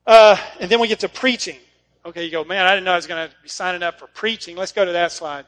uh, 0.06 0.38
and 0.60 0.70
then 0.70 0.80
we 0.80 0.88
get 0.88 1.00
to 1.00 1.10
preaching. 1.10 1.58
Okay, 2.06 2.26
you 2.26 2.32
go, 2.32 2.44
man, 2.44 2.66
I 2.66 2.72
didn't 2.72 2.86
know 2.86 2.94
I 2.94 2.98
was 2.98 3.08
going 3.08 3.30
to 3.30 3.36
be 3.42 3.50
signing 3.50 3.84
up 3.84 4.00
for 4.00 4.08
preaching. 4.08 4.58
Let's 4.58 4.74
go 4.74 4.84
to 4.84 4.92
that 4.92 5.12
slide. 5.12 5.46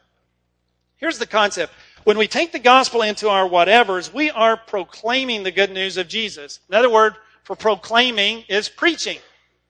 Here's 0.97 1.19
the 1.19 1.27
concept. 1.27 1.73
When 2.05 2.17
we 2.17 2.27
take 2.27 2.51
the 2.51 2.59
gospel 2.59 3.01
into 3.01 3.29
our 3.29 3.49
whatevers, 3.49 4.13
we 4.13 4.31
are 4.31 4.55
proclaiming 4.55 5.43
the 5.43 5.51
good 5.51 5.71
news 5.71 5.97
of 5.97 6.07
Jesus. 6.07 6.59
Another 6.69 6.89
word 6.89 7.15
for 7.43 7.55
proclaiming 7.55 8.43
is 8.47 8.69
preaching, 8.69 9.17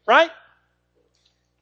right? 0.05 0.29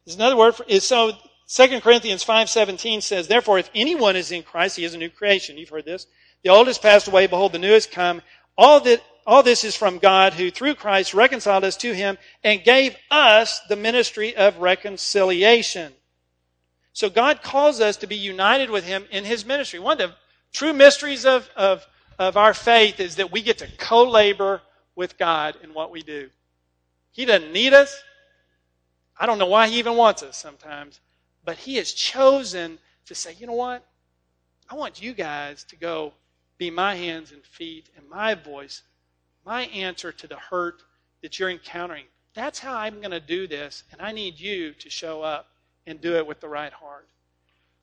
There's 0.05 0.15
another 0.15 0.35
word 0.35 0.55
for, 0.55 0.65
is 0.67 0.83
so 0.83 1.13
2 1.47 1.81
Corinthians 1.81 2.25
5.17 2.25 3.01
says, 3.01 3.27
Therefore, 3.27 3.59
if 3.59 3.69
anyone 3.75 4.15
is 4.15 4.31
in 4.31 4.43
Christ, 4.43 4.77
he 4.77 4.83
is 4.83 4.93
a 4.93 4.97
new 4.97 5.09
creation. 5.09 5.57
You've 5.57 5.69
heard 5.69 5.85
this. 5.85 6.07
The 6.43 6.49
old 6.49 6.67
has 6.67 6.77
passed 6.77 7.07
away, 7.07 7.27
behold, 7.27 7.51
the 7.51 7.59
new 7.59 7.71
has 7.71 7.85
come. 7.85 8.21
All 8.57 8.79
that, 8.81 9.01
all 9.25 9.43
this 9.43 9.63
is 9.63 9.75
from 9.75 9.99
God, 9.99 10.33
who 10.33 10.51
through 10.51 10.75
Christ 10.75 11.13
reconciled 11.13 11.63
us 11.63 11.77
to 11.77 11.93
him 11.93 12.17
and 12.43 12.63
gave 12.63 12.95
us 13.09 13.61
the 13.69 13.75
ministry 13.75 14.35
of 14.35 14.57
reconciliation. 14.57 15.93
So 16.93 17.09
God 17.09 17.41
calls 17.41 17.81
us 17.81 17.97
to 17.97 18.07
be 18.07 18.15
united 18.15 18.69
with 18.69 18.85
him 18.85 19.05
in 19.11 19.25
his 19.25 19.45
ministry. 19.45 19.79
One 19.79 19.99
of 19.99 20.09
the 20.11 20.15
true 20.51 20.73
mysteries 20.73 21.25
of, 21.25 21.49
of, 21.55 21.85
of 22.19 22.37
our 22.37 22.53
faith 22.53 22.99
is 22.99 23.15
that 23.15 23.31
we 23.31 23.41
get 23.41 23.57
to 23.59 23.67
co-labor 23.77 24.61
with 24.95 25.17
God 25.17 25.55
in 25.63 25.73
what 25.73 25.91
we 25.91 26.03
do. 26.03 26.29
He 27.11 27.25
doesn't 27.25 27.51
need 27.51 27.73
us. 27.73 27.95
I 29.19 29.25
don't 29.25 29.39
know 29.39 29.47
why 29.47 29.67
he 29.67 29.79
even 29.79 29.95
wants 29.95 30.23
us 30.23 30.37
sometimes, 30.37 30.99
but 31.43 31.57
he 31.57 31.75
has 31.77 31.93
chosen 31.93 32.77
to 33.05 33.15
say, 33.15 33.35
you 33.39 33.47
know 33.47 33.53
what? 33.53 33.85
I 34.69 34.75
want 34.75 35.01
you 35.01 35.13
guys 35.13 35.63
to 35.65 35.75
go 35.75 36.13
be 36.57 36.69
my 36.69 36.95
hands 36.95 37.31
and 37.31 37.43
feet 37.43 37.89
and 37.97 38.07
my 38.09 38.35
voice, 38.35 38.83
my 39.45 39.63
answer 39.63 40.11
to 40.11 40.27
the 40.27 40.35
hurt 40.35 40.83
that 41.21 41.39
you're 41.39 41.49
encountering. 41.49 42.05
That's 42.33 42.59
how 42.59 42.75
I'm 42.75 42.99
going 42.99 43.11
to 43.11 43.19
do 43.19 43.47
this, 43.47 43.83
and 43.91 44.01
I 44.01 44.11
need 44.11 44.39
you 44.39 44.73
to 44.73 44.89
show 44.89 45.21
up 45.21 45.47
and 45.85 46.01
do 46.01 46.15
it 46.15 46.25
with 46.25 46.39
the 46.39 46.47
right 46.47 46.73
heart. 46.73 47.07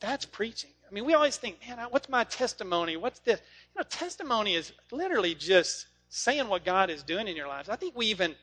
That's 0.01 0.25
preaching. 0.25 0.71
I 0.89 0.93
mean, 0.93 1.05
we 1.05 1.15
always 1.15 1.37
think, 1.37 1.59
man, 1.67 1.79
what's 1.91 2.09
my 2.09 2.25
testimony? 2.25 2.97
What's 2.97 3.21
this? 3.21 3.41
You 3.75 3.81
know, 3.81 3.85
testimony 3.89 4.55
is 4.55 4.73
literally 4.91 5.35
just 5.35 5.87
saying 6.09 6.49
what 6.49 6.65
God 6.65 6.91
is 6.91 7.03
doing 7.03 7.29
in 7.29 7.37
your 7.37 7.47
lives. 7.47 7.69
I 7.69 7.77
think 7.77 7.95
we 7.95 8.07
even, 8.07 8.35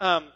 um, 0.00 0.28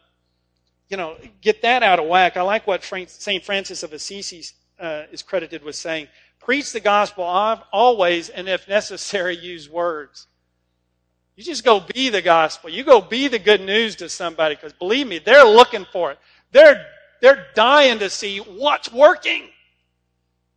you 0.89 0.97
know, 0.97 1.17
get 1.41 1.63
that 1.63 1.85
out 1.85 2.01
of 2.01 2.09
whack. 2.09 2.37
I 2.37 2.43
like 2.43 2.67
what 2.67 2.83
St. 2.83 3.45
Francis 3.45 3.85
of 3.85 3.93
Assisi 3.93 4.45
uh, 4.81 5.05
is 5.13 5.23
credited 5.23 5.63
with 5.63 5.77
saying 5.77 6.09
preach 6.41 6.73
the 6.73 6.81
gospel 6.81 7.23
always, 7.23 8.31
and 8.31 8.49
if 8.49 8.67
necessary, 8.67 9.37
use 9.37 9.69
words. 9.69 10.27
You 11.41 11.47
just 11.47 11.65
go 11.65 11.81
be 11.81 12.11
the 12.11 12.21
gospel. 12.21 12.69
You 12.69 12.85
go 12.85 13.01
be 13.01 13.27
the 13.27 13.39
good 13.39 13.63
news 13.63 13.97
to 13.97 14.11
somebody 14.11 14.57
because 14.57 14.75
believe 14.75 15.07
me, 15.07 15.21
they're 15.21 15.47
looking 15.47 15.87
for 15.91 16.11
it. 16.11 16.19
They're, 16.53 16.85
they're 17.23 17.47
dying 17.55 17.99
to 18.01 18.11
see 18.11 18.41
what's 18.41 18.93
working 18.93 19.49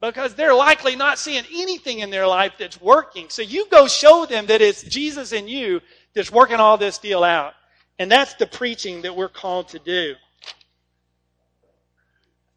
because 0.02 0.36
they're 0.36 0.54
likely 0.54 0.98
not 0.98 1.20
seeing 1.20 1.46
anything 1.54 2.00
in 2.00 2.10
their 2.10 2.28
life 2.28 2.56
that's 2.60 2.82
working. 2.82 3.28
So 3.30 3.42
you 3.42 3.66
go 3.70 3.88
show 3.88 4.26
them 4.26 4.46
that 4.48 4.62
it's 4.62 4.84
Jesus 4.84 5.32
in 5.32 5.48
you 5.48 5.80
that's 6.14 6.34
working 6.34 6.58
all 6.58 6.78
this 6.78 6.98
deal 6.98 7.24
out. 7.24 7.54
And 7.98 8.12
that's 8.12 8.34
the 8.34 8.46
preaching 8.46 9.04
that 9.04 9.16
we're 9.16 9.30
called 9.30 9.70
to 9.70 9.80
do. 9.80 10.16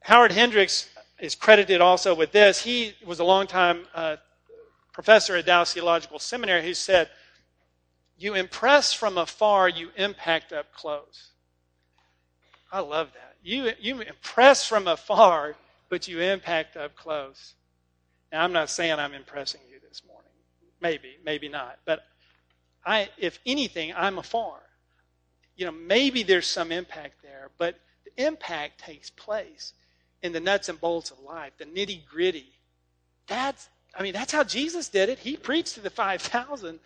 Howard 0.00 0.32
Hendricks 0.32 0.88
is 1.20 1.36
credited 1.36 1.80
also 1.80 2.12
with 2.12 2.32
this. 2.32 2.60
He 2.60 2.92
was 3.06 3.20
a 3.20 3.24
longtime 3.24 3.84
uh, 3.94 4.16
professor 4.92 5.36
at 5.36 5.46
Dallas 5.46 5.72
Theological 5.72 6.18
Seminary 6.18 6.64
who 6.64 6.74
said, 6.74 7.08
You 8.18 8.34
impress 8.34 8.92
from 8.92 9.18
afar, 9.18 9.68
you 9.68 9.90
impact 9.96 10.52
up 10.52 10.72
close. 10.72 11.30
I 12.72 12.80
love 12.80 13.10
that. 13.14 13.36
You, 13.42 13.72
you 13.78 14.00
impress 14.00 14.66
from 14.66 14.88
afar, 14.88 15.54
but 15.88 16.08
you 16.08 16.20
impact 16.20 16.76
up 16.76 16.96
close. 16.96 17.54
Now, 18.32 18.42
I'm 18.42 18.52
not 18.52 18.70
saying 18.70 18.98
I'm 18.98 19.14
impressing 19.14 19.60
you 19.70 19.78
this 19.86 20.02
morning. 20.06 20.30
Maybe, 20.80 21.16
maybe 21.24 21.48
not. 21.48 21.78
But 21.84 22.04
I, 22.84 23.08
if 23.18 23.38
anything, 23.46 23.92
I'm 23.96 24.18
afar. 24.18 24.58
You 25.56 25.66
know, 25.66 25.72
maybe 25.72 26.22
there's 26.22 26.46
some 26.46 26.72
impact 26.72 27.22
there, 27.22 27.50
but 27.58 27.78
the 28.04 28.26
impact 28.26 28.80
takes 28.80 29.10
place 29.10 29.72
in 30.22 30.32
the 30.32 30.40
nuts 30.40 30.68
and 30.68 30.80
bolts 30.80 31.10
of 31.10 31.20
life, 31.20 31.52
the 31.58 31.64
nitty 31.64 32.06
gritty. 32.06 32.52
That's, 33.26 33.68
I 33.94 34.02
mean, 34.02 34.12
that's 34.12 34.32
how 34.32 34.44
Jesus 34.44 34.88
did 34.88 35.08
it. 35.08 35.18
He 35.18 35.36
preached 35.36 35.74
to 35.74 35.80
the 35.80 35.90
5,000, 35.90 36.78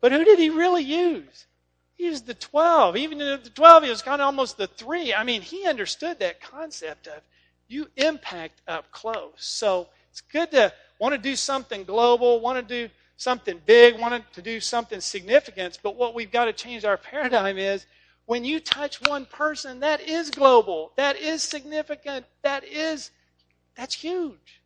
but 0.00 0.12
who 0.12 0.24
did 0.24 0.38
he 0.38 0.50
really 0.50 0.82
use? 0.82 1.46
He 1.94 2.04
used 2.04 2.26
the 2.26 2.34
12. 2.34 2.96
Even 2.96 3.18
the 3.18 3.50
12, 3.54 3.84
he 3.84 3.90
was 3.90 4.02
kind 4.02 4.20
of 4.20 4.26
almost 4.26 4.56
the 4.56 4.66
three. 4.66 5.14
I 5.14 5.24
mean, 5.24 5.42
he 5.42 5.66
understood 5.66 6.18
that 6.18 6.40
concept 6.40 7.06
of 7.06 7.22
you 7.68 7.88
impact 7.96 8.60
up 8.68 8.90
close. 8.92 9.32
So 9.38 9.88
it's 10.10 10.20
good 10.20 10.50
to 10.52 10.72
want 10.98 11.14
to 11.14 11.18
do 11.18 11.36
something 11.36 11.84
global, 11.84 12.40
want 12.40 12.66
to 12.66 12.86
do 12.86 12.92
something 13.16 13.60
big, 13.64 13.98
want 13.98 14.24
to 14.32 14.42
do 14.42 14.60
something 14.60 15.00
significant, 15.00 15.78
but 15.82 15.96
what 15.96 16.14
we've 16.14 16.30
got 16.30 16.46
to 16.46 16.52
change 16.52 16.84
our 16.84 16.96
paradigm 16.96 17.58
is 17.58 17.86
when 18.26 18.44
you 18.44 18.60
touch 18.60 19.00
one 19.08 19.24
person, 19.26 19.80
that 19.80 20.00
is 20.00 20.30
global. 20.30 20.92
That 20.96 21.16
is 21.16 21.42
significant. 21.42 22.26
That 22.42 22.64
is, 22.64 23.10
that's 23.76 23.94
huge. 23.94 24.62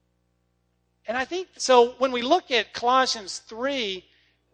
And 1.06 1.16
I 1.16 1.24
think, 1.24 1.48
so 1.56 1.90
when 1.98 2.10
we 2.10 2.22
look 2.22 2.50
at 2.50 2.72
Colossians 2.72 3.38
3, 3.38 4.04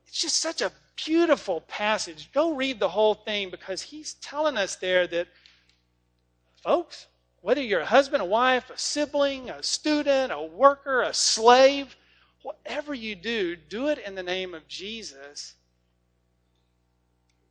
it's 0.06 0.20
just 0.20 0.40
such 0.40 0.62
a 0.62 0.72
beautiful 1.04 1.60
passage. 1.62 2.30
Go 2.32 2.54
read 2.54 2.80
the 2.80 2.88
whole 2.88 3.14
thing 3.14 3.50
because 3.50 3.82
he's 3.82 4.14
telling 4.14 4.56
us 4.56 4.76
there 4.76 5.06
that, 5.08 5.28
folks, 6.62 7.06
whether 7.42 7.60
you're 7.60 7.80
a 7.80 7.86
husband, 7.86 8.22
a 8.22 8.26
wife, 8.26 8.70
a 8.70 8.78
sibling, 8.78 9.50
a 9.50 9.62
student, 9.62 10.32
a 10.32 10.42
worker, 10.42 11.02
a 11.02 11.14
slave, 11.14 11.96
whatever 12.42 12.94
you 12.94 13.14
do, 13.14 13.56
do 13.56 13.88
it 13.88 13.98
in 13.98 14.14
the 14.14 14.22
name 14.22 14.54
of 14.54 14.66
Jesus, 14.68 15.54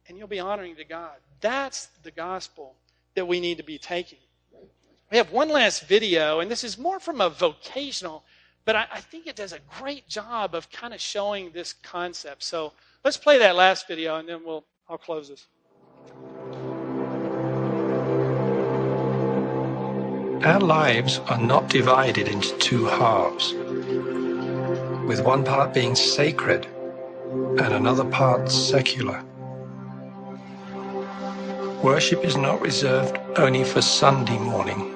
and 0.07 0.17
you'll 0.17 0.27
be 0.27 0.39
honoring 0.39 0.75
to 0.75 0.85
God. 0.85 1.15
That's 1.41 1.87
the 2.03 2.11
gospel 2.11 2.75
that 3.15 3.27
we 3.27 3.39
need 3.39 3.57
to 3.57 3.63
be 3.63 3.77
taking. 3.77 4.19
We 5.11 5.17
have 5.17 5.31
one 5.31 5.49
last 5.49 5.83
video, 5.83 6.39
and 6.39 6.49
this 6.49 6.63
is 6.63 6.77
more 6.77 6.99
from 6.99 7.21
a 7.21 7.29
vocational, 7.29 8.23
but 8.65 8.75
I, 8.75 8.87
I 8.91 8.99
think 8.99 9.27
it 9.27 9.35
does 9.35 9.53
a 9.53 9.59
great 9.79 10.07
job 10.07 10.55
of 10.55 10.69
kind 10.71 10.93
of 10.93 10.99
showing 10.99 11.51
this 11.51 11.73
concept. 11.73 12.43
So 12.43 12.73
let's 13.03 13.17
play 13.17 13.37
that 13.37 13.55
last 13.55 13.87
video, 13.87 14.17
and 14.17 14.27
then 14.27 14.43
we'll 14.43 14.65
I'll 14.89 14.97
close 14.97 15.29
this. 15.29 15.47
Our 20.43 20.59
lives 20.59 21.19
are 21.27 21.39
not 21.39 21.69
divided 21.69 22.27
into 22.27 22.55
two 22.59 22.85
halves, 22.85 23.53
with 25.07 25.21
one 25.21 25.43
part 25.43 25.73
being 25.73 25.95
sacred 25.95 26.67
and 27.25 27.73
another 27.73 28.05
part 28.05 28.51
secular. 28.51 29.23
Worship 31.83 32.23
is 32.23 32.37
not 32.37 32.61
reserved 32.61 33.17
only 33.37 33.63
for 33.63 33.81
Sunday 33.81 34.37
morning, 34.37 34.94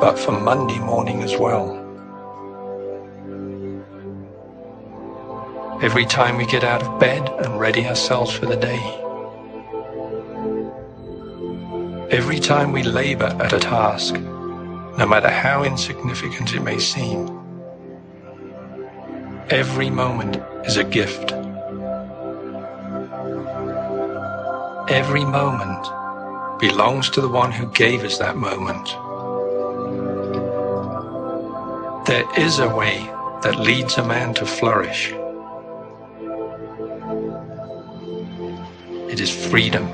but 0.00 0.18
for 0.18 0.32
Monday 0.32 0.78
morning 0.78 1.22
as 1.22 1.36
well. 1.36 1.76
Every 5.82 6.06
time 6.06 6.38
we 6.38 6.46
get 6.46 6.64
out 6.64 6.82
of 6.82 6.98
bed 6.98 7.28
and 7.44 7.60
ready 7.60 7.86
ourselves 7.86 8.32
for 8.32 8.46
the 8.46 8.56
day. 8.56 8.80
Every 12.10 12.40
time 12.40 12.72
we 12.72 12.82
labor 12.82 13.36
at 13.40 13.52
a 13.52 13.58
task, 13.58 14.14
no 14.14 15.06
matter 15.06 15.28
how 15.28 15.64
insignificant 15.64 16.54
it 16.54 16.60
may 16.60 16.78
seem. 16.78 17.38
Every 19.50 19.90
moment 19.90 20.38
is 20.64 20.78
a 20.78 20.84
gift. 20.84 21.32
Every 24.90 25.26
moment 25.26 25.86
belongs 26.58 27.10
to 27.10 27.20
the 27.20 27.28
one 27.28 27.52
who 27.52 27.70
gave 27.72 28.02
us 28.02 28.16
that 28.16 28.36
moment. 28.36 28.88
There 32.10 32.26
is 32.36 32.58
a 32.58 32.68
way 32.68 32.98
that 33.44 33.60
leads 33.60 33.96
a 33.96 34.04
man 34.04 34.34
to 34.34 34.44
flourish. 34.44 35.12
It 39.08 39.20
is 39.20 39.30
freedom. 39.30 39.86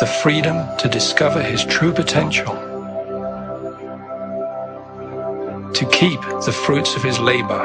The 0.00 0.12
freedom 0.24 0.76
to 0.78 0.88
discover 0.88 1.40
his 1.40 1.64
true 1.66 1.92
potential, 1.92 2.52
to 5.72 5.88
keep 5.92 6.20
the 6.44 6.52
fruits 6.66 6.96
of 6.96 7.04
his 7.04 7.20
labor, 7.20 7.64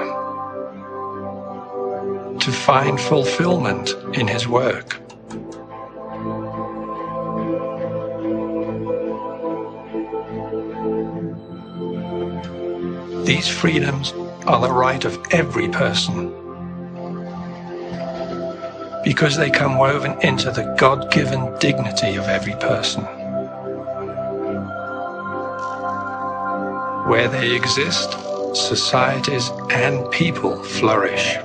to 2.40 2.52
find 2.52 3.02
fulfillment 3.02 3.96
in 4.14 4.28
his 4.28 4.48
work. 4.48 5.07
These 13.28 13.50
freedoms 13.50 14.14
are 14.46 14.62
the 14.62 14.72
right 14.72 15.04
of 15.04 15.22
every 15.32 15.68
person 15.68 16.30
because 19.04 19.36
they 19.36 19.50
come 19.50 19.78
woven 19.78 20.18
into 20.22 20.50
the 20.50 20.74
God 20.78 21.12
given 21.12 21.54
dignity 21.60 22.16
of 22.16 22.24
every 22.28 22.54
person. 22.54 23.04
Where 27.10 27.28
they 27.28 27.54
exist, 27.54 28.14
societies 28.56 29.50
and 29.72 30.10
people 30.10 30.64
flourish. 30.64 31.36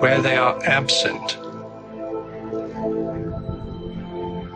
Where 0.00 0.20
they 0.20 0.36
are 0.36 0.62
absent, 0.66 1.38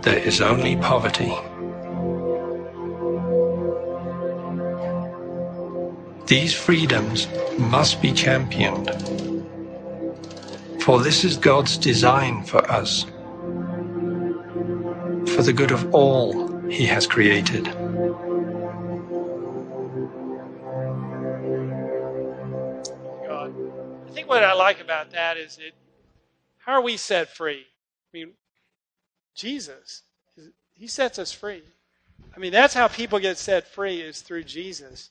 there 0.02 0.18
is 0.18 0.42
only 0.42 0.76
poverty. 0.76 1.34
These 6.34 6.52
freedoms 6.52 7.28
must 7.58 8.02
be 8.02 8.10
championed. 8.10 8.90
For 10.82 11.00
this 11.00 11.22
is 11.22 11.36
God's 11.36 11.78
design 11.78 12.42
for 12.42 12.58
us, 12.68 13.04
for 15.32 15.42
the 15.44 15.52
good 15.52 15.70
of 15.70 15.94
all 15.94 16.48
He 16.66 16.86
has 16.86 17.06
created. 17.06 17.66
God. 23.26 23.54
I 24.08 24.10
think 24.10 24.28
what 24.28 24.42
I 24.42 24.54
like 24.54 24.80
about 24.80 25.12
that 25.12 25.36
is 25.36 25.58
it. 25.58 25.72
How 26.58 26.72
are 26.72 26.82
we 26.82 26.96
set 26.96 27.28
free? 27.28 27.64
I 27.64 28.10
mean, 28.12 28.32
Jesus, 29.36 30.02
He 30.74 30.88
sets 30.88 31.20
us 31.20 31.30
free. 31.30 31.62
I 32.34 32.40
mean, 32.40 32.50
that's 32.50 32.74
how 32.74 32.88
people 32.88 33.20
get 33.20 33.38
set 33.38 33.68
free 33.68 34.00
is 34.00 34.20
through 34.20 34.42
Jesus. 34.42 35.10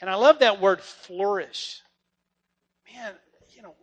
And 0.00 0.08
I 0.08 0.14
love 0.14 0.38
that 0.40 0.60
word 0.60 0.80
flourish. 0.80 1.82
Man, 2.94 3.12
you 3.54 3.62
know, 3.62 3.74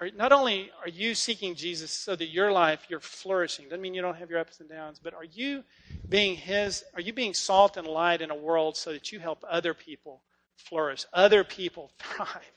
are, 0.00 0.10
not 0.16 0.32
only 0.32 0.70
are 0.80 0.88
you 0.88 1.14
seeking 1.14 1.54
Jesus 1.54 1.90
so 1.90 2.16
that 2.16 2.28
your 2.28 2.52
life, 2.52 2.86
you're 2.88 3.00
flourishing, 3.00 3.66
doesn't 3.66 3.80
mean 3.80 3.94
you 3.94 4.02
don't 4.02 4.16
have 4.16 4.30
your 4.30 4.38
ups 4.38 4.60
and 4.60 4.68
downs, 4.68 5.00
but 5.02 5.12
are 5.14 5.24
you 5.24 5.64
being 6.08 6.36
His, 6.36 6.84
are 6.94 7.00
you 7.00 7.12
being 7.12 7.34
salt 7.34 7.76
and 7.76 7.86
light 7.86 8.22
in 8.22 8.30
a 8.30 8.34
world 8.34 8.76
so 8.76 8.92
that 8.92 9.12
you 9.12 9.18
help 9.18 9.44
other 9.48 9.74
people 9.74 10.22
flourish, 10.56 11.04
other 11.12 11.44
people 11.44 11.90
thrive? 11.98 12.52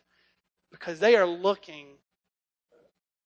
Because 0.72 1.00
they 1.00 1.16
are 1.16 1.26
looking 1.26 1.88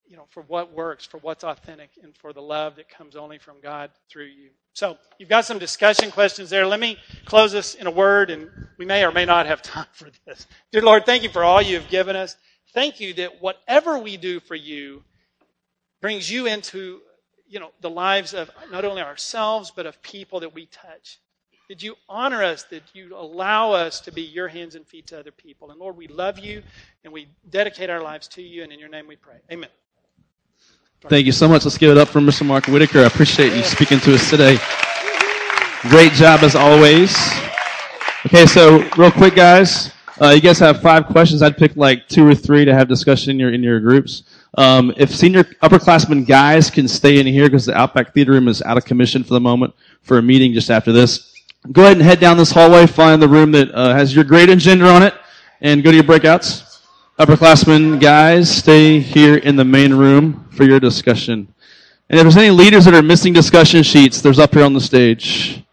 you 0.07 0.17
know, 0.17 0.25
for 0.29 0.43
what 0.43 0.73
works, 0.73 1.05
for 1.05 1.17
what's 1.19 1.43
authentic, 1.43 1.91
and 2.01 2.15
for 2.15 2.33
the 2.33 2.41
love 2.41 2.75
that 2.75 2.89
comes 2.89 3.15
only 3.15 3.37
from 3.37 3.55
God 3.61 3.91
through 4.09 4.25
you. 4.25 4.49
So 4.73 4.97
you've 5.17 5.29
got 5.29 5.45
some 5.45 5.57
discussion 5.57 6.11
questions 6.11 6.49
there. 6.49 6.65
Let 6.65 6.79
me 6.79 6.97
close 7.25 7.51
this 7.51 7.75
in 7.75 7.87
a 7.87 7.91
word, 7.91 8.29
and 8.29 8.49
we 8.77 8.85
may 8.85 9.03
or 9.03 9.11
may 9.11 9.25
not 9.25 9.45
have 9.45 9.61
time 9.61 9.87
for 9.93 10.09
this. 10.25 10.47
Dear 10.71 10.81
Lord, 10.81 11.05
thank 11.05 11.23
you 11.23 11.29
for 11.29 11.43
all 11.43 11.61
you 11.61 11.79
have 11.79 11.89
given 11.89 12.15
us. 12.15 12.35
Thank 12.73 12.99
you 12.99 13.13
that 13.15 13.41
whatever 13.41 13.97
we 13.97 14.17
do 14.17 14.39
for 14.39 14.55
you 14.55 15.03
brings 16.01 16.29
you 16.29 16.45
into, 16.45 16.99
you 17.47 17.59
know, 17.59 17.71
the 17.81 17.89
lives 17.89 18.33
of 18.33 18.51
not 18.71 18.83
only 18.83 19.01
ourselves, 19.01 19.71
but 19.73 19.85
of 19.85 20.01
people 20.01 20.41
that 20.41 20.53
we 20.53 20.65
touch. 20.65 21.19
Did 21.67 21.81
you 21.81 21.95
honor 22.07 22.43
us? 22.43 22.63
That 22.63 22.83
you 22.93 23.15
allow 23.15 23.71
us 23.71 24.01
to 24.01 24.11
be 24.11 24.21
your 24.21 24.47
hands 24.47 24.75
and 24.75 24.85
feet 24.85 25.07
to 25.07 25.19
other 25.19 25.31
people? 25.31 25.71
And 25.71 25.79
Lord, 25.79 25.97
we 25.97 26.07
love 26.07 26.37
you 26.37 26.61
and 27.03 27.11
we 27.11 27.27
dedicate 27.49 27.89
our 27.89 28.01
lives 28.01 28.27
to 28.29 28.41
you, 28.41 28.63
and 28.63 28.71
in 28.71 28.79
your 28.79 28.89
name 28.89 29.07
we 29.07 29.15
pray. 29.15 29.37
Amen. 29.51 29.69
Thank 31.03 31.27
you 31.27 31.31
so 31.31 31.47
much. 31.47 31.65
Let's 31.65 31.77
give 31.77 31.91
it 31.91 31.97
up 31.97 32.07
for 32.07 32.19
Mr. 32.19 32.45
Mark 32.45 32.65
Whitaker. 32.67 32.99
I 32.99 33.03
appreciate 33.03 33.53
you 33.53 33.63
speaking 33.63 33.99
to 33.99 34.15
us 34.15 34.29
today. 34.29 34.57
Great 35.89 36.13
job 36.13 36.41
as 36.41 36.55
always. 36.55 37.15
Okay, 38.25 38.47
so 38.47 38.79
real 38.97 39.11
quick, 39.11 39.35
guys. 39.35 39.91
Uh, 40.19 40.29
you 40.29 40.41
guys 40.41 40.57
have 40.57 40.81
five 40.81 41.05
questions. 41.05 41.43
I'd 41.43 41.57
pick 41.57 41.75
like 41.75 42.07
two 42.07 42.25
or 42.27 42.33
three 42.33 42.65
to 42.65 42.73
have 42.73 42.87
discussion 42.87 43.29
in 43.31 43.39
your 43.39 43.53
in 43.53 43.61
your 43.61 43.79
groups. 43.79 44.23
Um, 44.57 44.93
if 44.97 45.13
senior 45.13 45.43
upperclassmen 45.43 46.25
guys 46.25 46.71
can 46.71 46.87
stay 46.87 47.19
in 47.19 47.27
here 47.27 47.45
because 47.45 47.65
the 47.65 47.77
Outback 47.77 48.13
Theater 48.13 48.31
Room 48.31 48.47
is 48.47 48.61
out 48.63 48.77
of 48.77 48.85
commission 48.85 49.23
for 49.23 49.33
the 49.33 49.39
moment 49.41 49.75
for 50.01 50.17
a 50.17 50.23
meeting 50.23 50.53
just 50.53 50.71
after 50.71 50.91
this, 50.91 51.33
go 51.71 51.83
ahead 51.83 51.97
and 51.97 52.01
head 52.01 52.19
down 52.19 52.37
this 52.37 52.51
hallway, 52.51 52.87
find 52.87 53.21
the 53.21 53.27
room 53.27 53.51
that 53.51 53.69
uh, 53.75 53.93
has 53.93 54.15
your 54.15 54.23
grade 54.23 54.49
and 54.49 54.61
gender 54.61 54.85
on 54.85 55.03
it, 55.03 55.13
and 55.61 55.83
go 55.83 55.91
to 55.91 55.95
your 55.95 56.05
breakouts. 56.05 56.64
Upperclassmen, 57.17 58.01
guys, 58.01 58.53
stay 58.53 58.99
here 58.99 59.37
in 59.37 59.55
the 59.55 59.63
main 59.63 59.93
room 59.93 60.49
for 60.51 60.65
your 60.65 60.81
discussion. 60.81 61.47
And 62.09 62.19
if 62.19 62.23
there's 62.23 62.35
any 62.35 62.49
leaders 62.49 62.83
that 62.83 62.93
are 62.93 63.01
missing 63.01 63.31
discussion 63.31 63.83
sheets, 63.83 64.19
there's 64.19 64.37
up 64.37 64.53
here 64.53 64.65
on 64.65 64.73
the 64.73 64.81
stage. 64.81 65.63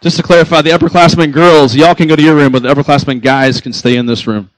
Just 0.00 0.16
to 0.16 0.22
clarify, 0.22 0.62
the 0.62 0.70
upperclassmen 0.70 1.30
girls, 1.30 1.76
y'all 1.76 1.94
can 1.94 2.08
go 2.08 2.16
to 2.16 2.22
your 2.22 2.34
room, 2.34 2.52
but 2.52 2.62
the 2.62 2.74
upperclassmen 2.74 3.20
guys 3.20 3.60
can 3.60 3.74
stay 3.74 3.96
in 3.96 4.06
this 4.06 4.26
room. 4.26 4.48